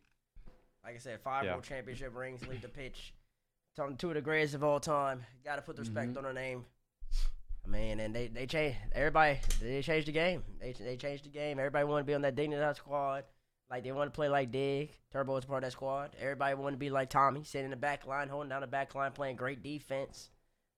[0.83, 1.53] Like I said, five Yeah.
[1.53, 3.13] world championship rings lead the pitch.
[3.75, 5.25] Some two of the greatest of all time.
[5.43, 6.17] Got to put the respect Mm-hmm.
[6.19, 6.65] on their name.
[7.65, 9.39] I mean, and they they changed everybody.
[9.59, 10.43] They changed the game.
[10.59, 11.57] They they changed the game.
[11.57, 13.25] Everybody wanted to be on that Dignitas squad.
[13.69, 14.91] Like they want to play like Dig.
[15.11, 16.11] Turbo was part of that squad.
[16.19, 18.93] Everybody wanted to be like Tommy, sitting in the back line, holding down the back
[18.95, 20.29] line, playing great defense,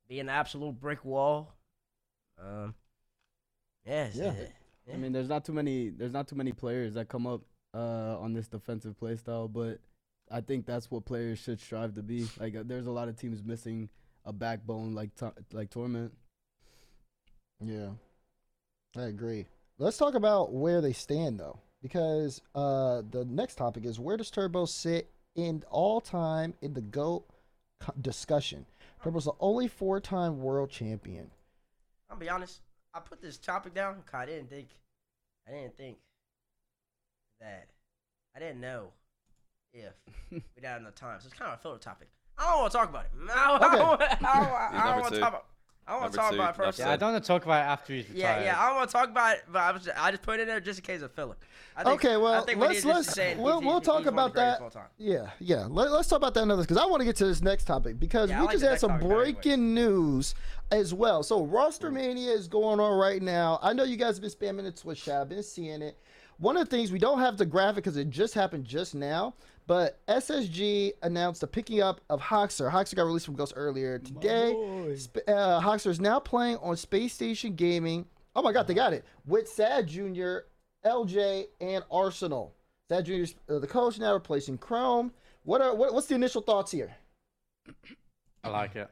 [0.08, 1.54] being an absolute brick wall.
[2.42, 2.76] Um,
[3.86, 4.34] yes, Yeah.
[4.88, 4.94] yeah.
[4.94, 5.90] I mean, there's not too many.
[5.90, 7.42] There's not too many players that come up
[7.74, 9.80] uh, on this defensive play style, but
[10.32, 12.28] I think that's what players should strive to be.
[12.40, 13.90] Like, uh, there's a lot of teams missing
[14.24, 16.14] a backbone like to- like Torment.
[17.60, 17.90] yeah,
[18.96, 19.46] I agree.
[19.78, 24.30] Let's talk about where they stand though, because uh, the next topic is where does
[24.32, 27.26] Turbo sit in all time in the GOAT
[27.80, 28.66] co- discussion?
[29.04, 31.30] Turbo's the only four time world champion.
[32.10, 32.62] I'll be honest.
[32.94, 34.70] I put this topic down 'cause I didn't think,
[35.48, 35.98] I didn't think
[37.40, 37.70] that,
[38.36, 38.92] I didn't know
[39.74, 39.94] if
[40.32, 41.20] we didn't have enough time.
[41.20, 42.08] So it's kind of a filler topic.
[42.38, 43.12] I don't want to talk about it.
[43.32, 44.08] I don't, I don't, I
[44.40, 44.52] don't,
[44.82, 45.46] I don't want to talk about.
[45.88, 46.80] I don't want to talk two, about it first.
[46.80, 48.40] Yeah, I don't want to talk about it after he's Yeah, retired.
[48.42, 48.46] yeah.
[48.52, 50.42] yeah, I don't want to talk about it, but I, was, I just put it
[50.42, 51.36] in there just in case of filler.
[51.78, 53.26] I think, Okay, well, I think we let's let's we'll,
[53.60, 54.58] he's- we'll talk he's one of about that.
[54.58, 54.88] of all time.
[54.98, 55.66] Yeah, yeah.
[55.70, 58.00] Let, us talk about that another because I want to get to this next topic
[58.00, 59.34] because Yeah, we like just had some topic better anyways.
[59.44, 60.36] breaking news
[60.72, 61.24] as well.
[61.24, 63.60] So roster mania is going on right now.
[63.62, 65.22] I know you guys have been spamming the Twitch chat.
[65.22, 65.98] I've been seeing it.
[66.40, 69.34] One of the things we don't have the graphic because it just happened just now,
[69.68, 72.70] but SSG announced the picking up of Hoxer.
[72.70, 74.96] Hoxer got released from Ghost earlier today.
[74.98, 78.06] Sp- uh, Hoxer is now playing on Space Station Gaming.
[78.36, 80.46] Oh my God, they got it with Sad Junior
[80.86, 82.54] LJ, and Arsenal.
[82.90, 85.12] That Junior's uh, the coach now replacing Chrome.
[85.44, 86.96] What are what, what's the initial thoughts here?
[88.44, 88.90] I like it.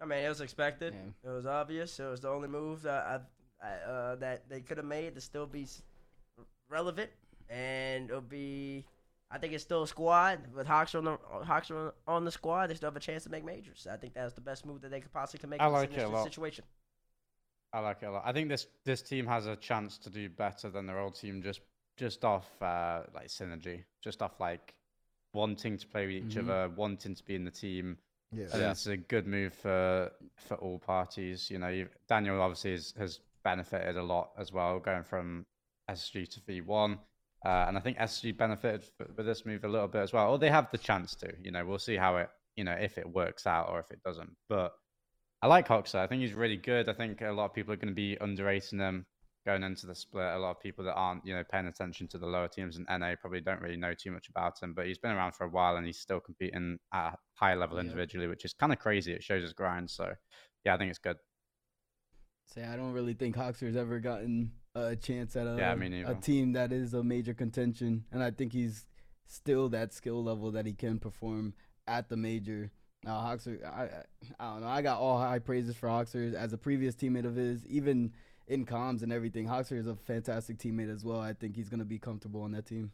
[0.00, 0.94] I mean, it was expected.
[0.94, 1.30] Yeah.
[1.30, 1.98] It was obvious.
[1.98, 3.24] It was the only move that
[3.62, 5.66] I, I uh, that they could have made to still be
[6.68, 7.10] relevant,
[7.48, 8.84] and it'll be.
[9.34, 12.68] I think it's still a squad with Hawks on the Hawks on, on the squad.
[12.70, 13.86] They still have a chance to make majors.
[13.90, 16.04] I think that's the best move that they could possibly make I in this it
[16.04, 16.24] a lot.
[16.24, 16.64] situation.
[17.72, 18.22] I like it a lot.
[18.24, 21.42] I think this this team has a chance to do better than their old team
[21.42, 21.60] just
[21.96, 24.74] just off uh, like synergy, just off like
[25.32, 26.48] wanting to play with each Mhm.
[26.48, 27.98] other, wanting to be in the team.
[28.30, 28.44] Yeah.
[28.46, 31.50] I think it's a good move for for all parties.
[31.50, 35.44] You know, you Daniel obviously has, has benefited a lot as well, going from
[35.90, 36.98] SG to V1.
[37.44, 38.84] Uh, and I think SG benefited
[39.16, 40.30] with this move a little bit as well.
[40.30, 41.32] Or they have the chance to.
[41.42, 44.02] You know, we'll see how it, you know, if it works out or if it
[44.02, 44.30] doesn't.
[44.48, 44.72] But
[45.42, 45.98] I like Hoxer.
[45.98, 46.88] I think he's really good.
[46.88, 49.04] I think a lot of people are going to be underrating him
[49.44, 50.24] going into the split.
[50.24, 52.86] A lot of people that aren't, you know, paying attention to the lower teams in
[52.88, 54.72] NA probably don't really know too much about him.
[54.72, 57.76] But he's been around for a while and he's still competing at a high level
[57.76, 57.82] Yeah.
[57.82, 59.12] individually, which is kind of crazy.
[59.12, 59.90] It shows his grind.
[59.90, 60.14] So
[60.64, 61.18] yeah, I think it's good.
[62.46, 66.14] Say I don't really think Hoxer's ever gotten a chance at a Yeah, me a
[66.14, 68.86] team that is a major contention, and I think he's
[69.26, 71.54] still that skill level that he can perform
[71.86, 72.70] at the major.
[73.04, 74.04] Now Hoxer, I I-
[74.40, 74.66] I don't know.
[74.68, 78.12] I got all high praises for Hoxer as a previous teammate of his, even
[78.46, 79.46] in comms and everything.
[79.46, 81.20] Hoxer is a fantastic teammate as well.
[81.20, 82.92] I think he's gonna be comfortable on that team.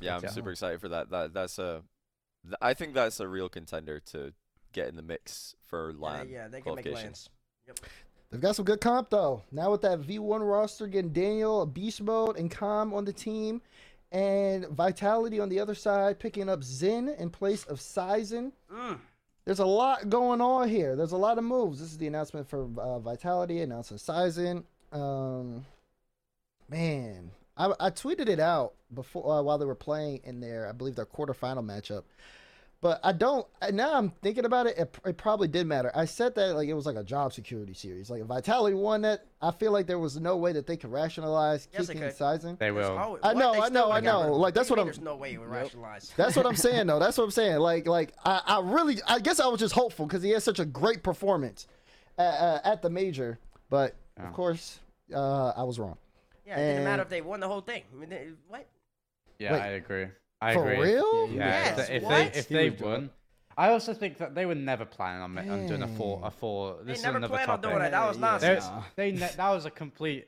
[0.00, 0.30] Yeah, I'm Yeah.
[0.30, 1.10] super excited for that.
[1.10, 1.84] That that's a,
[2.44, 4.32] th- I think that's a real contender to
[4.72, 6.26] get in the mix for Yeah, LAN.
[6.26, 7.04] they, yeah, they can make qualification.
[7.08, 7.28] LANs.
[8.34, 9.44] They've got some good comp though.
[9.52, 13.62] Now with that V1 roster, getting Daniel, Beast Mode, and Com on the team,
[14.10, 18.50] and Vitality on the other side, picking up Zen in place of Saizen.
[18.72, 18.98] Mm.
[19.44, 20.96] There's a lot going on here.
[20.96, 21.78] There's a lot of moves.
[21.78, 24.64] This is the announcement for uh, Vitality, announcing Saizen.
[24.90, 25.64] Um,
[26.68, 30.72] man, I, I tweeted it out before uh, while they were playing in their, I
[30.72, 32.02] believe their quarterfinal matchup.
[32.84, 33.46] But I don't.
[33.72, 34.76] Now I'm thinking about it.
[34.76, 35.90] It, it probably did matter.
[35.94, 38.10] I said that like it was like a job security series.
[38.10, 40.92] Like if Vitality won that, I feel like there was no way that they could
[40.92, 42.18] rationalize Yes, they keeping could.
[42.18, 42.58] Saizen.
[42.58, 42.98] They will.
[42.98, 44.34] always- I know, I know, I would've got rid know.
[44.34, 45.62] of Like, that's What do what you I'm- mean There's no way you would Yep.
[45.62, 46.12] rationalize.
[46.14, 46.98] That's what I'm saying, though.
[46.98, 47.56] That's what I'm saying.
[47.56, 50.58] Like, like I, I really, I guess I was just hopeful because he had such
[50.58, 51.66] a great performance
[52.18, 53.38] at, uh, at the major.
[53.70, 54.28] But Yeah.
[54.28, 54.78] of course,
[55.10, 55.96] uh, I was wrong.
[56.46, 57.82] Yeah, it didn't matter if they won the whole thing.
[57.90, 58.66] I mean, they, what?
[59.38, 60.08] Yeah, Wait, I agree.
[60.40, 60.92] I For agree.
[60.94, 61.28] real?
[61.28, 61.46] Yeah, Yeah,
[61.76, 62.10] Yes, if, they, if what?
[62.32, 63.10] they if they was won,
[63.56, 66.30] I also think that they were never planning on, ma- on doing a four a
[66.30, 66.78] four.
[66.82, 67.70] They This is never another planned on topic.
[67.76, 67.90] doing it.
[67.92, 68.64] That was Yeah, nonsense.
[68.96, 70.26] They ne- that was a complete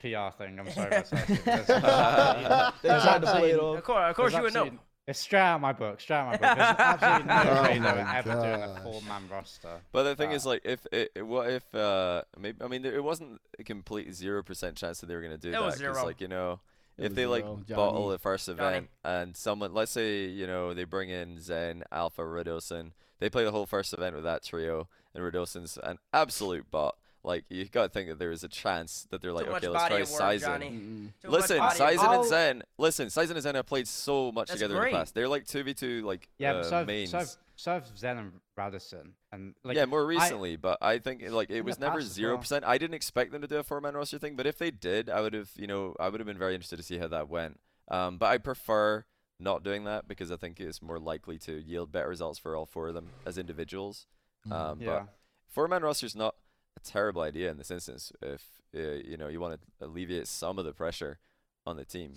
[0.00, 0.58] PR thing.
[0.60, 0.90] I'm sorry.
[1.00, 3.78] That's, They tried to play it absolutely- off.
[3.78, 4.60] Of course, of course you would know.
[4.60, 4.78] absolutely-
[5.08, 6.00] It's straight out of my book.
[6.00, 6.56] Straight out of my book.
[6.58, 8.82] There's absolutely no Oh way they were my ever doing a gosh.
[8.82, 9.80] four man roster.
[9.92, 12.94] But the thing is, like, if it, it- what if uh maybe I mean there-
[12.94, 15.76] it wasn't a complete zero percent chance that they were gonna do It that was
[15.76, 16.04] zero.
[16.04, 16.58] like you know It
[16.98, 17.62] if they like zero.
[17.76, 18.58] bottle the first Johnny.
[18.60, 23.44] event and someone let's say you know they bring in Zen, Alpha, Radosin, they play
[23.44, 26.96] the whole first event with that trio and Radosin's an absolute bot.
[27.24, 29.86] Like you gotta think that there is a chance that they're like Too okay let's
[29.88, 31.12] try of work, Saizen.
[31.24, 32.16] Listen, body Saizen work.
[32.20, 32.62] and Zen.
[32.78, 35.14] Listen, Saizen and Zen have played so much That's together in the past.
[35.14, 37.10] They're like two v two like Yeah, uh, but so have, mains.
[37.10, 40.98] so have, so have Zen and Radosin, and like yeah, more I- recently, but I
[40.98, 42.64] think like it was never zero percent.
[42.64, 45.10] I didn't expect them to do a four man roster thing, but if they did,
[45.10, 47.28] I would have, you know, I would have been very interested to see how that
[47.28, 47.60] went.
[47.88, 49.04] Um, but I prefer
[49.38, 52.64] not doing that because I think it's more likely to yield better results for all
[52.66, 54.06] four of them as individuals.
[54.50, 54.86] Um, yeah.
[55.00, 55.08] but
[55.48, 56.34] four man roster is not
[56.76, 58.42] a terrible idea in this instance if
[58.74, 61.18] uh, you know you want to alleviate some of the pressure
[61.66, 62.14] on the team.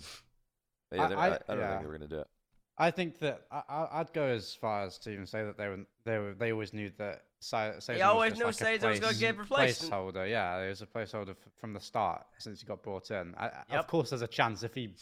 [0.90, 1.68] But yeah, I- I- I, I don't yeah.
[1.70, 2.28] think they were gonna do it.
[2.80, 5.68] I think that I, I- I'd go as far as to even say that they
[5.68, 8.84] were they were they always knew that Sa- Saizen always was knew just like a
[8.86, 9.90] Saizen was gonna get replaced.
[9.90, 13.34] Placeholder, yeah, it was a placeholder f- from the start since he got brought in.
[13.36, 13.78] I, I- Yep.
[13.80, 14.94] Of course, there's a chance if he,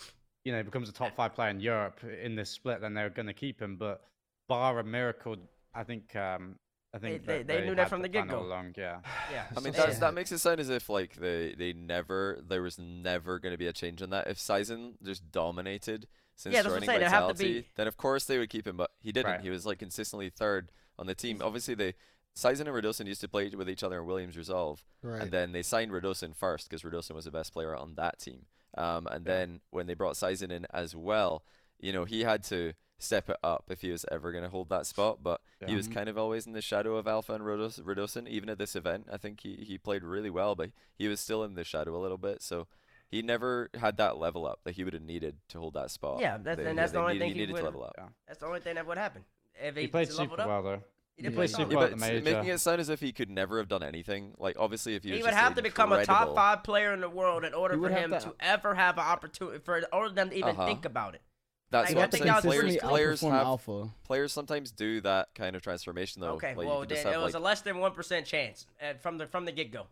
[0.44, 3.26] you know, becomes a top five player in Europe in this split, then they're going
[3.26, 3.76] to keep him.
[3.76, 4.02] But
[4.48, 5.36] bar a miracle,
[5.74, 6.14] I think.
[6.16, 6.56] Um,
[6.94, 8.46] I think they- that they knew that from the plan all get-go.
[8.46, 9.00] along, yeah.
[9.32, 9.44] Yeah.
[9.56, 10.00] I mean, so that's, sad.
[10.02, 13.58] that makes it sound as if like they they never there was never going to
[13.58, 14.26] be a change in that.
[14.26, 16.06] If Saizen just dominated
[16.38, 18.38] since Yeah, that's what joining saying, it'd have to Vitality, be- then of course they
[18.38, 18.76] would keep him.
[18.78, 19.30] But he didn't.
[19.32, 19.40] Right.
[19.42, 21.40] He was like consistently third on the team.
[21.44, 21.94] Obviously, they
[22.36, 25.22] Saizen and Radosin used to play with each other in Williams Resolve, Right.
[25.22, 28.46] and then they signed Radosin first because Radosin was the best player on that team.
[28.76, 31.42] Um, and then when they brought Saizen in as well,
[31.80, 34.68] you know, he had to step it up if he was ever going to hold
[34.68, 35.18] that spot.
[35.22, 38.48] But he was kind of always in the shadow of Alpha and Rodos- Radosin, even
[38.48, 39.08] at this event.
[39.10, 42.02] I think he, he played really well, but he was still in the shadow a
[42.02, 42.40] little bit.
[42.42, 42.68] So
[43.10, 46.20] he never had that level up that he would have needed to hold that spot.
[46.20, 47.94] Yeah, that's- They- and that's the only needed, thing he he needed to level up.
[47.98, 48.08] Yeah.
[48.26, 49.24] That's the only thing that would happen.
[49.60, 50.82] If He he, played leveled super up, well though.
[51.16, 51.64] He didn't Yeah, play he solid.
[51.64, 51.72] did.
[51.72, 52.24] Yeah, well but at major.
[52.36, 54.34] making it sound as if he could never have done anything.
[54.38, 56.92] Like obviously, if he, He was would just have to become a top five player
[56.92, 60.10] in the world in order for him to- to ever have an opportunity for or
[60.10, 60.66] them to even Uh-huh.
[60.66, 61.22] think about it.
[61.70, 62.34] That's Like, what I I'm think saying.
[62.34, 63.90] that Players, players have alpha.
[64.04, 66.34] players sometimes do that kind of transformation though.
[66.34, 68.24] Okay, Like, you well could just then it was like, a less than one percent
[68.24, 69.86] chance uh, from the from the get go.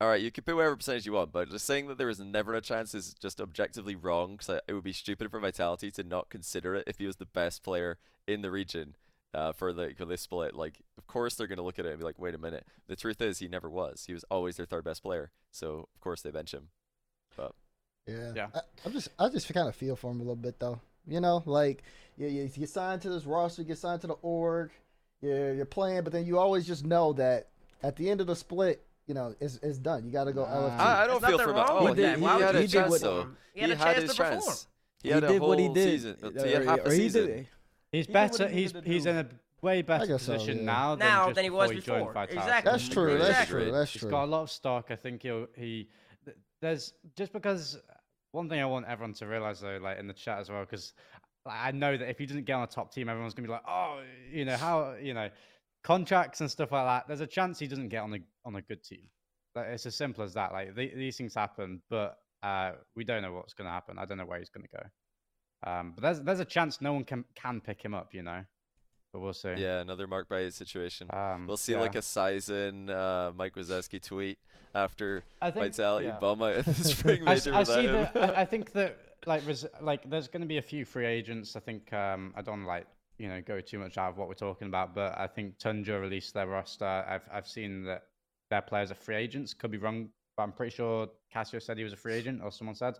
[0.00, 2.20] All right, you can put whatever percentage you want, but just saying that there is
[2.20, 4.36] never a chance is just objectively wrong.
[4.36, 7.26] Because it would be stupid for Vitality to not consider it if he was the
[7.26, 8.94] best player in the region
[9.34, 10.54] uh, for the for this split.
[10.54, 12.64] Like, of course they're gonna look at it and be like, wait a minute.
[12.86, 14.04] The truth is, he never was.
[14.06, 15.32] He was always their third best player.
[15.50, 16.68] So of course they bench him.
[17.36, 17.52] But
[18.06, 18.32] Yeah.
[18.36, 18.46] Yeah.
[18.54, 20.80] I, I'm just I just kind of feel for him a little bit though.
[21.08, 21.82] You know, like
[22.16, 24.70] you, you get signed to this roster, you get signed to the org,
[25.22, 27.48] you're you're playing, but then you always just know that
[27.82, 30.04] at the end of the split, you know, it's it's done.
[30.06, 30.50] You got to go Nah.
[30.68, 30.78] LFT.
[30.78, 32.16] I, I don't There's feel nothing for Val- wrong Oh, with he, that.
[32.18, 33.28] he Why would had a do chance though.
[33.54, 34.40] He had a chance his to perform.
[34.42, 34.66] chance.
[35.02, 35.84] He, He, had a did whole what he did.
[36.02, 36.16] season.
[36.22, 37.26] uh, He had half a he season.
[37.26, 37.46] did-
[37.90, 38.48] He's He did what better.
[38.48, 39.26] he He's he's in a
[39.62, 40.64] way better guess so, position yeah.
[40.64, 42.12] now than Now just than he was before he before.
[42.12, 42.36] Vitality.
[42.38, 42.70] Exactly.
[42.72, 43.14] That's true.
[43.16, 43.32] Exactly.
[43.32, 43.72] That's true.
[43.72, 44.10] That's He's true.
[44.10, 44.86] got a lot of stock.
[44.90, 45.88] I think he'll he.
[46.60, 47.78] There's just because
[48.32, 50.92] one thing I want everyone to realize though, like in the chat as well, because
[51.46, 53.62] I know that if he doesn't get on a top team, everyone's gonna be like,
[53.66, 55.28] oh, you know how you know
[55.88, 57.08] contracts and stuff like that.
[57.08, 59.08] There's a chance he doesn't get on a on a good team.
[59.54, 60.52] Like, it's as simple as that.
[60.52, 63.98] Like the, these things happen, but uh, we don't know what's gonna happen.
[63.98, 65.70] I don't know where he's gonna go.
[65.70, 68.42] Um, but there's there's a chance no one can can pick him up, you know.
[69.14, 69.54] But we'll see.
[69.56, 71.08] Yeah, another Mark Baez situation.
[71.10, 71.80] Um, We'll see yeah.
[71.80, 74.38] like a Saizen uh, Mike Wazowski tweet
[74.74, 76.18] after I think, Vitality yeah.
[76.20, 77.92] bum out at the spring major I without see him.
[78.12, 78.36] that.
[78.36, 81.56] I, I think that like res- like there's going to be a few free agents.
[81.56, 82.86] I think um, I don't like
[83.18, 86.00] you know go too much out of what we're talking about, but I think Tundra
[86.00, 86.84] released their roster.
[87.08, 88.04] I've I've seen that
[88.50, 89.54] their players are free agents.
[89.54, 92.50] Could be wrong, but I'm pretty sure Casio said he was a free agent, or
[92.50, 92.94] someone said.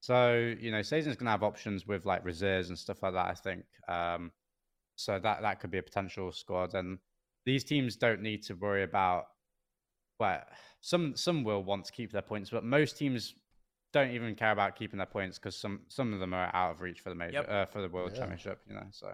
[0.00, 3.26] So you know, Saizen's going to have options with like reserves and stuff like that.
[3.26, 3.64] I think.
[3.88, 4.32] Um,
[4.96, 6.98] so that that could be a potential squad, and
[7.44, 9.26] these teams don't need to worry about.
[10.18, 10.42] Well,
[10.80, 13.34] some some will want to keep their points, but most teams
[13.92, 16.80] don't even care about keeping their points because some some of them are out of
[16.80, 17.48] reach for the major Yep.
[17.50, 18.20] uh, for the world Yeah.
[18.20, 18.60] championship.
[18.68, 19.12] You know, so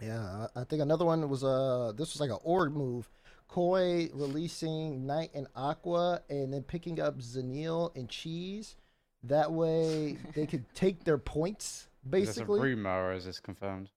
[0.00, 3.08] Yeah, I I think another one was uh this was like an org move.
[3.48, 8.76] Koi releasing Knight and Aqua and then picking up Zanil and Cheese.
[9.24, 12.60] That way they could take their points, is this a basically.
[12.60, 13.90] rumor or is this confirmed?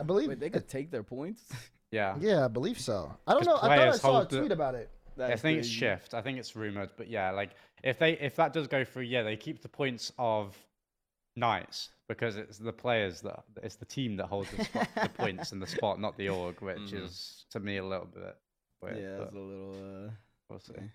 [0.00, 1.42] I believe Wait, they could take their points.
[1.90, 3.14] Yeah, Yeah, I believe so.
[3.26, 3.58] I don't know.
[3.60, 4.88] I thought I saw a hold the- tweet about it.
[5.18, 6.14] I That's think it's shift.
[6.14, 7.50] I think it's rumored, but yeah, like
[7.82, 10.56] if they if that does go through, yeah, they keep the points of
[11.36, 15.52] knights because it's the players that it's the team that holds the, spot, the points
[15.52, 17.04] and the spot, not the org, which Mhm.
[17.04, 18.36] is to me a little bit
[18.82, 18.98] weird.
[18.98, 20.06] Yeah, it's a little.
[20.06, 20.10] Uh,
[20.50, 20.72] we'll see.
[20.74, 20.90] okay.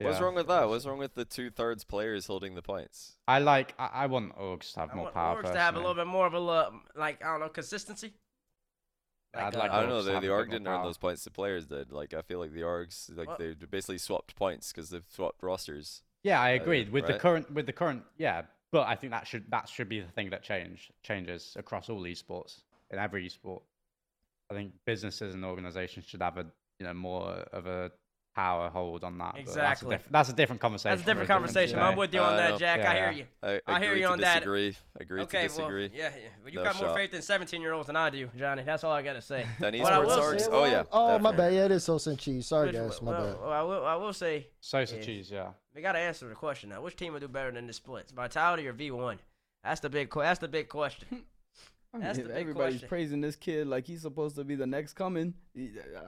[0.00, 0.68] What's wrong with that?
[0.68, 3.16] What's wrong with the two thirds players holding the points?
[3.26, 3.74] I like.
[3.78, 5.42] I, I want orgs to have I more want power.
[5.42, 8.12] orgs to have a little bit more of a lo- like I don't know consistency.
[9.34, 10.02] I'd uh, like I don't know.
[10.02, 11.24] The, the org didn't earn those points.
[11.24, 11.92] The players did.
[11.92, 15.42] Like I feel like the orgs like Well- they basically swapped points because they've swapped
[15.42, 16.02] rosters.
[16.22, 18.02] Yeah, I uh, agreed with the current with the current.
[18.18, 18.42] Yeah,
[18.76, 22.02] but I think that should that should be the thing that change changes across all
[22.02, 23.62] esports in every esport.
[24.50, 26.44] I think businesses and organizations should have a
[26.78, 27.90] you know more of a
[28.36, 29.34] power hold on that.
[29.38, 29.62] Exactly.
[29.64, 30.90] That's a, diff- that's a different conversation.
[30.96, 31.76] That's a different conversation.
[31.78, 31.82] day.
[31.82, 32.58] I'm with you on Uh, that.
[32.58, 32.80] Jack.
[32.80, 33.24] Yeah, I hear you.
[33.42, 34.34] I, I hear you to on that.
[34.34, 34.76] disagree.
[35.00, 35.88] Agree okay, to disagree.
[35.88, 36.28] well, yeah, yeah.
[36.44, 38.62] But you No got more faith in 17 year olds than I do, Johnny.
[38.62, 39.46] That's all I gotta say.
[39.58, 40.82] Then What I esports will say- Oh yeah.
[40.92, 41.54] Oh my bad.
[41.54, 42.46] Yeah, it is Sosa and Cheese.
[42.46, 43.40] Sorry Which- guys, my well, bad.
[43.40, 43.86] well, I will.
[43.86, 45.02] I will say Sosa Yeah.
[45.02, 45.48] cheese, yeah.
[45.74, 46.82] we gotta answer the question now.
[46.82, 49.18] Which team would do better than the splits, Vitality or V1?
[49.64, 50.10] That's the big.
[50.10, 51.24] que- That's the big question.
[51.94, 52.88] I That's the big everybody's question.
[52.88, 55.32] praising this kid like he's supposed to be the next coming.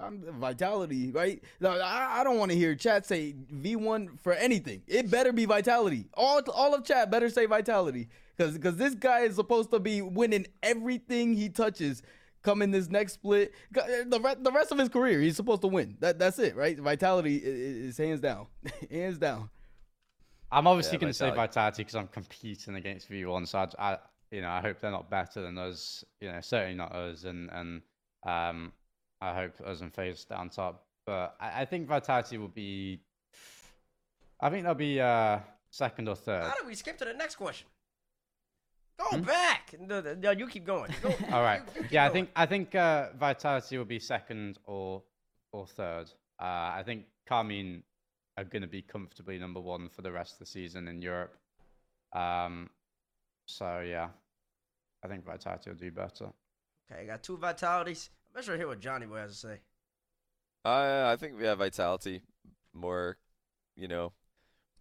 [0.00, 1.42] I'm vitality, right?
[1.60, 4.82] No, I, I don't want to hear chat say V1 for anything.
[4.86, 6.06] It better be vitality.
[6.14, 10.02] All all of chat better say vitality, because because this guy is supposed to be
[10.02, 12.02] winning everything he touches.
[12.42, 15.96] Coming this next split, the re- the rest of his career, he's supposed to win.
[15.98, 16.78] That that's it, right?
[16.78, 18.46] Vitality i- i- is hands down,
[18.90, 19.50] hands down.
[20.50, 21.48] I'm obviously Yeah, going to say Vitality.
[21.48, 23.46] Vitality because I'm competing against V1.
[23.48, 23.98] So I, I,
[24.30, 26.04] you know, I hope they're not better than us.
[26.20, 27.82] You know, certainly not us, and and
[28.26, 28.72] um,
[29.20, 30.84] I hope us and FaZe stay on top.
[31.06, 33.00] But I, I think Vitality will be.
[34.40, 35.38] I think they'll be uh,
[35.70, 36.44] second or third.
[36.44, 37.66] How do we skip to the next question?
[38.98, 39.22] Go Hmm?
[39.22, 39.74] back.
[39.80, 40.92] No, no, no, you keep going.
[41.02, 41.60] Go- All right.
[41.60, 45.02] you- you keep Yeah, I think I think uh, Vitality will be second or
[45.52, 46.10] or third.
[46.40, 46.44] Uh,
[46.78, 47.82] I think Karmine
[48.38, 51.36] are going to be comfortably number one for the rest of the season in Europe.
[52.12, 52.70] Um,
[53.46, 54.08] so yeah,
[55.04, 56.28] I think Vitality will do better.
[56.90, 58.10] Okay, got two vitalities.
[58.28, 59.58] I'm not sure to hear what Johnny Boy has to say.
[60.64, 62.22] I I think we have vitality
[62.72, 63.16] more,
[63.76, 64.12] you know,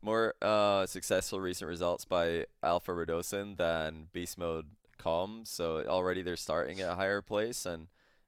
[0.02, 4.68] more uh successful recent results by Alpha Radosin than Beast Mode
[4.98, 5.42] Com.
[5.46, 7.88] So already they're starting at a higher place, and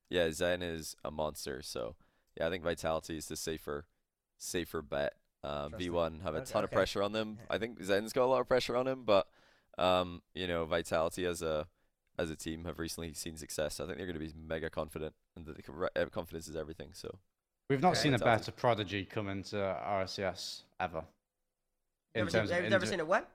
[0.09, 1.61] yeah, Zen is a monster.
[1.61, 1.95] So
[2.35, 3.85] yeah, I think Vitality is the safer,
[4.37, 5.13] safer bet.
[5.43, 7.39] Uh, V1 have a Okay, ton of pressure on them.
[7.49, 9.27] I think Zen's got a lot of pressure on him, but
[9.77, 11.67] um, you know, Vitality as a
[12.17, 13.79] as a team have recently seen success.
[13.79, 16.49] I think they're going to be mega confident, and that they can, re- uh, confidence
[16.49, 16.89] is everything.
[16.93, 17.17] So
[17.69, 17.99] We've not Okay.
[18.01, 21.05] seen a better prodigy come into RLCS ever.
[22.15, 23.07] In Never seen, terms of have never indi- seen it.
[23.07, 23.29] What?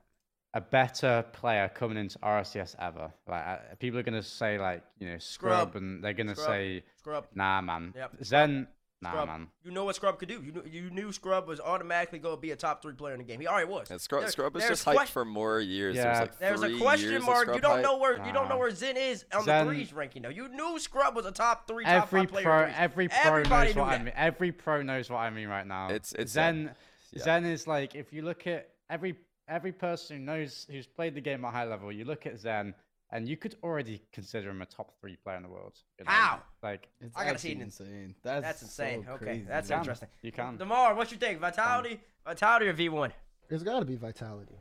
[0.56, 3.12] a better player coming into RLCS ever.
[3.26, 5.70] Like uh, people are gonna say like you know Scrub.
[5.70, 7.26] scrub, and they're gonna say Scrub.
[7.34, 7.92] nah man.
[7.96, 8.12] Yep.
[8.22, 8.68] Zen
[9.02, 9.26] nah Scrub.
[9.28, 9.48] man.
[9.62, 10.42] You know what Scrub could do.
[10.42, 13.18] You knew, you knew Scrub was automatically going to be a top three player in
[13.18, 13.40] the game.
[13.40, 13.90] He already was.
[13.90, 15.96] and Scrub, There- Scrub was just hyped que- for more years.
[15.96, 16.04] Yeah.
[16.04, 17.54] There's like There's a question mark.
[17.54, 20.22] You don't know where you don't know where Zen is on Zen- the threes ranking.
[20.22, 20.28] though.
[20.28, 22.74] you knew Scrub was a top three, top Every five pro, in threes.
[22.78, 24.12] every pro Everybody knows knew what I mean.
[24.16, 25.86] Every pro knows what I mean right now.
[25.88, 26.74] It's- it's Zen.
[27.12, 27.22] Yeah.
[27.22, 29.16] Zen is like if you look at every
[29.46, 31.92] every person who knows who's played the game at high level.
[31.92, 32.74] You look at Zen,
[33.14, 35.78] and you could already consider him a top three player in the world.
[35.98, 36.10] you know?
[36.10, 36.42] How?
[36.62, 38.14] Like It's I gotta see actually insane.
[38.22, 39.04] That's, That's insane.
[39.06, 39.76] so okay, crazy, that's man.
[39.78, 39.82] can.
[39.82, 40.08] interesting.
[40.20, 40.56] you can.
[40.56, 41.40] Demar, what you think?
[41.40, 43.12] Vitality, Vitality or V one?
[43.48, 44.56] There's got to be vitality.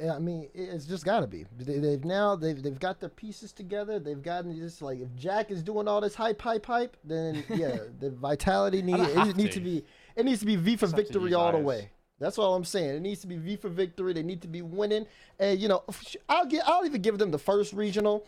[0.00, 1.46] Yeah, I mean, it's just got to be.
[1.58, 3.98] They, they've now they've they've got their pieces together.
[3.98, 7.78] They've gotten just like if Jack is doing all this hype, hype, hype, then yeah,
[8.00, 9.64] the vitality need don't it needs to to.
[9.64, 9.84] be
[10.14, 11.90] it needs to be V for Just have to victory use all the way.
[12.18, 12.96] That's all I'm saying.
[12.96, 14.12] It needs to be V for victory.
[14.12, 15.06] They need to be winning.
[15.38, 15.84] And you know,
[16.28, 18.26] I'll get I'll even give them the first regional.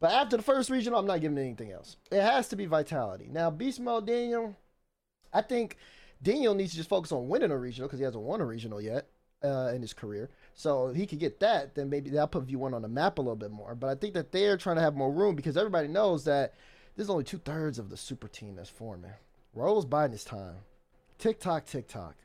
[0.00, 1.96] But after the first regional, I'm not giving anything else.
[2.10, 3.28] It has to be vitality.
[3.30, 4.54] Now, Beast Mode Daniel,
[5.32, 5.78] I think
[6.22, 8.80] Daniel needs to just focus on winning a regional because he hasn't won a regional
[8.80, 9.08] yet
[9.42, 10.28] uh, in his career.
[10.54, 13.22] So if he could get that, then maybe that'll put V1 on the map a
[13.22, 13.74] little bit more.
[13.74, 16.54] But I think that they're trying to have more room because everybody knows that
[16.94, 19.12] there's only two thirds of the super team that's forming.
[19.54, 20.56] Roll's biding his time.
[21.18, 22.16] Tick tock, tick tock.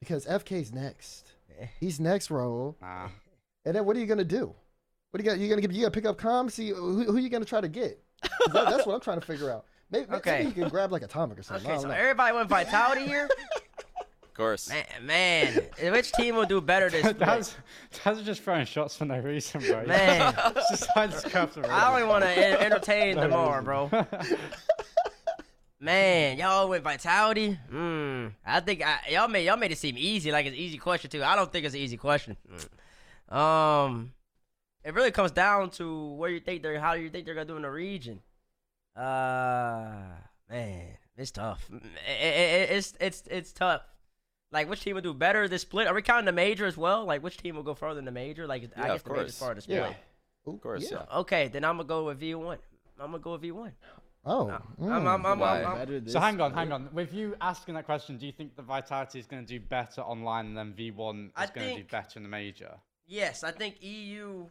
[0.00, 1.32] Because FK's next.
[1.60, 1.66] Eh.
[1.80, 2.76] He's next, Roll.
[2.80, 3.08] Nah.
[3.64, 4.54] And then what are you gonna do?
[5.10, 5.72] What are you gonna you gonna give?
[5.72, 6.48] You gonna pick up com?
[6.50, 8.02] See uh, who, who you gonna try to get?
[8.22, 9.64] that- that's what I'm trying to figure out.
[9.90, 10.38] Maybe, Okay.
[10.38, 11.66] maybe you can grab like atomic or something.
[11.66, 11.94] I Okay, don't so know.
[11.94, 13.26] everybody went Vitality here.
[14.22, 14.68] Of course.
[14.68, 17.18] man, man, which team will do better this split?
[17.18, 17.56] That's
[18.04, 19.84] that's just throwing shots for no reason, bro.
[19.86, 20.32] Man.
[20.70, 23.90] Just like this crap to I only want to entertain No Demar, bro.
[25.80, 27.56] Man, y'all with vitality.
[27.70, 28.28] Hmm.
[28.44, 31.08] I think I, y'all made y'all made it seem easy, like it's an easy question
[31.10, 31.22] too.
[31.22, 32.36] I don't think it's an easy question.
[33.30, 33.34] Mm.
[33.36, 34.12] Um,
[34.84, 37.56] it really comes down to where you think they're, how you think they're gonna do
[37.56, 38.20] in the region.
[38.96, 39.92] Uh,
[40.50, 41.68] man, it's tough.
[41.72, 43.82] Mm, i- i- i- it's it's it's tough.
[44.50, 45.86] Like which team will do better this split?
[45.86, 47.04] Are we counting the major as well?
[47.04, 48.48] Like which team will go further in the major?
[48.48, 49.38] Like I guess of the major's course.
[49.38, 49.76] part of the split.
[49.78, 50.52] Yeah.
[50.52, 51.04] Of course, yeah.
[51.18, 52.58] Okay, then I'm gonna go with V one.
[52.98, 53.72] I'm gonna go with V one.
[54.24, 54.50] Oh.
[54.50, 54.90] I'm, mm.
[54.92, 56.88] I'm, I'm, I'm, I'm, Better this So hang on, hang on.
[56.92, 60.02] With you asking that question, do you think the Vitality is going to do better
[60.02, 62.74] online than V1 is going to do better in the major?
[63.06, 64.46] yes, I think EU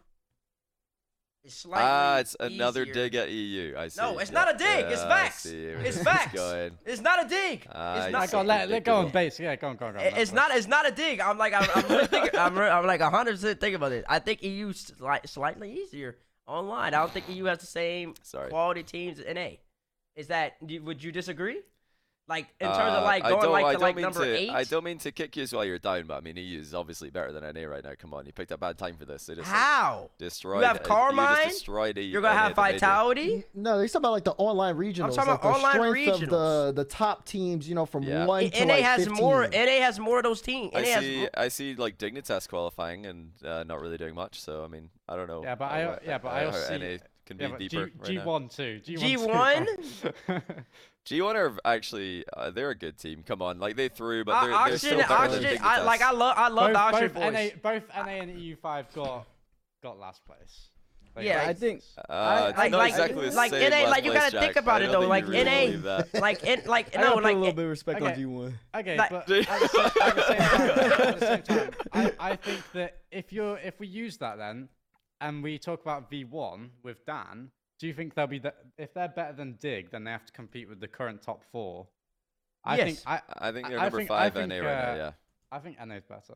[1.43, 1.85] is slightly.
[1.87, 2.93] Ah, it's another easier.
[2.93, 3.75] dig at EU.
[3.77, 4.01] I see.
[4.01, 4.39] No, it's Yeah.
[4.39, 4.85] not a dig.
[4.91, 5.45] It's Yeah, I facts.
[5.45, 6.41] It's this is facts.
[6.85, 7.67] It's not a dig.
[7.71, 8.21] Ah, it's not.
[8.23, 8.37] I see.
[8.37, 9.39] let, let go on base.
[9.39, 10.05] Yeah, go on, go on, go on.
[10.05, 10.55] It's not.
[10.55, 11.19] It's not a dig.
[11.19, 11.53] I'm like.
[11.53, 12.39] I'm, I'm really thinking.
[12.39, 14.05] I'm, re- I'm like 100 percent thinking about it.
[14.09, 14.91] I think EU is
[15.25, 16.93] slightly easier online.
[16.93, 18.49] I don't think EU has the same Sorry.
[18.49, 19.49] quality teams as NA.
[20.15, 20.53] Is that?
[20.61, 21.61] Would you disagree?
[22.29, 24.37] Like in terms Uh, of like going like I to don't like mean number to,
[24.37, 24.49] eight.
[24.49, 27.09] I don't mean to kick you while you're down, but I mean EU is obviously
[27.09, 27.93] better than NA right now.
[27.97, 29.27] Come on, you picked a bad time for this.
[29.27, 30.09] They just like, How?
[30.17, 30.63] destroyed.
[30.65, 31.35] have uh, Karmine?
[31.45, 32.73] just destroyed You're gonna NA have at the major.
[32.79, 33.43] vitality.
[33.53, 35.17] No, they talking about like the online regionals.
[35.17, 37.69] I'm talking like about the online strength of the the top teams.
[37.69, 38.25] You know, from Yeah.
[38.25, 39.15] one NA to like has 15.
[39.23, 39.47] more.
[39.47, 40.71] NA has more of those teams.
[40.75, 41.17] I NA has see.
[41.19, 44.41] more- I see like Dignitas qualifying and uh, not really doing much.
[44.41, 45.43] So I mean, I don't know.
[45.43, 46.97] Yeah, but how- I- yeah, but how- I how also see- NA
[47.27, 48.23] can be Yeah, G, deeper right now.
[48.25, 48.81] G1 too.
[48.83, 49.67] G1.
[50.27, 50.63] G1?
[51.05, 53.23] G1 are actually uh, they're a good team.
[53.25, 55.63] Come on, like they threw, but they're, O- they're still oxygen, better than.
[55.63, 56.33] I, like I love.
[56.37, 59.25] I love both, the oxygen both, NA, both NA and EU5 got
[59.83, 60.69] got last place.
[61.15, 63.77] Like, Yeah, like, I think Uh, it's like- not like- exactly the like same NA
[63.77, 66.93] last like, you gotta think about it, though, like, you really NA like it like
[66.95, 68.13] no like a little it- bit of respect okay.
[68.13, 68.53] on G1.
[68.75, 70.69] Okay, Like- but at the, same, at the same time,
[71.07, 74.67] at the same time I, I think that if you're if we use that then,
[75.21, 77.49] and we talk about V1 with Dan,
[77.79, 80.33] do you think they'll be the, if they're better than Dig, then they have to
[80.33, 81.87] compete with the current top four?
[82.63, 83.03] I think Yes.
[83.05, 84.95] I I think they're I number think- I five think, NA right uh, now.
[84.95, 85.11] Yeah.
[85.51, 86.35] I think NA's better.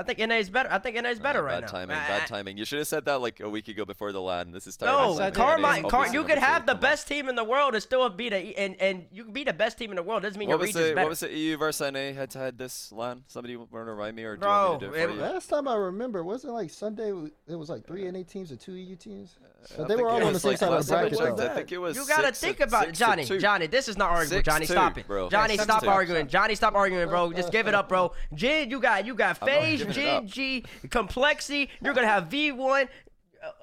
[0.00, 0.68] I think NA is better.
[0.72, 1.66] I think NA is better Uh, right bad now.
[1.78, 1.96] timing.
[1.96, 2.56] I- Bad I- timing.
[2.56, 4.50] You should have said that like a week ago before the LAN.
[4.50, 5.16] This is No, terrible.
[5.16, 5.62] said timing.
[5.62, 8.32] that Karmine, Car- you could have the best team in the world and still beat
[8.32, 10.22] a and and you can be the best team in the world.
[10.22, 11.04] Doesn't mean What your was region's the better.
[11.06, 13.24] what was the EU versus NA head to head this LAN?
[13.28, 15.14] Somebody want to remind me or do you want me to do it it for
[15.16, 15.20] you?
[15.20, 17.10] Last time I remember, wasn't like Sunday?
[17.46, 19.36] It was like three NA teams and two EU teams.
[19.42, 21.50] Uh, but they were all on the same side of the time bracket.
[21.50, 23.24] I think it was You gotta think about it, Johnny.
[23.24, 24.42] Johnny, this is not arguing.
[24.42, 25.06] Johnny, stop it.
[25.06, 25.28] bro.
[25.28, 26.26] Johnny, stop arguing.
[26.28, 27.32] Johnny, stop arguing, bro.
[27.32, 28.12] Just give it up, bro.
[28.34, 30.70] Jin, you got you got I'm FaZe, giving it Jin, up.
[30.82, 31.70] G, Complexity.
[31.82, 32.88] You're gonna have V1.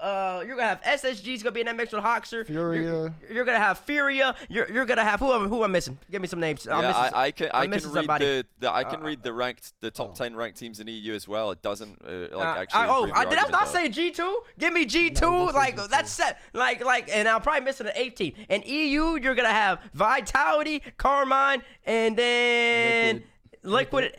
[0.02, 2.46] uh, you're gonna have SSG's gonna be in that mix with Hoxer.
[2.50, 3.14] You're, Furia.
[3.32, 4.36] you're gonna have Furia.
[4.50, 6.00] You're you're gonna have who am who am I missing?
[6.10, 6.68] Give me some names.
[6.68, 8.26] I'm yeah, missing, I, I can I I'm can read somebody.
[8.26, 10.16] the, the I can Uh, read the ranked the top oh.
[10.16, 11.52] ten ranked teams in EU as well.
[11.52, 12.80] It doesn't uh, like Uh, actually.
[12.82, 13.72] I, oh, I, did I not though.
[13.72, 14.40] say G two?
[14.58, 15.26] Give me G two.
[15.30, 15.90] No, like G2.
[15.90, 16.40] that's set.
[16.54, 18.34] Like like, and I'm probably missing an 18.
[18.50, 23.16] In EU, you're gonna have Vitality, Karmine, and then.
[23.18, 23.30] Liquid,
[23.68, 24.14] liquid,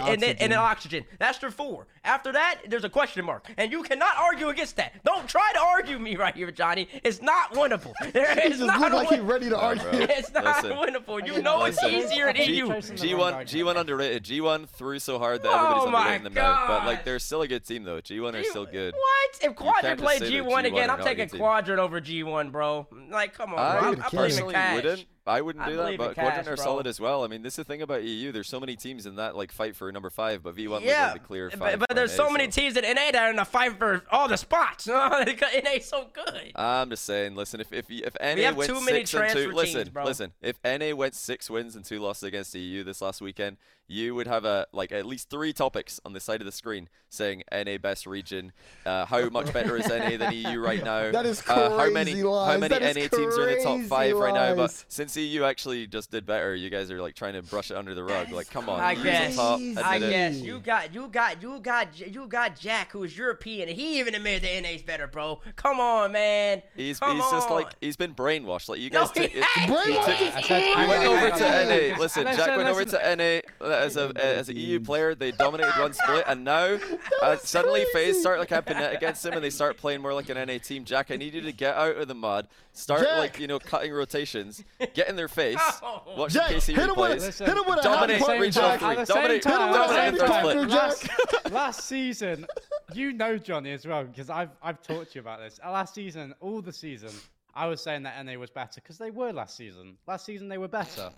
[0.00, 1.02] And and, then and then oxygen.
[1.02, 1.04] oxygen.
[1.18, 1.86] That's your four.
[2.04, 4.92] After that, there's a question mark, and you cannot argue against that.
[5.04, 6.88] Don't try to argue me right here, Johnny.
[7.04, 7.92] It's not winnable.
[8.12, 9.82] There He is just not looked like he win- ready to Nah, argue.
[9.90, 9.98] bro.
[10.00, 10.72] It's not Listen.
[10.78, 11.26] winnable.
[11.26, 12.68] You know it's easier in G- EU.
[12.68, 13.76] Chasing the G1 wrong argument.
[13.76, 14.24] G1 underrated.
[14.24, 16.64] G1 threw so hard that Oh everybody's my underrating them now.
[16.66, 18.00] But like they're still a good team though.
[18.00, 18.94] G1 are still good.
[18.94, 19.38] What?
[19.42, 21.38] If Quadrant can't played G1 G1 again, I'm taking good.
[21.38, 22.86] Quadrant over G1, bro.
[23.10, 23.64] Like, come on, bro.
[23.64, 24.74] I, I'm, I I'm believing personally cash.
[24.76, 25.06] wouldn't.
[25.28, 25.82] I wouldn't I do that.
[25.84, 26.64] believe in But Quadrant are bro.
[26.64, 27.22] solid as well.
[27.24, 28.32] I mean, this is the thing about EU.
[28.32, 31.12] There's so many teams in that like fight for number five, but V1 was Yeah,
[31.12, 31.78] the clear but, five.
[31.80, 34.26] but there's NA, so many teams in NA that are in the fight for all
[34.28, 34.86] the spots.
[34.88, 36.52] NA's so good.
[36.54, 37.34] I'm just saying.
[37.34, 40.04] Listen, if if if NA went six and two, teams, listen, bro.
[40.04, 40.32] listen.
[40.42, 43.56] If NA went six wins and two losses against EU this last weekend,
[43.88, 46.88] you would have a like at least three topics on the side of the screen
[47.08, 48.52] saying NA best region,
[48.84, 51.10] uh, how much better is NA than EU right now?
[51.18, 53.64] That is uh, how many crazy how many That is NA teams are in the
[53.64, 54.54] top crazy five right now?
[54.54, 57.76] But since EU actually just did better, you guys are like trying to brush it
[57.76, 58.30] under the rug.
[58.30, 59.36] Like, come on, I guess.
[59.36, 59.58] top.
[59.82, 63.78] I guess you got you got you got you got Jack who is European and
[63.78, 65.40] he even admitted the NA's better, bro.
[65.56, 66.62] Come on, man.
[66.76, 67.62] He's Come he's just on.
[67.62, 68.68] like he's been brainwashed.
[68.68, 69.10] Like you No, guys.
[69.14, 71.98] he took it- Brainwashed I is He went over to NA.
[71.98, 73.40] Listen, Listen, Jack went over to NA
[73.78, 75.14] as a as an EU player.
[75.14, 76.78] They dominated one split, and now
[77.22, 78.12] uh, suddenly crazy.
[78.12, 80.58] FaZe start like camping net against him, and they start playing more like an NA
[80.58, 80.84] team.
[80.84, 83.18] Jack, I need you to get out of the mud, start Jack.
[83.18, 84.62] like you know cutting rotations,
[84.94, 85.56] get in their face,
[86.16, 87.20] watch Jack, the KC hit him with replays.
[87.20, 88.80] Listen, hit him with a Dominate helicopter, regional Jack.
[88.80, 88.88] three.
[88.88, 90.68] At the same Dominate, time- Hit him with a dominate third split.
[90.70, 92.46] Last, last season,
[92.94, 95.58] you know Johnny as well because I've I've talked to you about this.
[95.64, 97.10] Last season, all the season,
[97.54, 99.96] I was saying that NA was better because they were last season.
[100.06, 101.10] Last season they were better,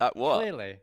[0.00, 0.40] At what?
[0.40, 0.76] clearly.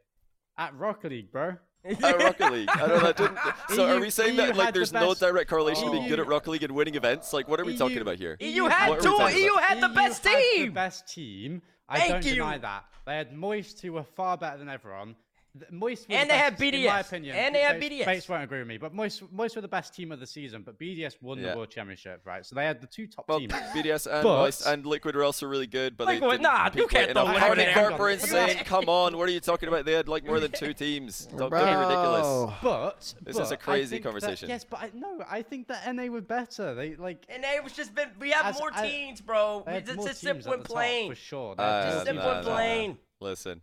[0.57, 1.55] At Rocket League, bro.
[1.83, 2.69] At Rocket League.
[2.69, 2.99] I don't know.
[2.99, 3.37] That didn't,
[3.75, 6.07] so are we saying EU that like had the there's no best- direct correlation between
[6.07, 7.31] good at Rocket League and winning events?
[7.33, 8.37] Like what are we talking about here?
[8.39, 9.15] EU had two.
[9.15, 10.71] talking EU had the EU best had the team.
[10.73, 11.61] best team.
[11.87, 12.31] I Thank don't you.
[12.35, 12.85] deny that.
[13.05, 15.15] They had Moist, who were far better than everyone.
[15.57, 17.07] Th- Moist And the they had best, In my BDS.
[17.07, 18.05] opinion, And they had Bates- BDS.
[18.05, 20.63] Bates won't agree with me, but Moist, Moist were the best team of the season.
[20.63, 21.51] But BDS won Yeah.
[21.51, 22.45] the World Championship, right?
[22.45, 23.53] So they had the two top Well, teams.
[23.73, 26.65] BDS and But- Moist and Liquid were also really good, but they Liquid- didn't nah,
[26.75, 27.27] you can't quite throw enough.
[27.27, 27.87] Liquid Hardy in there.
[27.87, 28.57] Corp were insane.
[28.65, 29.85] Come on, what are you talking about?
[29.85, 31.25] They had like more than two teams.
[31.27, 32.53] Don't, don't be ridiculous.
[32.61, 34.49] But This is a crazy think that- conversation.
[34.49, 36.75] yes, but I, no, I think that NA were better.
[36.75, 38.09] They like And they was just been.
[38.19, 39.63] We have As more I- teams, bro.
[39.67, 41.11] It's more just simple at and plain.
[41.11, 41.55] for sure.
[41.55, 42.55] They Uh, had Just simple nah, and nah, nah.
[42.57, 42.97] plain.
[43.21, 43.61] Listen,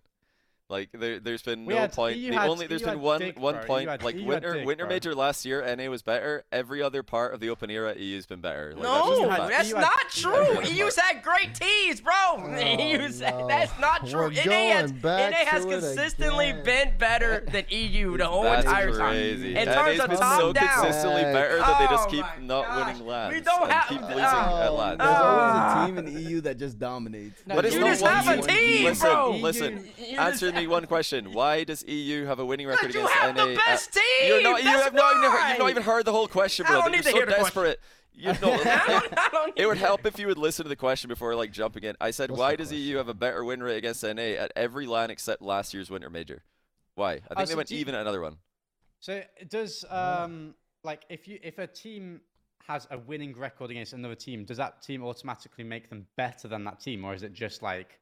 [0.73, 2.17] like there, there's been We no had- point.
[2.17, 3.65] The had- only there's been had one Dig, one bro.
[3.65, 3.89] Point.
[3.91, 4.95] had- like winter Dig, winter bro.
[4.95, 6.45] major last year, NA was better.
[6.51, 8.73] Every other part of the open era, EU's been better.
[8.75, 9.51] Like, that's No, just a you had- fact.
[9.51, 10.33] that's you had- not true.
[10.33, 12.13] had the other EU's had great teams, bro.
[12.59, 13.47] EU's no.
[13.49, 14.23] that's not true.
[14.23, 16.65] We're NA has, NA has consistently again.
[16.65, 19.55] been better than EU the whole That's entire crazy.
[19.55, 19.63] time.
[19.63, 20.69] In NA's terms of been top so down.
[20.69, 23.35] consistently better that they just Oh keep not winning LANs.
[23.35, 24.99] We don't and have- keep losing Oh, at LANs.
[24.99, 25.81] There's Ah.
[25.83, 27.43] always a team in the EU that just dominates.
[27.47, 29.31] But it's You not one team, listen, bro.
[29.43, 31.33] Listen, You answer just- me one question.
[31.33, 33.47] Why does EU have a winning record Because you against have NA?
[33.47, 35.83] the best at- You're team, not, you that's have not even, heard- you've not even
[35.83, 36.81] heard the whole question, I bro.
[36.83, 37.45] don't You're to so hear the question.
[37.63, 37.81] desperate.
[38.15, 40.77] You know, I don't, I don't it would help if you would listen to the
[40.77, 41.97] question before like jumping in.
[42.01, 42.85] I said, What's why does question?
[42.87, 46.11] EU have a better win rate against NA at every LAN except last year's Winter
[46.11, 46.43] Major?
[46.95, 47.13] Why?
[47.13, 48.37] I think they so went do you- even at another one.
[49.01, 52.21] So does um like if you if a team
[52.69, 56.63] has a winning record against another team, does that team automatically make them better than
[56.65, 57.99] that team, or is it just like they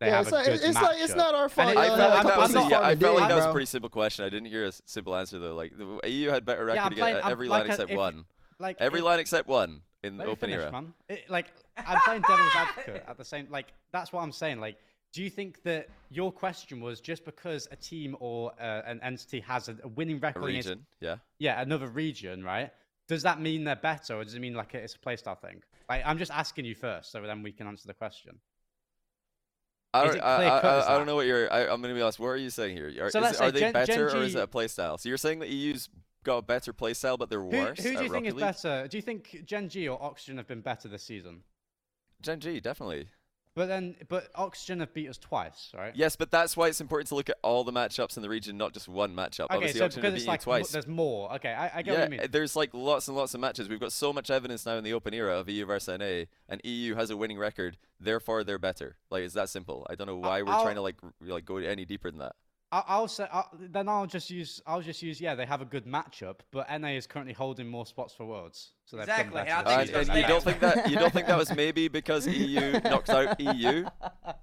[0.00, 1.68] Yeah, have it's a like, good it's like it's not our fault.
[1.68, 3.36] And it- I y'all no, felt like that was a, yeah, I felt like that
[3.36, 4.24] was a pretty simple question.
[4.24, 5.54] I didn't hear a simple answer though.
[5.54, 7.70] Like the EU had better record Yeah, I'm against playing- at I'm every like LAN
[7.70, 8.24] a- except if- one.
[8.58, 10.72] like Every if- LAN except one in the open finish, era.
[10.72, 10.92] man.
[11.08, 11.46] It, like
[11.76, 13.46] I'm playing devil's advocate at the same.
[13.50, 14.58] Like that's what I'm saying.
[14.58, 14.78] Like,
[15.12, 19.38] do you think that your question was just because a team or uh, an entity
[19.40, 21.16] has a, a winning A record against region, yeah.
[21.38, 22.70] yeah another region, right?
[23.08, 25.62] Does that mean they're better, or does it mean like it's a playstyle thing?
[25.88, 28.38] Like, I'm just asking you first, so then we can answer the question.
[29.94, 31.52] I don't, I, I, I, don't know what you're.
[31.52, 32.18] I, I'm gonna be honest.
[32.18, 32.92] What are you saying here?
[33.00, 34.98] Are, So is are they Gen- better or is a playstyle?
[34.98, 35.90] So you're saying that EU's
[36.24, 37.78] got a better playstyle, but they're worse.
[37.78, 38.40] who do you think Rocket is League?
[38.40, 38.88] better?
[38.88, 41.42] Do you think Gen G or Oxygen have been better this season?
[42.22, 43.08] Gen G, definitely.
[43.54, 45.94] But then, but Oxygen have beat us twice, right?
[45.94, 48.56] Yes, but that's why it's important to look at all the matchups in the region,
[48.56, 49.44] not just one matchup.
[49.44, 50.70] Okay, Obviously, so Oxygen because it's like twice.
[50.70, 51.30] there's more.
[51.34, 52.20] Okay, I, I get yeah, what you mean.
[52.20, 53.68] uh, there's like lots and lots of matches.
[53.68, 56.62] We've got so much evidence now in the open era of EU versus NA, and
[56.64, 57.76] EU has a winning record.
[58.00, 58.96] Therefore, they're better.
[59.10, 59.86] Like it's that simple.
[59.90, 62.36] I don't know why we're I'll- trying to like like go any deeper than that.
[62.72, 65.66] I- I'll say i then I'll just use I'll just use yeah they have a
[65.66, 69.42] good matchup, but NA is currently holding more spots for worlds, so they've done Exactly,
[69.42, 71.88] better I think And, and you don't think that you don't think that was maybe
[71.88, 73.84] because EU knocked out EU?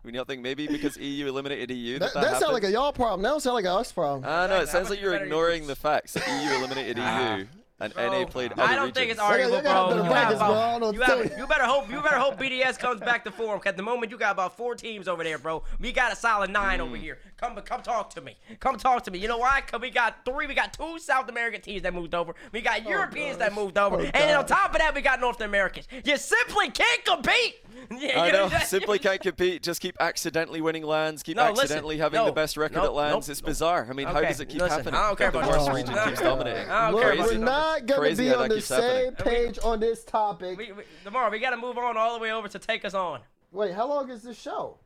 [0.03, 2.71] We don't think maybe because EU eliminated EU That, that that, that sounds like a
[2.71, 3.23] y'all problem.
[3.23, 4.23] That don't like a us problem.
[4.25, 4.65] Ah, no, it Exactly.
[4.67, 7.47] How sounds like you're ignoring the facts that EU eliminated EU
[7.79, 9.51] and Bro, NA played I don't think it's regions.
[9.51, 10.03] They got- arguable, bro.
[10.03, 10.77] You, brackets, got bro.
[10.77, 13.23] About, you, what to tell have, you better hope you better hope BDS comes back
[13.23, 13.61] to form.
[13.65, 15.63] At the moment, you got about four teams over there, bro.
[15.79, 17.01] We got a solid nine over mm.
[17.01, 17.19] here.
[17.37, 18.35] Come, come talk to me.
[18.59, 19.19] Come talk to me.
[19.19, 19.61] You know why?
[19.61, 20.45] Cause we got three.
[20.47, 22.35] We got two South American teams that moved over.
[22.51, 25.01] We got oh, Europeans that moved over, Oh, and then on top of that, we
[25.01, 25.87] got North Americans.
[26.03, 27.55] You simply can't compete.
[27.91, 29.63] Yeah, I know, that- simply can't compete.
[29.63, 32.85] Just keep accidentally winning LANs, keep No, listen, accidentally having no, the best record nope,
[32.85, 33.13] at LANs.
[33.13, 33.47] nope, it's nope.
[33.47, 33.87] bizarre.
[33.89, 34.99] I mean, how does it keep listen, happening?
[34.99, 36.05] I don't care the worst region numbers.
[36.05, 36.67] keeps I don't dominating.
[36.67, 38.09] care about Look, your we're Crazy.
[38.09, 38.09] numbers.
[38.09, 39.33] not gonna Crazy be on the same happening.
[39.45, 40.57] page on this topic.
[40.57, 42.93] We, we, tomorrow, we got to move on all the way over to take us
[42.93, 43.19] on.
[43.51, 44.77] Wait, how long is this show?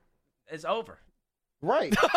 [0.48, 0.98] It's over.
[1.62, 1.94] Right.
[2.02, 2.14] what,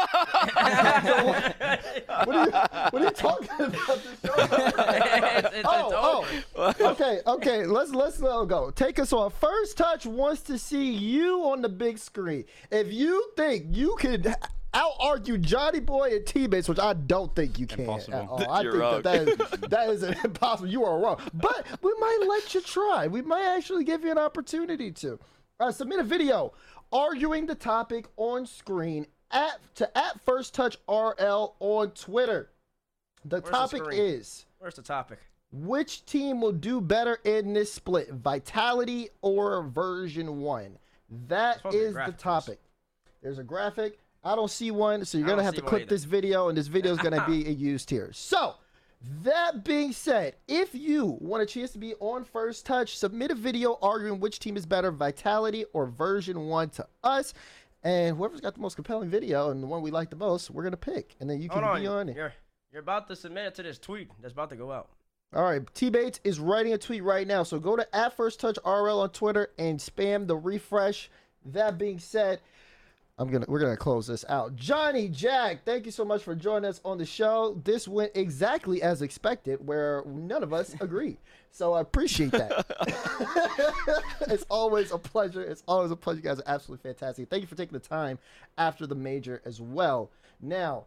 [2.28, 2.50] are you,
[2.90, 3.68] what are you talking about?
[3.68, 4.34] This show?
[4.36, 4.52] it's,
[5.46, 6.26] it's, it's Oh, oh.
[6.56, 6.74] over.
[6.80, 6.90] oh.
[6.92, 7.64] okay, okay.
[7.66, 8.70] Let's let's let it go.
[8.72, 9.30] Take us on.
[9.30, 12.44] First Touch wants to see you on the big screen.
[12.72, 14.34] If you think you could
[14.74, 18.14] out argue JohnnyBoi and teammates, which I don't think you can Impossible.
[18.14, 18.50] at all.
[18.50, 20.68] I You're think that that is, that is impossible.
[20.68, 21.20] You are wrong.
[21.34, 23.06] But we might let you try.
[23.06, 25.18] We might actually give you an opportunity to
[25.60, 26.52] uh, submit a video
[26.92, 32.50] arguing the topic on screen at to at First Touch RL on Twitter.
[33.24, 34.00] The the topic screen?
[34.00, 34.46] is.
[34.58, 35.18] Where's the topic?
[35.52, 40.78] Which team will do better in this split, Vitality or Version 1?
[41.28, 42.60] That supposed to be a is the graphic for topic.
[43.22, 43.98] There's a graphic.
[44.26, 45.90] I don't see one, so you're going to have to click either.
[45.90, 48.10] this video, and this video is going to be used here.
[48.12, 48.56] So,
[49.22, 53.36] that being said, if you want a chance to be on First Touch, submit a
[53.36, 57.34] video arguing which team is better, Vitality or Version 1 to us.
[57.84, 60.64] And whoever's got the most compelling video and the one we like the most, we're
[60.64, 61.14] going to pick.
[61.20, 61.80] And then you can Hold on.
[61.80, 62.16] be on it.
[62.16, 62.34] You're,
[62.72, 64.88] you're about to submit it to this tweet that's about to go out.
[65.34, 67.44] All right, T-Bates is writing a tweet right now.
[67.44, 71.10] So go to at First Touch RL on Twitter and spam the refresh.
[71.44, 72.40] That being said,
[73.18, 74.56] I'm gonna we're gonna close this out.
[74.56, 77.58] Johnny Jack, thank you so much for joining us on the show.
[77.64, 81.16] This went exactly as expected, where none of us agreed.
[81.50, 82.66] So I appreciate that.
[84.28, 85.42] it's always a pleasure.
[85.42, 86.18] It's always a pleasure.
[86.18, 87.30] You guys are absolutely fantastic.
[87.30, 88.18] Thank you for taking the time
[88.58, 90.10] after the major as well.
[90.42, 90.84] Now,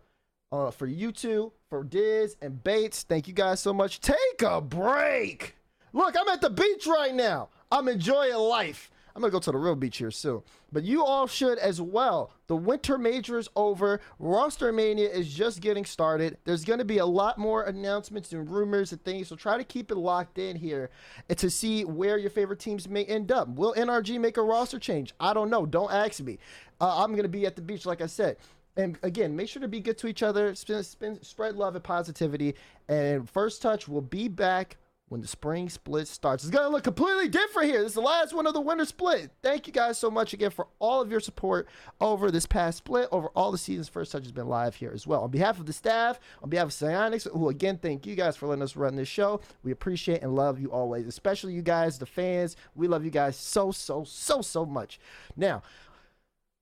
[0.52, 4.02] uh, for you two, for Diz and Bates, thank you guys so much.
[4.02, 5.56] Take a break.
[5.94, 7.50] Look, I'm at the beach right now.
[7.72, 8.92] I'm enjoying life.
[9.20, 10.44] I'm gonna go to the real beach here soon.
[10.72, 12.32] But you all should as well.
[12.48, 14.00] The winter major is over.
[14.18, 16.38] Roster Mania is just getting started.
[16.46, 19.28] There's gonna be a lot more announcements and rumors and things.
[19.28, 20.90] So try to keep it locked in here
[21.36, 23.50] to see where your favorite teams may end up.
[23.50, 25.14] Will NRG make a roster change?
[25.20, 25.66] I don't know.
[25.66, 26.40] Don't ask me.
[26.80, 28.38] Uh, I'm gonna be at the beach, like I said.
[28.78, 32.56] And again, make sure to be good to each other, spread love and positivity.
[32.88, 34.78] And First Touch will be back
[35.10, 36.44] when the spring split starts.
[36.44, 37.80] It's going to look completely different here.
[37.80, 39.32] This is the last one of the winter split.
[39.42, 41.68] Thank you guys so much again for all of your support
[42.00, 45.06] over this past split, over all the seasons First Touch has been live here as
[45.06, 45.24] well.
[45.24, 48.48] On behalf of the staff, on behalf of Psyonix, who again, thank you guys for
[48.48, 49.42] letting us run this show.
[49.64, 52.56] We appreciate and love you always, especially you guys, the fans.
[52.76, 55.00] We love you guys so, so, so, so much.
[55.36, 55.64] Now,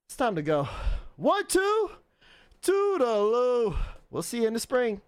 [0.07, 0.67] it's time to go.
[1.17, 1.91] One, two,
[2.61, 3.75] toodaloo.
[4.09, 5.01] We'll see you in the spring.